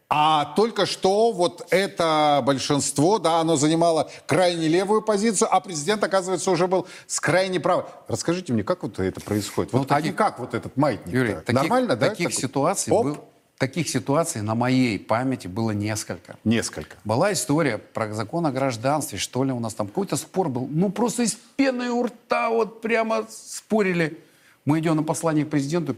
а 0.10 0.54
только 0.56 0.86
что 0.86 1.32
вот 1.32 1.68
это 1.70 2.42
большинство, 2.46 3.20
да, 3.20 3.40
оно 3.42 3.58
занимало 3.58 4.10
крайне 4.26 4.68
левую 4.68 5.02
позицию, 5.02 5.50
а 5.52 5.60
президент, 5.60 6.04
оказывается, 6.04 6.50
уже 6.50 6.68
был 6.68 6.88
с 7.08 7.20
крайне 7.20 7.60
правой. 7.60 7.86
Расскажите 8.08 8.54
мне, 8.54 8.64
как 8.64 8.84
вот 8.84 9.00
это 9.00 9.20
происходит? 9.20 9.74
Ну, 9.74 9.80
вот 9.80 9.88
таких- 9.90 10.06
они 10.06 10.14
как 10.14 10.40
вот 10.40 10.54
этот 10.54 10.78
маятник? 10.78 11.14
Юрий, 11.14 11.34
таких, 11.36 11.54
Нормально, 11.54 11.96
да? 11.98 12.10
таких 12.10 12.30
Такой? 12.30 12.42
ситуаций 12.42 12.94
Оп. 12.94 13.04
был- 13.06 13.18
таких 13.58 13.90
ситуаций 13.90 14.42
на 14.42 14.56
моей 14.56 14.98
памяти 14.98 15.48
было 15.48 15.72
несколько. 15.72 16.38
Несколько. 16.46 16.96
Была 17.04 17.34
история 17.34 17.78
про 17.78 18.14
закон 18.14 18.46
о 18.46 18.52
гражданстве, 18.52 19.18
что 19.18 19.44
ли, 19.44 19.52
у 19.52 19.60
нас 19.60 19.74
там 19.74 19.88
какой-то 19.88 20.16
спор 20.16 20.48
был. 20.48 20.68
Ну, 20.72 20.90
просто 20.90 21.24
из 21.24 21.36
пены 21.58 21.90
у 21.90 22.04
рта 22.04 22.50
вот 22.50 22.82
прямо 22.82 23.26
спорили. 23.30 24.20
Мы 24.64 24.80
идем 24.80 24.96
на 24.96 25.04
послание 25.04 25.44
к 25.44 25.50
президенту, 25.50 25.96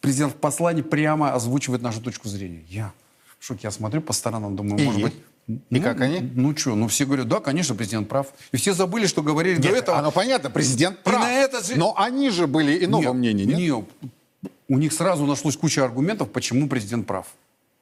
президент 0.00 0.32
в 0.32 0.36
послании 0.36 0.82
прямо 0.82 1.34
озвучивает 1.34 1.82
нашу 1.82 2.00
точку 2.00 2.28
зрения. 2.28 2.62
Я 2.68 2.92
в 3.40 3.44
шоке, 3.44 3.60
я 3.64 3.70
смотрю 3.70 4.02
по 4.02 4.12
сторонам, 4.12 4.54
думаю, 4.54 4.78
И? 4.80 4.84
может 4.84 5.02
быть... 5.02 5.14
И 5.48 5.58
ну, 5.70 5.82
как 5.82 6.00
они? 6.02 6.20
Ну 6.20 6.56
что, 6.56 6.76
ну 6.76 6.86
все 6.86 7.06
говорят, 7.06 7.26
да, 7.26 7.40
конечно, 7.40 7.74
президент 7.74 8.08
прав. 8.08 8.28
И 8.52 8.56
все 8.56 8.72
забыли, 8.72 9.06
что 9.06 9.22
говорили 9.22 9.56
до 9.56 9.68
Нет, 9.68 9.78
этого. 9.78 9.98
оно 9.98 10.12
понятно, 10.12 10.48
президент 10.50 11.00
И 11.00 11.02
прав. 11.02 11.20
на 11.20 11.32
это 11.32 11.64
же- 11.64 11.76
Но 11.76 11.92
они 11.96 12.30
же 12.30 12.46
были 12.46 12.84
иного 12.84 13.02
Нет, 13.02 13.14
мнения, 13.14 13.44
нет? 13.46 13.58
нет. 13.58 13.84
У 14.68 14.78
них 14.78 14.92
сразу 14.92 15.26
нашлось 15.26 15.56
куча 15.56 15.82
аргументов, 15.84 16.30
почему 16.30 16.68
президент 16.68 17.06
прав. 17.08 17.26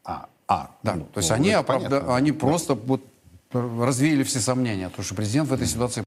А, 0.05 0.29
а, 0.47 0.71
Да, 0.83 0.95
ну, 0.95 1.05
то 1.13 1.19
есть 1.19 1.29
ну, 1.29 1.35
они, 1.37 1.51
оправда- 1.51 2.15
они 2.17 2.33
просто 2.33 2.75
вот 2.75 3.03
развеяли 3.53 4.23
все 4.23 4.39
сомнения, 4.41 4.89
то, 4.89 5.03
что 5.03 5.15
президент 5.15 5.49
в 5.51 5.53
этой 5.53 5.67
ситуации... 5.67 6.05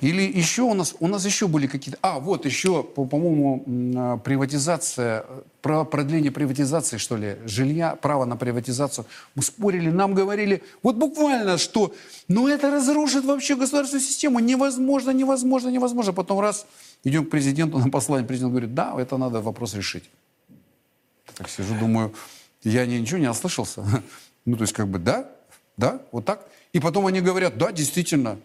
Или 0.00 0.22
еще 0.22 0.62
у 0.62 0.74
нас, 0.74 0.94
у 1.00 1.08
нас 1.08 1.24
еще 1.24 1.48
были 1.48 1.66
какие-то... 1.66 1.98
А, 2.02 2.18
вот 2.20 2.44
еще, 2.44 2.82
по- 2.82 3.06
по-моему, 3.06 3.64
а, 3.96 4.16
приватизация, 4.18 5.24
про 5.62 5.84
продление 5.84 6.30
приватизации, 6.30 6.98
что 6.98 7.16
ли, 7.16 7.36
жилья, 7.46 7.96
право 7.96 8.24
на 8.26 8.36
приватизацию. 8.36 9.06
Мы 9.34 9.42
спорили, 9.42 9.90
нам 9.90 10.12
говорили, 10.14 10.62
вот 10.82 10.96
буквально, 10.96 11.56
что, 11.58 11.94
ну 12.28 12.46
это 12.46 12.70
разрушит 12.70 13.24
вообще 13.24 13.56
государственную 13.56 14.04
систему, 14.04 14.38
невозможно, 14.40 15.10
невозможно, 15.12 15.70
невозможно. 15.70 16.12
Потом 16.12 16.40
раз, 16.40 16.66
идем 17.04 17.24
к 17.24 17.30
президенту 17.30 17.78
на 17.78 17.88
послание, 17.90 18.26
президент 18.28 18.50
говорит, 18.52 18.74
да, 18.74 18.94
это 18.98 19.16
надо 19.16 19.40
вопрос 19.40 19.74
решить. 19.74 20.04
Так 21.36 21.48
сижу, 21.48 21.74
думаю, 21.78 22.12
я 22.62 22.86
ни- 22.86 22.98
ничего 22.98 23.18
не 23.18 23.28
ослышался. 23.30 23.82
Ну, 24.48 24.56
то 24.56 24.62
есть, 24.62 24.74
как 24.74 24.86
бы, 24.86 25.00
да, 25.00 25.28
да, 25.76 26.00
вот 26.12 26.24
так. 26.24 26.46
И 26.72 26.78
потом 26.78 27.06
они 27.08 27.20
говорят, 27.20 27.58
да, 27.58 27.72
действительно, 27.72 28.36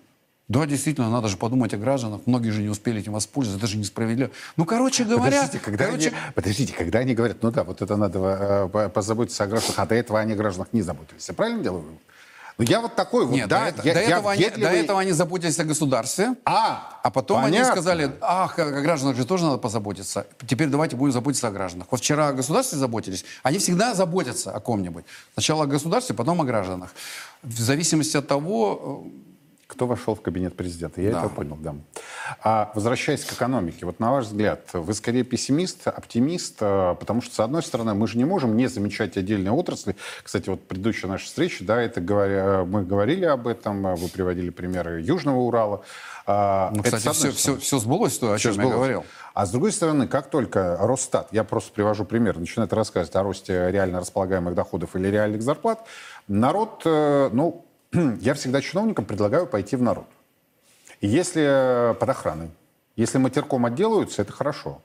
да, 0.51 0.65
действительно, 0.65 1.09
надо 1.09 1.27
же 1.27 1.37
подумать 1.37 1.73
о 1.73 1.77
гражданах. 1.77 2.21
Многие 2.25 2.49
же 2.49 2.61
не 2.61 2.69
успели 2.69 2.99
этим 3.01 3.13
воспользоваться, 3.13 3.63
это 3.63 3.71
же 3.71 3.77
несправедливо. 3.77 4.31
Ну, 4.57 4.65
короче 4.65 5.03
говоря... 5.03 5.41
Подождите, 5.41 5.59
когда, 5.63 5.85
короче, 5.85 6.07
они, 6.09 6.17
подождите, 6.35 6.73
когда 6.73 6.99
они 6.99 7.13
говорят, 7.15 7.37
ну 7.41 7.51
да, 7.51 7.63
вот 7.63 7.81
это 7.81 7.95
надо 7.97 8.19
э, 8.19 8.67
по- 8.69 8.89
позаботиться 8.89 9.43
о 9.43 9.47
гражданах, 9.47 9.79
а 9.79 9.85
до 9.85 9.95
этого 9.95 10.19
они 10.19 10.33
о 10.33 10.35
гражданах 10.35 10.73
не 10.73 10.81
заботились. 10.81 11.27
Я 11.27 11.33
правильно 11.33 11.63
делаю? 11.63 11.85
Ну 12.57 12.65
я 12.65 12.81
вот 12.81 12.95
такой 12.95 13.25
вот, 13.25 13.33
Нет, 13.33 13.47
да, 13.47 13.61
до, 13.61 13.67
это- 13.69 13.87
я, 13.87 13.93
до 13.93 13.99
я 14.01 14.05
этого 14.17 14.31
они, 14.31 14.43
до 14.43 14.49
въедливый- 14.49 14.79
этого 14.83 14.99
они 14.99 15.11
заботились 15.13 15.57
о 15.59 15.63
государстве, 15.63 16.35
А, 16.45 16.99
а 17.01 17.09
потом 17.09 17.39
они 17.39 17.53
понятно. 17.57 17.71
сказали, 17.73 18.11
ах, 18.21 18.59
о 18.59 18.65
гражданах 18.81 19.15
же 19.17 19.25
тоже 19.25 19.45
надо 19.45 19.57
позаботиться. 19.57 20.27
Теперь 20.45 20.67
давайте 20.67 20.95
будем 20.95 21.13
заботиться 21.13 21.47
о 21.47 21.51
гражданах. 21.51 21.87
Вот 21.89 22.01
вчера 22.01 22.27
о 22.27 22.33
государстве 22.33 22.77
заботились, 22.77 23.25
они 23.41 23.57
всегда 23.57 23.95
заботятся 23.95 24.51
о 24.51 24.59
ком-нибудь. 24.59 25.05
Сначала 25.33 25.63
о 25.63 25.67
государстве, 25.67 26.13
потом 26.13 26.41
о 26.41 26.43
гражданах. 26.43 26.93
В 27.41 27.59
зависимости 27.59 28.17
от 28.17 28.27
того, 28.27 29.05
э, 29.05 29.30
Кто 29.71 29.87
вошел 29.87 30.15
в 30.15 30.21
кабинет 30.21 30.57
президента? 30.57 31.01
Я 31.01 31.11
Да. 31.11 31.19
это 31.21 31.29
понял, 31.29 31.57
да. 31.61 31.75
А, 32.43 32.71
возвращаясь 32.75 33.23
к 33.23 33.31
экономике, 33.31 33.85
вот 33.85 34.01
на 34.01 34.11
ваш 34.11 34.25
взгляд, 34.25 34.67
вы 34.73 34.93
скорее 34.93 35.23
пессимист, 35.23 35.87
оптимист, 35.87 36.57
а, 36.59 36.95
потому 36.95 37.21
что, 37.21 37.33
с 37.33 37.39
одной 37.39 37.63
стороны, 37.63 37.93
мы 37.93 38.05
же 38.09 38.17
не 38.17 38.25
можем 38.25 38.57
не 38.57 38.67
замечать 38.67 39.15
отдельные 39.15 39.53
отрасли. 39.53 39.95
Кстати, 40.23 40.49
вот 40.49 40.67
предыдущая 40.67 41.09
наша 41.09 41.25
встреча, 41.25 41.63
да, 41.63 41.81
это 41.81 42.01
говоря, 42.01 42.65
мы 42.65 42.83
говорили 42.83 43.23
об 43.23 43.47
этом, 43.47 43.87
а, 43.87 43.95
вы 43.95 44.09
приводили 44.09 44.49
примеры 44.49 44.99
Южного 45.01 45.37
Урала. 45.39 45.83
А, 46.25 46.71
ну, 46.73 46.81
это 46.81 46.97
кстати, 46.97 47.07
одной 47.07 47.31
все, 47.31 47.53
все, 47.53 47.57
все 47.57 47.79
сбылось, 47.79 48.17
то, 48.17 48.33
о 48.33 48.37
чем 48.37 48.51
я 48.51 48.55
сбылось. 48.55 48.75
говорил. 48.75 49.05
А 49.33 49.45
с 49.45 49.51
другой 49.51 49.71
стороны, 49.71 50.05
как 50.07 50.29
только 50.29 50.77
Росстат, 50.81 51.29
я 51.31 51.45
просто 51.45 51.71
привожу 51.71 52.03
пример, 52.03 52.37
начинает 52.37 52.73
рассказывать 52.73 53.15
о 53.15 53.23
росте 53.23 53.71
реально 53.71 54.01
располагаемых 54.01 54.53
доходов 54.53 54.97
или 54.97 55.07
реальных 55.07 55.41
зарплат, 55.41 55.87
народ, 56.27 56.81
э, 56.83 57.29
ну, 57.31 57.65
я 58.21 58.33
всегда 58.33 58.61
чиновникам 58.61 59.05
предлагаю 59.05 59.47
пойти 59.47 59.75
в 59.75 59.81
народ. 59.81 60.05
И 61.01 61.07
если 61.07 61.91
э, 61.91 61.93
под 61.95 62.09
охраной, 62.09 62.49
если 62.95 63.17
матерком 63.17 63.65
отделаются, 63.65 64.21
это 64.21 64.31
хорошо. 64.31 64.81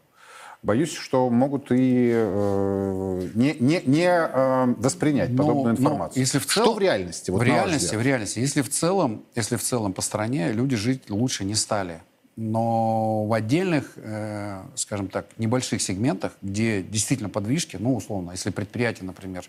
Боюсь, 0.63 0.93
что 0.93 1.29
могут 1.31 1.71
и 1.71 2.11
э, 2.15 3.29
не, 3.35 3.55
не, 3.61 3.83
не 3.85 4.09
э, 4.09 4.75
воспринять 4.79 5.31
Но- 5.31 5.37
подобную 5.43 5.75
но 5.75 5.81
информацию. 5.81 6.21
если 6.21 6.39
в 6.39 6.43
что 6.45 6.65
целом- 6.65 6.77
в 6.77 6.79
реальности? 6.81 7.31
Вот 7.31 7.41
в 7.41 7.43
реальности, 7.45 7.95
в 7.95 8.03
реальности. 8.03 8.39
Если 8.41 8.63
в 8.63 8.71
целом, 8.71 9.25
если 9.35 9.57
в 9.57 9.63
целом 9.63 9.93
по 9.93 10.03
стране 10.03 10.53
люди 10.53 10.75
жить 10.75 11.11
лучше 11.11 11.45
не 11.45 11.55
стали, 11.55 12.01
но 12.37 13.25
в 13.27 13.33
отдельных, 13.33 13.93
э, 13.97 14.63
скажем 14.75 15.09
так, 15.09 15.27
небольших 15.39 15.81
сегментах, 15.81 16.33
где 16.43 16.83
действительно 16.83 17.29
подвижки, 17.29 17.77
ну 17.79 17.95
условно, 17.95 18.33
если 18.33 18.51
предприятие, 18.51 19.05
например, 19.07 19.45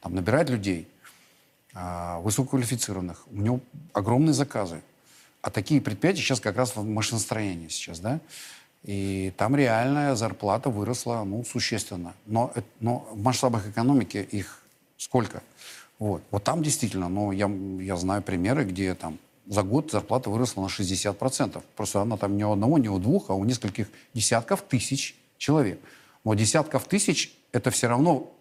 там 0.00 0.14
набирает 0.14 0.50
людей 0.50 0.88
высококвалифицированных, 1.74 3.26
у 3.30 3.36
него 3.36 3.60
огромные 3.92 4.32
заказы, 4.32 4.82
а 5.42 5.50
такие 5.50 5.80
предприятия 5.80 6.20
сейчас 6.20 6.40
как 6.40 6.56
раз 6.56 6.74
в 6.74 6.84
машиностроении 6.84 7.68
сейчас, 7.68 8.00
да, 8.00 8.20
и 8.82 9.32
там 9.36 9.56
реальная 9.56 10.14
зарплата 10.14 10.70
выросла, 10.70 11.22
ну, 11.24 11.44
существенно. 11.44 12.14
Но, 12.26 12.52
но 12.80 13.06
в 13.12 13.22
масштабах 13.22 13.68
экономики 13.68 14.26
их 14.30 14.62
сколько? 14.96 15.42
Вот, 15.98 16.22
вот 16.30 16.44
там 16.44 16.62
действительно, 16.62 17.08
ну, 17.08 17.30
я, 17.30 17.50
я 17.82 17.96
знаю 17.96 18.22
примеры, 18.22 18.64
где 18.64 18.94
там 18.94 19.18
за 19.46 19.62
год 19.62 19.90
зарплата 19.90 20.30
выросла 20.30 20.62
на 20.62 20.66
60%. 20.66 21.62
Просто 21.76 22.00
она 22.00 22.16
там 22.16 22.36
не 22.36 22.44
у 22.44 22.52
одного, 22.52 22.78
не 22.78 22.88
у 22.88 22.98
двух, 22.98 23.28
а 23.28 23.34
у 23.34 23.44
нескольких 23.44 23.88
десятков 24.14 24.62
тысяч 24.62 25.14
человек. 25.36 25.78
Но 26.24 26.34
десятков 26.34 26.86
тысяч– 26.86 27.34
это 27.52 27.70
все 27.70 27.88
равно 27.88 28.32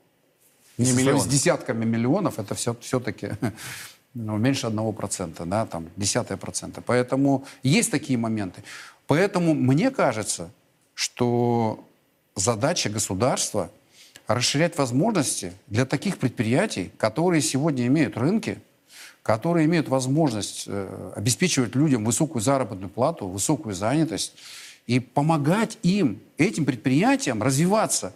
Не 0.79 0.91
миллион. 0.93 1.19
С 1.19 1.27
десятками 1.27 1.85
миллионов 1.85 2.39
это 2.39 2.55
все, 2.55 2.75
все-таки 2.81 3.31
ну, 4.13 4.37
меньше 4.37 4.67
одного 4.67 4.91
процента, 4.91 5.45
да, 5.45 5.65
там, 5.65 5.89
десятое 5.95 6.37
процента. 6.37 6.81
Поэтому 6.81 7.45
есть 7.63 7.91
такие 7.91 8.17
моменты. 8.17 8.63
Поэтому 9.07 9.53
мне 9.53 9.91
кажется, 9.91 10.51
что 10.93 11.83
задача 12.35 12.89
государства 12.89 13.69
расширять 14.27 14.77
возможности 14.77 15.53
для 15.67 15.85
таких 15.85 16.17
предприятий, 16.17 16.91
которые 16.97 17.41
сегодня 17.41 17.87
имеют 17.87 18.17
рынки, 18.17 18.59
которые 19.23 19.65
имеют 19.65 19.89
возможность 19.89 20.65
э, 20.67 21.13
обеспечивать 21.15 21.75
людям 21.75 22.05
высокую 22.05 22.41
заработную 22.41 22.89
плату, 22.89 23.27
высокую 23.27 23.75
занятость 23.75 24.35
и 24.87 24.99
помогать 24.99 25.77
им, 25.83 26.19
этим 26.37 26.65
предприятиям 26.65 27.43
развиваться. 27.43 28.13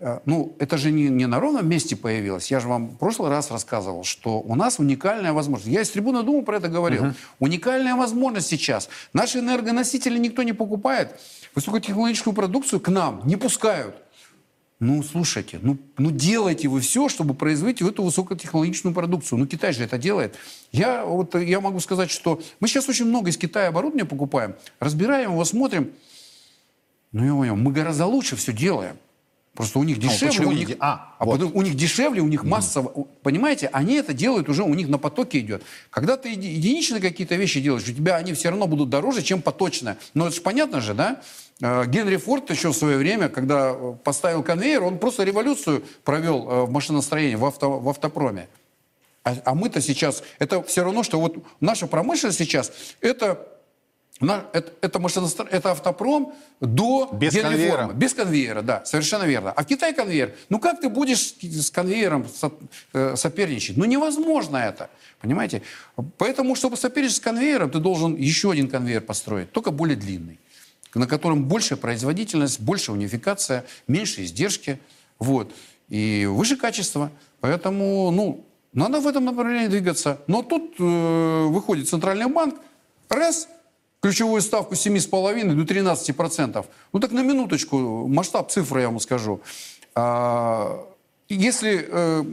Э, 0.00 0.20
Ну, 0.26 0.56
это 0.58 0.76
же 0.76 0.90
не, 0.90 1.08
не 1.08 1.26
на 1.26 1.40
ровном 1.40 1.68
месте 1.68 1.96
появилось. 1.96 2.50
Я 2.50 2.60
же 2.60 2.68
вам 2.68 2.88
в 2.88 2.98
прошлый 2.98 3.30
раз 3.30 3.50
рассказывал, 3.50 4.04
что 4.04 4.40
у 4.40 4.54
нас 4.54 4.78
уникальная 4.78 5.32
возможность. 5.32 5.72
Я 5.72 5.82
из 5.82 5.90
трибуны 5.90 6.22
Думы 6.22 6.44
про 6.44 6.56
это 6.56 6.68
говорил. 6.68 7.14
Уникальная 7.38 7.94
возможность 7.94 8.48
сейчас. 8.48 8.88
Наши 9.12 9.38
энергоносители 9.38 10.18
никто 10.18 10.42
не 10.42 10.52
покупает. 10.52 11.20
Высокотехнологическую 11.54 12.34
продукцию 12.34 12.80
к 12.80 12.88
нам 12.88 13.22
не 13.24 13.36
пускают. 13.36 13.96
Ну, 14.80 15.02
слушайте, 15.02 15.60
ну, 15.62 15.78
ну 15.96 16.10
делайте 16.10 16.68
вы 16.68 16.80
все, 16.80 17.08
чтобы 17.08 17.32
производить 17.32 17.80
эту 17.80 18.02
высокотехнологичную 18.02 18.92
продукцию. 18.92 19.38
Ну, 19.38 19.46
Китай 19.46 19.72
же 19.72 19.84
это 19.84 19.98
делает. 19.98 20.34
Я, 20.72 21.04
вот, 21.04 21.34
я 21.36 21.60
могу 21.60 21.78
сказать, 21.78 22.10
что 22.10 22.42
мы 22.58 22.66
сейчас 22.66 22.88
очень 22.88 23.06
много 23.06 23.30
из 23.30 23.38
Китая 23.38 23.68
оборудования 23.68 24.04
покупаем, 24.04 24.56
разбираем 24.80 25.30
его, 25.30 25.44
смотрим. 25.44 25.92
Ну, 27.12 27.24
я 27.24 27.32
понял, 27.32 27.56
мы 27.56 27.72
гораздо 27.72 28.06
лучше 28.06 28.34
все 28.34 28.52
делаем. 28.52 28.96
Просто 29.54 29.78
у 29.78 29.84
них 29.84 30.00
дешевле, 30.00 30.28
почему 30.28 30.48
у 30.48 30.52
них, 30.52 30.76
а, 30.80 31.14
а 31.18 31.24
вот. 31.24 31.38
потом 31.38 31.52
у 31.54 31.62
них 31.62 31.76
дешевле, 31.76 32.20
у 32.20 32.26
них 32.26 32.42
массово. 32.42 32.88
У- 32.88 33.04
Понимаете, 33.04 33.68
они 33.72 33.94
это 33.94 34.12
делают 34.12 34.48
уже, 34.48 34.64
у 34.64 34.74
них 34.74 34.88
на 34.88 34.98
потоке 34.98 35.38
идет. 35.38 35.62
Когда 35.90 36.16
ты 36.16 36.30
еди- 36.30 36.48
единичные 36.48 37.00
какие-то 37.00 37.36
вещи 37.36 37.60
делаешь, 37.60 37.84
у 37.88 37.92
тебя 37.92 38.16
они 38.16 38.32
все 38.32 38.50
равно 38.50 38.66
будут 38.66 38.90
дороже, 38.90 39.22
чем 39.22 39.42
поточное. 39.42 39.96
Но 40.12 40.26
это 40.26 40.34
же 40.34 40.42
понятно 40.42 40.80
же, 40.80 40.92
да? 40.92 41.22
Э, 41.60 41.84
Генри 41.86 42.16
Форд 42.16 42.50
еще 42.50 42.70
в 42.72 42.76
свое 42.76 42.96
время, 42.96 43.28
когда 43.28 43.70
э, 43.72 43.94
поставил 44.02 44.42
конвейер, 44.42 44.82
он 44.82 44.98
просто 44.98 45.22
революцию 45.22 45.84
провел 46.02 46.48
э, 46.50 46.64
в 46.64 46.70
машиностроении, 46.72 47.36
в, 47.36 47.44
авто, 47.44 47.78
в 47.78 47.88
автопроме. 47.88 48.48
А, 49.22 49.36
а 49.44 49.54
мы-то 49.54 49.80
сейчас, 49.80 50.24
это 50.40 50.64
все 50.64 50.82
равно, 50.82 51.04
что 51.04 51.20
вот 51.20 51.36
наша 51.60 51.86
промышленность 51.86 52.38
сейчас, 52.38 52.72
это 53.00 53.46
это, 54.20 54.72
это, 54.80 54.98
машиностро... 55.00 55.46
это 55.50 55.72
автопром 55.72 56.34
до 56.60 57.10
Без 57.12 57.32
гелеформы. 57.32 57.56
конвейера. 57.56 57.92
Без 57.94 58.14
конвейера, 58.14 58.62
да, 58.62 58.84
совершенно 58.84 59.24
верно. 59.24 59.50
А 59.50 59.62
в 59.62 59.66
Китае 59.66 59.92
конвейер. 59.92 60.34
Ну 60.48 60.60
как 60.60 60.80
ты 60.80 60.88
будешь 60.88 61.34
с 61.40 61.70
конвейером 61.70 62.26
э, 62.92 63.16
соперничать? 63.16 63.76
Ну 63.76 63.84
невозможно 63.84 64.56
это, 64.56 64.88
понимаете? 65.20 65.62
Поэтому, 66.18 66.54
чтобы 66.54 66.76
соперничать 66.76 67.16
с 67.16 67.20
конвейером, 67.20 67.70
ты 67.70 67.80
должен 67.80 68.14
еще 68.14 68.52
один 68.52 68.68
конвейер 68.68 69.00
построить, 69.00 69.50
только 69.50 69.72
более 69.72 69.96
длинный, 69.96 70.38
на 70.94 71.08
котором 71.08 71.44
большая 71.44 71.78
производительность, 71.78 72.60
большая 72.60 72.96
унификация, 72.96 73.64
меньше 73.88 74.22
издержки, 74.22 74.78
вот, 75.18 75.52
и 75.88 76.26
выше 76.26 76.56
качество. 76.56 77.10
Поэтому, 77.40 78.10
ну, 78.10 78.44
надо 78.72 79.00
в 79.00 79.06
этом 79.06 79.24
направлении 79.24 79.68
двигаться. 79.68 80.20
Но 80.26 80.42
тут 80.42 80.74
э, 80.78 81.44
выходит 81.48 81.88
Центральный 81.88 82.26
банк, 82.26 82.56
раз, 83.08 83.48
ключевую 84.04 84.42
ставку 84.42 84.74
с 84.74 84.86
7,5 84.86 85.54
до 85.54 85.62
13%. 85.62 86.66
Ну 86.92 87.00
так 87.00 87.12
на 87.12 87.22
минуточку, 87.22 88.06
масштаб 88.06 88.50
цифры 88.50 88.82
я 88.82 88.88
вам 88.88 89.00
скажу. 89.00 89.40
А, 89.94 90.86
если 91.30 91.88
э, 91.90 92.24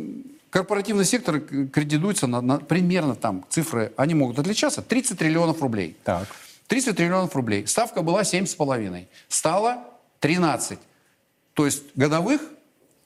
корпоративный 0.49 1.05
сектор 1.05 1.39
кредитуется 1.39 2.27
на, 2.27 2.41
на 2.41 2.57
примерно 2.57 3.15
там 3.15 3.45
цифры, 3.47 3.93
они 3.95 4.15
могут 4.15 4.37
отличаться, 4.37 4.81
30 4.81 5.17
триллионов 5.17 5.61
рублей. 5.61 5.95
Так. 6.03 6.27
30 6.67 6.97
триллионов 6.97 7.33
рублей. 7.37 7.65
Ставка 7.65 8.01
была 8.01 8.23
7,5. 8.23 9.05
Стала 9.29 9.85
13. 10.19 10.77
То 11.53 11.65
есть 11.65 11.83
годовых 11.95 12.41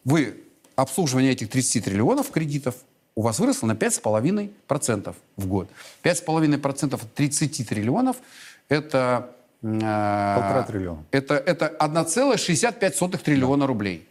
вы 0.06 0.42
обслуживание 0.76 1.34
этих 1.34 1.52
30 1.52 1.86
триллионов 1.86 2.32
кредитов 2.32 2.74
у 3.14 3.22
вас 3.22 3.40
выросло 3.40 3.68
на 3.68 3.74
5,5% 3.74 5.16
в 5.38 5.48
год. 5.48 5.70
5,5% 6.04 6.96
от 6.96 7.14
30 7.14 7.70
триллионов– 7.70 8.18
это... 8.70 9.32
э, 9.62 9.68
Полтора 10.36 10.64
триллиона. 10.64 11.04
Это, 11.12 11.36
это 11.36 11.74
1,65 11.80 13.18
триллиона 13.18 13.68
рублей. 13.68 14.08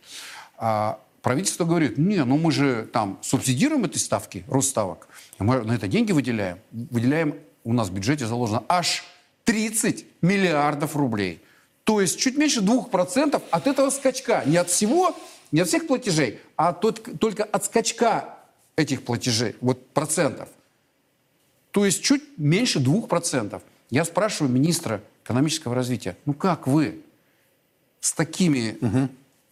А 0.56 0.98
правительство 1.22 1.64
говорит, 1.64 1.98
не, 1.98 2.24
ну 2.24 2.36
мы 2.38 2.52
же 2.52 2.88
там 2.92 3.18
субсидируем 3.22 3.84
эти 3.84 3.98
ставки, 3.98 4.44
рост 4.48 4.70
ставок. 4.70 5.08
Мы 5.38 5.62
на 5.64 5.72
это 5.72 5.88
деньги 5.88 6.12
выделяем. 6.12 6.58
Выделяем, 6.72 7.34
у 7.64 7.72
нас 7.72 7.88
в 7.88 7.92
бюджете 7.92 8.26
заложено 8.26 8.62
аж 8.68 9.04
30 9.44 10.06
миллиардов 10.22 10.96
рублей. 10.96 11.42
То 11.84 12.00
есть 12.00 12.18
чуть 12.18 12.36
меньше 12.38 12.60
2% 12.60 13.42
от 13.50 13.66
этого 13.66 13.90
скачка. 13.90 14.42
Не 14.46 14.56
от 14.56 14.70
всего, 14.70 15.14
не 15.52 15.60
от 15.60 15.68
всех 15.68 15.86
платежей, 15.86 16.40
а 16.56 16.72
тот- 16.72 17.18
только 17.20 17.44
от 17.44 17.64
скачка 17.64 18.36
этих 18.76 19.04
платежей, 19.04 19.54
вот 19.60 19.86
процентов. 19.90 20.48
То 21.72 21.84
есть 21.84 22.02
чуть 22.02 22.22
меньше 22.38 22.78
2%. 22.80 23.60
Я 23.94 24.04
спрашиваю 24.04 24.52
министра 24.52 25.02
экономического 25.22 25.72
развития, 25.72 26.16
ну 26.26 26.34
как 26.34 26.66
вы 26.66 27.02
с 28.00 28.12
такими 28.12 28.76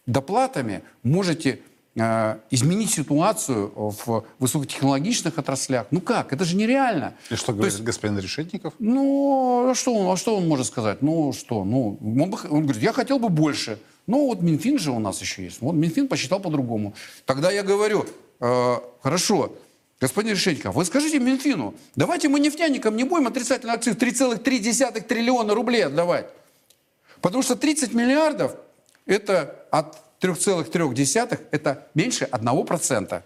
доплатами 0.05 0.83
можете 1.01 1.61
э, 1.95 2.35
изменить 2.51 2.89
ситуацию 2.91 3.71
в 3.73 4.25
высокотехнологичных 4.39 5.37
отраслях? 5.37 5.87
Ну 5.91 6.01
как? 6.01 6.33
Это 6.33 6.43
же 6.43 6.57
нереально. 6.57 7.13
И 7.29 7.35
что 7.35 7.47
То 7.47 7.53
говорит 7.53 7.71
есть, 7.71 7.85
господин 7.85 8.19
Решетников? 8.19 8.73
ну, 8.79 9.69
а 9.71 9.75
что, 9.75 9.95
он, 9.95 10.13
а 10.13 10.17
что 10.17 10.35
он 10.35 10.45
может 10.45 10.67
сказать? 10.67 11.01
Ну, 11.01 11.31
что? 11.31 11.63
Ну, 11.63 11.97
он, 12.01 12.29
бы 12.29 12.37
он 12.49 12.63
говорит, 12.63 12.83
я 12.83 12.91
хотел 12.91 13.19
бы 13.19 13.29
больше. 13.29 13.79
Ну, 14.07 14.25
вот 14.25 14.41
Минфин 14.41 14.77
же 14.77 14.91
у 14.91 14.99
нас 14.99 15.21
еще 15.21 15.45
есть. 15.45 15.61
Вот 15.61 15.71
Минфин 15.71 16.09
посчитал 16.09 16.41
по-другому. 16.41 16.95
Тогда 17.25 17.49
я 17.49 17.63
говорю, 17.63 18.05
э, 18.41 18.75
хорошо, 19.01 19.53
господин 20.03 20.33
Решетников, 20.33 20.75
вы 20.75 20.83
скажите 20.83 21.17
Минфину, 21.19 21.75
давайте 21.95 22.27
мы 22.27 22.41
нефтяникам 22.41 22.97
не 22.97 23.05
будем 23.05 23.27
отрицательный 23.27 23.73
акциз 23.73 23.95
3,3 23.95 24.99
триллиона 25.01 25.55
рублей 25.55 25.85
отдавать. 25.85 26.27
Потому 27.21 27.41
что 27.41 27.55
30 27.55 27.93
миллиардов 27.93 28.51
это 29.05 29.65
от 29.71 29.95
3,3 30.19 31.39
это 31.51 31.87
меньше 31.93 32.27
1%. 32.29 33.23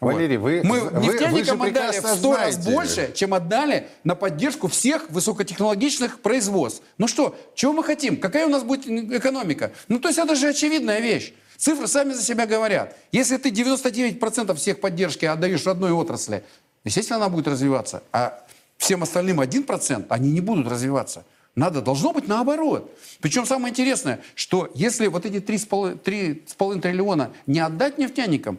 Валерий, 0.00 0.38
вы- 0.38 0.62
Мы 0.64 0.80
вы- 0.80 0.90
вы 0.90 1.06
нефтяникам 1.06 1.44
же 1.44 1.68
отдали 1.68 1.70
в 1.70 2.02
прекрасно 2.02 2.16
100 2.16 2.36
раз 2.36 2.54
знаете. 2.54 2.70
больше, 2.72 3.12
чем 3.14 3.34
отдали 3.34 3.86
на 4.02 4.16
поддержку 4.16 4.66
всех 4.66 5.10
высокотехнологичных 5.10 6.20
производств. 6.20 6.82
Ну 6.98 7.06
что, 7.06 7.36
чего 7.54 7.72
мы 7.72 7.84
хотим? 7.84 8.16
Какая 8.16 8.46
у 8.46 8.48
нас 8.50 8.64
будет 8.64 8.86
экономика? 8.88 9.70
Ну 9.86 10.00
то 10.00 10.08
есть 10.08 10.18
это 10.18 10.34
же 10.34 10.48
очевидная 10.48 10.98
вещь. 11.00 11.32
Цифры 11.58 11.88
сами 11.88 12.12
за 12.12 12.22
себя 12.22 12.46
говорят. 12.46 12.96
Если 13.10 13.36
ты 13.36 13.50
99% 13.50 14.54
всех 14.54 14.80
поддержки 14.80 15.24
отдаешь 15.24 15.66
одной 15.66 15.90
отрасли, 15.90 16.44
естественно, 16.84 17.16
она 17.16 17.28
будет 17.28 17.48
развиваться. 17.48 18.04
А 18.12 18.46
всем 18.76 19.02
остальным 19.02 19.40
1% 19.40 20.06
они 20.08 20.30
не 20.30 20.40
будут 20.40 20.68
развиваться. 20.68 21.24
Надо, 21.56 21.82
должно 21.82 22.12
быть 22.12 22.28
наоборот. 22.28 22.96
Причем 23.20 23.44
самое 23.44 23.72
интересное, 23.72 24.20
что 24.36 24.70
если 24.76 25.08
вот 25.08 25.26
эти 25.26 25.38
3,5 25.38 26.00
3,5 26.00 26.80
триллиона 26.80 27.32
не 27.48 27.58
отдать 27.58 27.98
нефтяникам, 27.98 28.58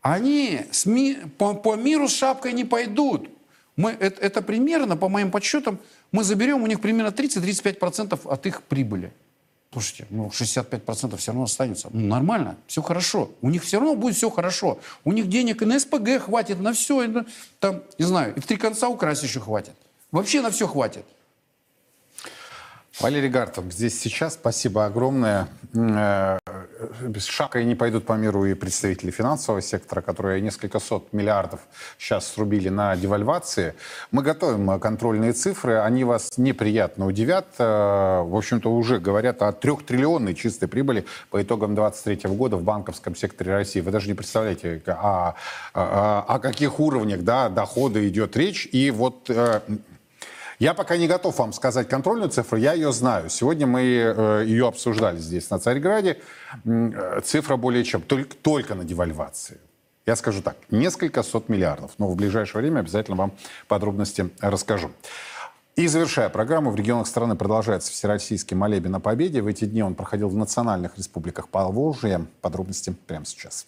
они 0.00 0.62
с 0.70 0.86
ми- 0.86 1.18
по, 1.36 1.52
по 1.52 1.76
миру 1.76 2.08
с 2.08 2.14
шапкой 2.14 2.54
не 2.54 2.64
пойдут. 2.64 3.28
Мы, 3.76 3.90
это, 3.90 4.22
это 4.22 4.40
примерно, 4.40 4.96
по 4.96 5.10
моим 5.10 5.30
подсчетам, 5.30 5.78
мы 6.12 6.24
заберем 6.24 6.62
у 6.62 6.66
них 6.66 6.80
примерно 6.80 7.10
30-35% 7.10 8.26
от 8.26 8.46
их 8.46 8.62
прибыли. 8.62 9.12
Слушайте, 9.76 10.06
ну 10.08 10.28
65% 10.28 11.18
все 11.18 11.32
равно 11.32 11.44
останется. 11.44 11.90
Ну, 11.92 12.06
нормально, 12.06 12.56
все 12.66 12.80
хорошо. 12.80 13.30
У 13.42 13.50
них 13.50 13.62
все 13.62 13.78
равно 13.78 13.94
будет 13.94 14.16
все 14.16 14.30
хорошо. 14.30 14.78
У 15.04 15.12
них 15.12 15.28
денег 15.28 15.60
и 15.60 15.66
на 15.66 15.78
СПГ 15.78 16.18
хватит, 16.24 16.60
на 16.60 16.72
все. 16.72 17.02
И 17.02 17.08
на- 17.08 17.26
там, 17.60 17.82
не 17.98 18.06
знаю, 18.06 18.34
и 18.34 18.40
в 18.40 18.46
три 18.46 18.56
конца 18.56 18.88
украсть 18.88 19.22
еще 19.22 19.38
хватит. 19.38 19.74
Вообще 20.12 20.40
на 20.40 20.50
все 20.50 20.66
хватит. 20.66 21.04
Валерий 23.00 23.28
Гартов 23.28 23.64
здесь 23.70 24.00
сейчас. 24.00 24.34
Спасибо 24.34 24.86
огромное. 24.86 25.48
Э, 25.74 26.38
Без 27.02 27.26
шага 27.26 27.60
и 27.60 27.64
не 27.66 27.74
пойдут 27.74 28.06
по 28.06 28.14
миру 28.14 28.46
и 28.46 28.54
представители 28.54 29.10
финансового 29.10 29.60
сектора, 29.60 30.00
которые 30.00 30.40
несколько 30.40 30.78
сот 30.80 31.12
миллиардов 31.12 31.60
сейчас 31.98 32.26
срубили 32.26 32.70
на 32.70 32.96
девальвации. 32.96 33.74
Мы 34.12 34.22
готовим 34.22 34.70
э, 34.70 34.78
контрольные 34.78 35.34
цифры. 35.34 35.78
Они 35.80 36.04
вас 36.04 36.38
неприятно 36.38 37.06
удивят. 37.06 37.46
Э, 37.58 38.22
В 38.22 38.34
общем-то, 38.34 38.72
уже 38.72 38.98
говорят 38.98 39.42
о 39.42 39.52
трехтриллионной 39.52 40.34
чистой 40.34 40.66
прибыли 40.66 41.04
по 41.30 41.42
итогам 41.42 41.74
2023 41.74 42.30
года 42.34 42.56
в 42.56 42.62
банковском 42.62 43.14
секторе 43.14 43.52
России. 43.52 43.80
Вы 43.80 43.90
даже 43.90 44.08
не 44.08 44.14
представляете, 44.14 44.80
о, 44.86 45.34
о- 45.74 46.24
о 46.26 46.38
каких 46.38 46.80
уровнях 46.80 47.20
да, 47.22 47.50
дохода 47.50 48.08
идет 48.08 48.36
речь. 48.38 48.66
И 48.72 48.90
вот 48.90 49.28
я 50.58 50.74
пока 50.74 50.96
не 50.96 51.06
готов 51.06 51.38
вам 51.38 51.52
сказать 51.52 51.88
контрольную 51.88 52.30
цифру, 52.30 52.58
я 52.58 52.72
ее 52.72 52.92
знаю. 52.92 53.28
Сегодня 53.30 53.66
мы 53.66 53.82
э, 53.82 54.44
ее 54.46 54.68
обсуждали 54.68 55.18
здесь, 55.18 55.50
на 55.50 55.58
Царьграде. 55.58 56.18
Э, 56.64 57.20
Цифра 57.24 57.56
более 57.56 57.84
чем, 57.84 58.02
только, 58.02 58.34
только 58.36 58.74
на 58.74 58.84
девальвации. 58.84 59.58
Я 60.06 60.16
скажу 60.16 60.40
так, 60.40 60.56
несколько 60.70 61.22
сот 61.22 61.48
миллиардов. 61.48 61.92
Но 61.98 62.08
в 62.08 62.16
ближайшее 62.16 62.62
время 62.62 62.80
обязательно 62.80 63.16
вам 63.16 63.32
подробности 63.68 64.30
расскажу. 64.40 64.90
И 65.74 65.88
завершая 65.88 66.30
программу, 66.30 66.70
в 66.70 66.76
регионах 66.76 67.06
страны 67.06 67.36
продолжается 67.36 67.92
Всероссийский 67.92 68.56
молебен 68.56 68.94
о 68.94 69.00
победе. 69.00 69.42
В 69.42 69.46
эти 69.46 69.66
дни 69.66 69.82
он 69.82 69.94
проходил 69.94 70.30
в 70.30 70.34
национальных 70.34 70.96
республиках 70.96 71.48
Поволжья. 71.48 72.24
Подробности 72.40 72.94
прямо 73.06 73.26
сейчас. 73.26 73.66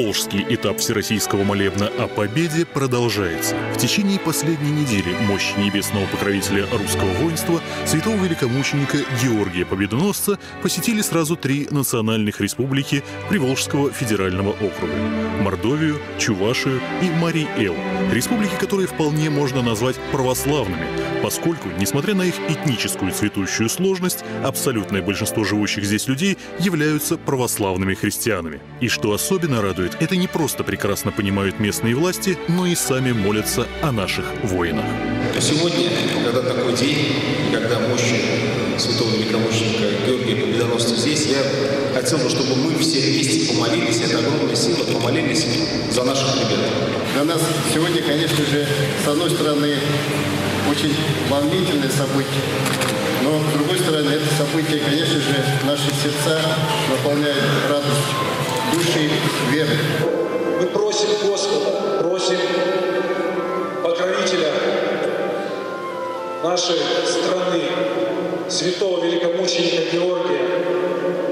Волжский 0.00 0.46
этап 0.48 0.78
Всероссийского 0.78 1.44
молебна 1.44 1.88
о 1.98 2.08
победе 2.08 2.64
продолжается. 2.64 3.54
В 3.74 3.76
течение 3.76 4.18
последней 4.18 4.70
недели 4.70 5.14
мощь 5.26 5.52
небесного 5.58 6.06
покровителя 6.06 6.66
русского 6.72 7.12
воинства, 7.22 7.60
святого 7.84 8.16
великомученика 8.16 8.96
Георгия 9.22 9.66
Победоносца, 9.66 10.38
посетили 10.62 11.02
сразу 11.02 11.36
три 11.36 11.68
национальных 11.70 12.40
республики 12.40 13.04
Приволжского 13.28 13.90
федерального 13.90 14.52
округа– 14.52 14.94
Мордовию, 15.42 15.98
Чувашию 16.18 16.80
и 17.02 17.10
Марий-Эл. 17.10 17.76
Республики, 18.10 18.54
которые 18.58 18.88
вполне 18.88 19.28
можно 19.28 19.62
назвать 19.62 19.96
православными, 20.12 20.86
поскольку, 21.22 21.68
несмотря 21.78 22.14
на 22.14 22.22
их 22.22 22.34
этническую 22.48 23.12
цветущую 23.12 23.68
сложность, 23.68 24.24
абсолютное 24.44 25.02
большинство 25.02 25.44
живущих 25.44 25.84
здесь 25.84 26.08
людей 26.08 26.38
являются 26.58 27.18
православными 27.18 27.94
христианами. 27.94 28.60
И 28.80 28.88
что 28.88 29.12
особенно 29.12 29.60
радует, 29.60 29.89
это 29.98 30.16
не 30.16 30.28
просто 30.28 30.62
прекрасно 30.64 31.10
понимают 31.10 31.58
местные 31.58 31.94
власти, 31.94 32.38
но 32.48 32.66
и 32.66 32.74
сами 32.74 33.12
молятся 33.12 33.66
о 33.82 33.92
наших 33.92 34.26
воинах. 34.42 34.84
Сегодня, 35.40 35.88
когда 36.24 36.42
такой 36.42 36.74
день, 36.74 37.50
когда 37.52 37.80
мощь 37.80 38.12
святого 38.78 39.14
великомученика 39.16 40.06
Георгия 40.06 40.36
Победоносца 40.36 40.94
здесь, 40.94 41.26
я 41.26 41.42
хотел 41.94 42.18
бы, 42.18 42.30
чтобы 42.30 42.56
мы 42.56 42.78
все 42.78 43.00
вместе 43.00 43.52
помолились, 43.52 44.00
это 44.00 44.18
огромная 44.18 44.56
сила, 44.56 44.84
помолились 44.84 45.46
за 45.90 46.04
наших 46.04 46.28
ребят. 46.36 46.60
Для 47.14 47.24
нас 47.24 47.40
сегодня, 47.72 48.02
конечно 48.02 48.44
же, 48.44 48.66
с 49.04 49.08
одной 49.08 49.30
стороны, 49.30 49.76
очень 50.70 50.94
волнительное 51.28 51.90
событие, 51.90 52.42
но 53.22 53.40
с 53.40 53.52
другой 53.52 53.78
стороны, 53.78 54.10
это 54.10 54.26
событие, 54.36 54.80
конечно 54.80 55.20
же, 55.20 55.44
наши 55.64 55.90
сердца, 56.02 56.40
наполняет 56.90 57.42
радость 57.68 58.39
души 58.72 59.10
веры. 59.50 59.76
Мы 60.60 60.66
просим 60.66 61.08
Господа, 61.24 62.02
просим 62.02 62.38
покровителя 63.82 64.52
нашей 66.42 66.76
страны, 67.06 67.62
святого 68.48 69.04
великомученика 69.04 69.90
Георгия 69.92 70.40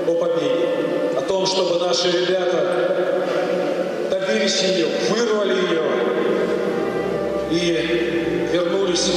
о 0.06 0.14
победе, 0.14 0.68
о 1.16 1.20
том, 1.22 1.46
чтобы 1.46 1.78
наши 1.78 2.10
ребята 2.10 3.26
добились 4.10 4.62
ее, 4.62 4.86
вырвали 5.10 5.54
ее 5.54 5.82
и 7.50 8.48
вернулись 8.52 9.10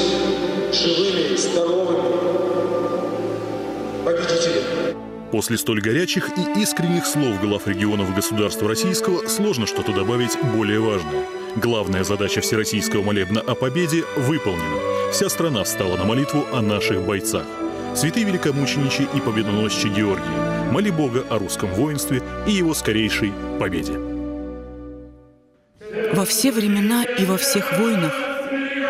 живыми, 0.72 1.36
здоровыми 1.36 2.12
победителями. 4.04 5.01
После 5.32 5.58
столь 5.58 5.80
горячих 5.80 6.30
и 6.38 6.62
искренних 6.62 7.06
слов 7.06 7.40
глав 7.40 7.66
регионов 7.66 8.14
государства 8.14 8.68
российского 8.68 9.28
сложно 9.28 9.66
что-то 9.66 9.94
добавить 9.94 10.38
более 10.54 10.82
важное. 10.82 11.26
Главная 11.56 12.04
задача 12.04 12.42
Всероссийского 12.42 13.02
молебна 13.02 13.40
о 13.40 13.56
победе 13.56 14.04
выполнена. 14.18 15.12
Вся 15.14 15.30
страна 15.30 15.64
встала 15.64 15.96
на 15.96 16.04
молитву 16.04 16.46
о 16.52 16.62
наших 16.62 17.02
бойцах. 17.04 17.46
Святые 17.96 18.26
великомученичи 18.26 19.08
и 19.16 19.22
победоносчи 19.22 19.88
Георгия, 19.88 20.70
моли 20.72 20.92
Бога 20.92 21.26
о 21.30 21.40
русском 21.40 21.70
воинстве 21.70 22.22
и 22.46 22.52
его 22.52 22.74
скорейшей 22.74 23.32
победе. 23.58 23.94
Во 26.14 26.26
все 26.26 26.52
времена 26.52 27.06
и 27.06 27.26
во 27.26 27.38
всех 27.38 27.80
войнах 27.80 28.14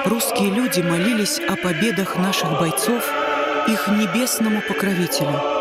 русские 0.05 0.49
люди 0.49 0.81
молились 0.81 1.39
о 1.39 1.55
победах 1.55 2.17
наших 2.17 2.49
бойцов 2.59 3.07
их 3.67 3.87
небесному 3.87 4.61
покровителю– 4.67 5.39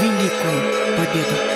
великую 0.00 0.96
победу. 0.96 1.54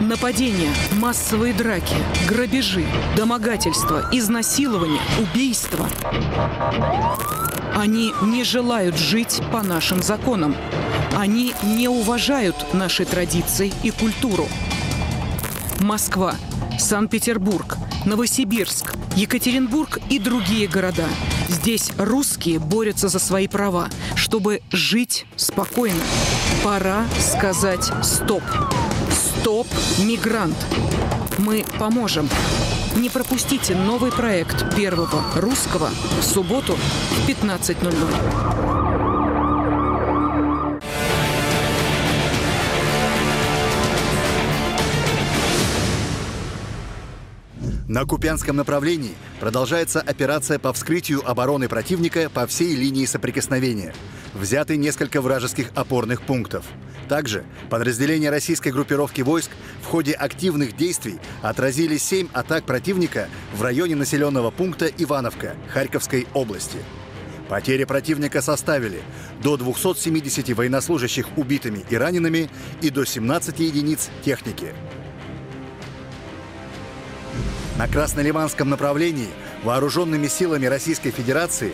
Нападения, 0.00 0.70
массовые 0.92 1.52
драки, 1.52 1.94
грабежи, 2.26 2.86
домогательства, 3.16 4.08
изнасилования, 4.10 5.00
убийства. 5.20 5.86
Они 7.76 8.12
не 8.22 8.42
желают 8.42 8.96
жить 8.96 9.42
по 9.52 9.62
нашим 9.62 10.02
законам. 10.02 10.56
Они 11.16 11.54
не 11.62 11.88
уважают 11.88 12.56
наши 12.72 13.04
традиции 13.04 13.72
и 13.82 13.90
культуру. 13.90 14.48
Москва, 15.80 16.34
Санкт-Петербург, 16.78 17.76
Новосибирск, 18.04 18.94
Екатеринбург 19.16 19.98
и 20.10 20.18
другие 20.18 20.66
города. 20.66 21.06
Здесь 21.48 21.92
русские 21.98 22.58
борются 22.58 23.08
за 23.08 23.18
свои 23.18 23.48
права, 23.48 23.88
чтобы 24.16 24.60
жить 24.72 25.26
спокойно. 25.36 26.02
Пора 26.62 27.04
сказать 27.18 27.92
«стоп». 28.02 28.42
«Стоп, 29.40 29.66
мигрант». 29.98 30.56
Мы 31.38 31.64
поможем. 31.78 32.28
Не 32.96 33.08
пропустите 33.08 33.74
новый 33.74 34.12
проект 34.12 34.74
Первого 34.76 35.22
Русского 35.36 35.90
в 36.20 36.24
субботу 36.24 36.74
в 36.74 37.28
15.00. 37.28 38.53
На 47.94 48.06
Купянском 48.06 48.56
направлении 48.56 49.14
продолжается 49.38 50.00
операция 50.00 50.58
по 50.58 50.72
вскрытию 50.72 51.22
обороны 51.30 51.68
противника 51.68 52.28
по 52.28 52.44
всей 52.48 52.74
линии 52.74 53.04
соприкосновения. 53.04 53.94
Взяты 54.34 54.76
несколько 54.76 55.20
вражеских 55.20 55.70
опорных 55.76 56.22
пунктов. 56.22 56.64
Также 57.08 57.44
подразделения 57.70 58.30
российской 58.30 58.70
группировки 58.70 59.20
войск 59.20 59.52
в 59.80 59.86
ходе 59.86 60.10
активных 60.10 60.76
действий 60.76 61.20
отразили 61.40 61.96
семь 61.96 62.26
атак 62.32 62.64
противника 62.64 63.28
в 63.54 63.62
районе 63.62 63.94
населенного 63.94 64.50
пункта 64.50 64.86
Ивановка 64.86 65.54
Харьковской 65.72 66.26
области. 66.34 66.78
Потери 67.48 67.84
противника 67.84 68.42
составили 68.42 69.02
до 69.40 69.56
270 69.56 70.48
военнослужащих 70.48 71.28
убитыми 71.38 71.84
и 71.88 71.94
ранеными 71.94 72.50
и 72.82 72.90
до 72.90 73.04
17 73.04 73.60
единиц 73.60 74.10
техники. 74.24 74.74
На 77.76 77.88
Краснолиманском 77.88 78.70
направлении 78.70 79.30
вооруженными 79.64 80.28
силами 80.28 80.66
Российской 80.66 81.10
Федерации 81.10 81.72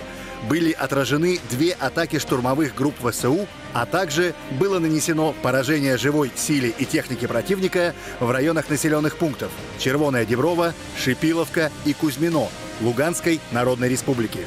были 0.48 0.72
отражены 0.72 1.38
две 1.50 1.72
атаки 1.72 2.18
штурмовых 2.18 2.74
групп 2.74 2.94
ВСУ, 3.06 3.46
а 3.74 3.84
также 3.84 4.34
было 4.58 4.78
нанесено 4.78 5.34
поражение 5.42 5.98
живой 5.98 6.32
силе 6.34 6.70
и 6.70 6.86
технике 6.86 7.28
противника 7.28 7.94
в 8.18 8.30
районах 8.30 8.70
населенных 8.70 9.18
пунктов 9.18 9.50
Червоная 9.78 10.24
Деброва, 10.24 10.72
Шипиловка 10.96 11.70
и 11.84 11.92
Кузьмино 11.92 12.48
Луганской 12.80 13.38
Народной 13.52 13.90
Республики. 13.90 14.46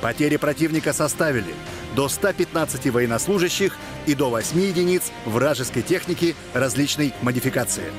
Потери 0.00 0.38
противника 0.38 0.94
составили 0.94 1.54
до 1.94 2.08
115 2.08 2.86
военнослужащих 2.86 3.76
и 4.06 4.14
до 4.14 4.30
8 4.30 4.58
единиц 4.58 5.12
вражеской 5.26 5.82
техники 5.82 6.34
различной 6.54 7.12
модификации. 7.20 7.92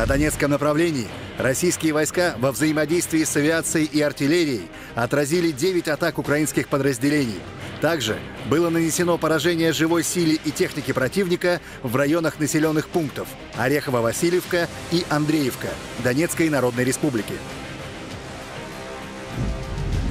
На 0.00 0.06
Донецком 0.06 0.50
направлении 0.50 1.08
российские 1.36 1.92
войска 1.92 2.34
во 2.38 2.52
взаимодействии 2.52 3.22
с 3.22 3.36
авиацией 3.36 3.84
и 3.84 4.00
артиллерией 4.00 4.62
отразили 4.94 5.50
9 5.50 5.88
атак 5.88 6.18
украинских 6.18 6.68
подразделений. 6.68 7.38
Также 7.82 8.16
было 8.46 8.70
нанесено 8.70 9.18
поражение 9.18 9.74
живой 9.74 10.02
силе 10.02 10.38
и 10.42 10.50
техники 10.52 10.92
противника 10.92 11.60
в 11.82 11.94
районах 11.96 12.38
населенных 12.38 12.88
пунктов 12.88 13.28
Орехово-Васильевка 13.58 14.68
и 14.90 15.04
Андреевка 15.10 15.68
Донецкой 16.02 16.48
Народной 16.48 16.84
Республики. 16.84 17.34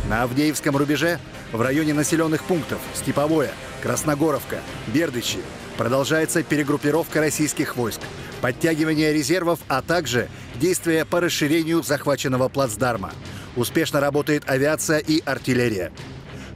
На 0.08 0.22
Авдеевском 0.22 0.78
рубеже 0.78 1.18
в 1.52 1.60
районе 1.62 1.96
населенных 1.96 2.44
пунктов 2.44 2.78
Степовое, 2.94 3.50
Красногоровка, 3.82 4.60
Бердычи 4.94 5.40
продолжается 5.80 6.44
перегруппировка 6.44 7.22
российских 7.22 7.78
войск, 7.78 8.02
подтягивание 8.42 9.14
резервов, 9.14 9.62
а 9.70 9.82
также 9.82 10.28
действия 10.56 11.06
по 11.06 11.22
расширению 11.22 11.84
захваченного 11.84 12.50
плацдарма. 12.50 13.14
Успешно 13.56 14.02
работает 14.02 14.44
авиация 14.46 14.98
и 14.98 15.24
артиллерия. 15.24 15.94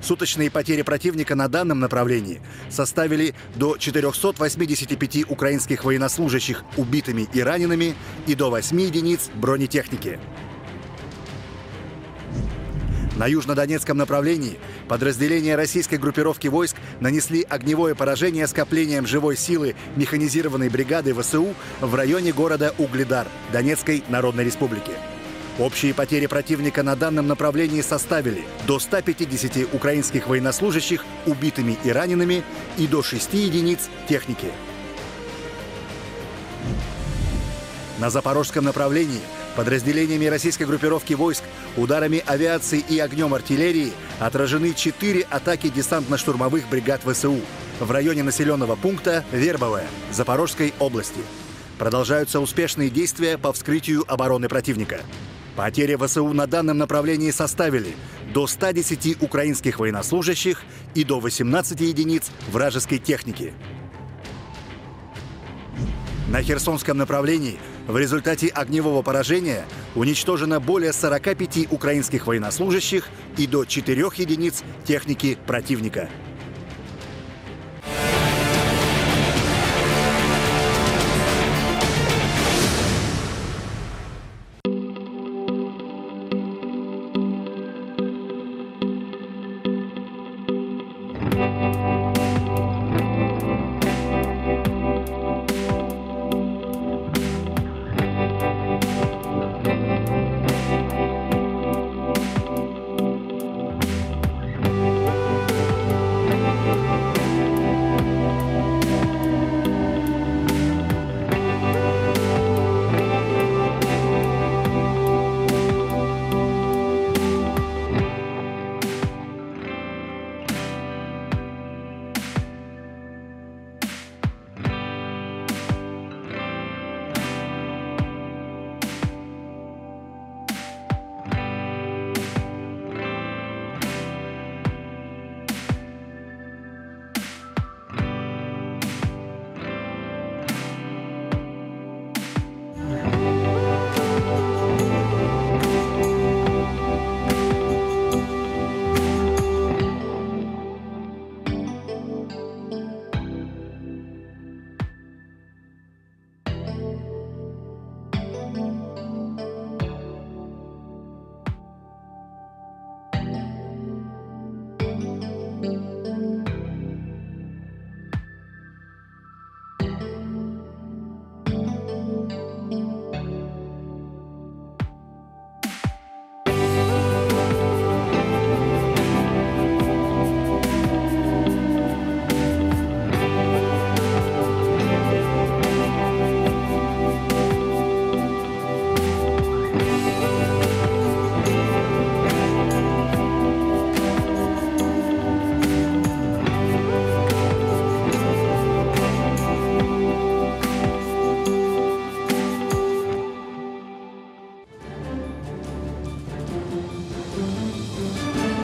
Суточные 0.02 0.52
потери 0.52 0.82
противника 0.82 1.36
на 1.36 1.48
данном 1.48 1.80
направлении 1.80 2.42
составили 2.70 3.34
до 3.56 3.78
485 3.78 5.32
украинских 5.32 5.86
военнослужащих 5.86 6.66
убитыми 6.76 7.26
и 7.34 7.40
ранеными 7.40 7.96
и 8.28 8.36
до 8.36 8.50
8 8.50 8.82
единиц 8.82 9.30
бронетехники. 9.36 10.20
На 13.16 13.28
южнодонецком 13.28 13.96
направлении 13.96 14.60
подразделения 14.88 15.56
российской 15.56 15.96
группировки 15.96 16.48
войск 16.48 16.76
нанесли 17.00 17.46
огневое 17.50 17.96
поражение 17.96 18.48
скоплением 18.48 19.08
живой 19.08 19.38
силы 19.38 19.76
механизированной 19.96 20.70
бригады 20.70 21.14
ВСУ 21.14 21.54
в 21.82 21.96
районе 21.96 22.34
города 22.34 22.74
Угледар 22.78 23.28
Донецкой 23.52 24.04
Народной 24.10 24.44
Республики. 24.44 24.92
Общие 25.60 25.94
потери 25.94 26.26
противника 26.26 26.82
на 26.82 26.96
данном 26.96 27.28
направлении 27.28 27.82
составили 27.82 28.44
до 28.66 28.80
150 28.80 29.74
украинских 29.74 30.28
военнослужащих 30.28 31.06
убитыми 31.28 31.78
и 31.84 31.92
ранеными 31.92 32.44
и 32.78 32.88
до 32.88 33.04
6 33.04 33.34
единиц 33.34 33.90
техники. 34.10 34.48
На 38.00 38.10
запорожском 38.10 38.66
направлении 38.66 39.22
Подразделениями 39.56 40.26
российской 40.26 40.64
группировки 40.64 41.14
войск, 41.14 41.44
ударами 41.78 42.24
авиации 42.26 42.84
и 42.90 42.98
огнем 42.98 43.34
артиллерии 43.34 43.94
отражены 44.20 44.74
четыре 44.74 45.22
атаки 45.30 45.68
десантно-штурмовых 45.68 46.64
бригад 46.70 47.02
ВСУ 47.04 47.40
в 47.80 47.92
районе 47.92 48.24
населенного 48.24 48.76
пункта 48.76 49.24
Вербовое 49.32 49.86
Запорожской 50.12 50.74
области. 50.80 51.22
Продолжаются 51.78 52.40
успешные 52.40 52.90
действия 52.90 53.38
по 53.38 53.54
вскрытию 53.54 54.04
обороны 54.12 54.50
противника. 54.50 55.02
Потери 55.56 55.96
ВСУ 55.96 56.34
на 56.34 56.48
данном 56.48 56.80
направлении 56.80 57.30
составили 57.30 57.96
до 58.34 58.48
110 58.48 59.22
украинских 59.22 59.78
военнослужащих 59.78 60.64
и 60.96 61.04
до 61.04 61.20
18 61.20 61.80
единиц 61.82 62.32
вражеской 62.52 62.98
техники. 62.98 63.54
На 66.28 66.42
Херсонском 66.42 66.98
направлении 66.98 67.60
в 67.88 67.98
результате 67.98 68.48
огневого 68.48 69.02
поражения 69.02 69.66
уничтожено 69.96 70.60
более 70.60 70.94
45 70.94 71.72
украинских 71.72 72.28
военнослужащих 72.28 73.08
и 73.38 73.48
до 73.48 73.66
4 73.66 74.02
единиц 74.16 74.64
техники 74.86 75.38
противника. 75.46 76.10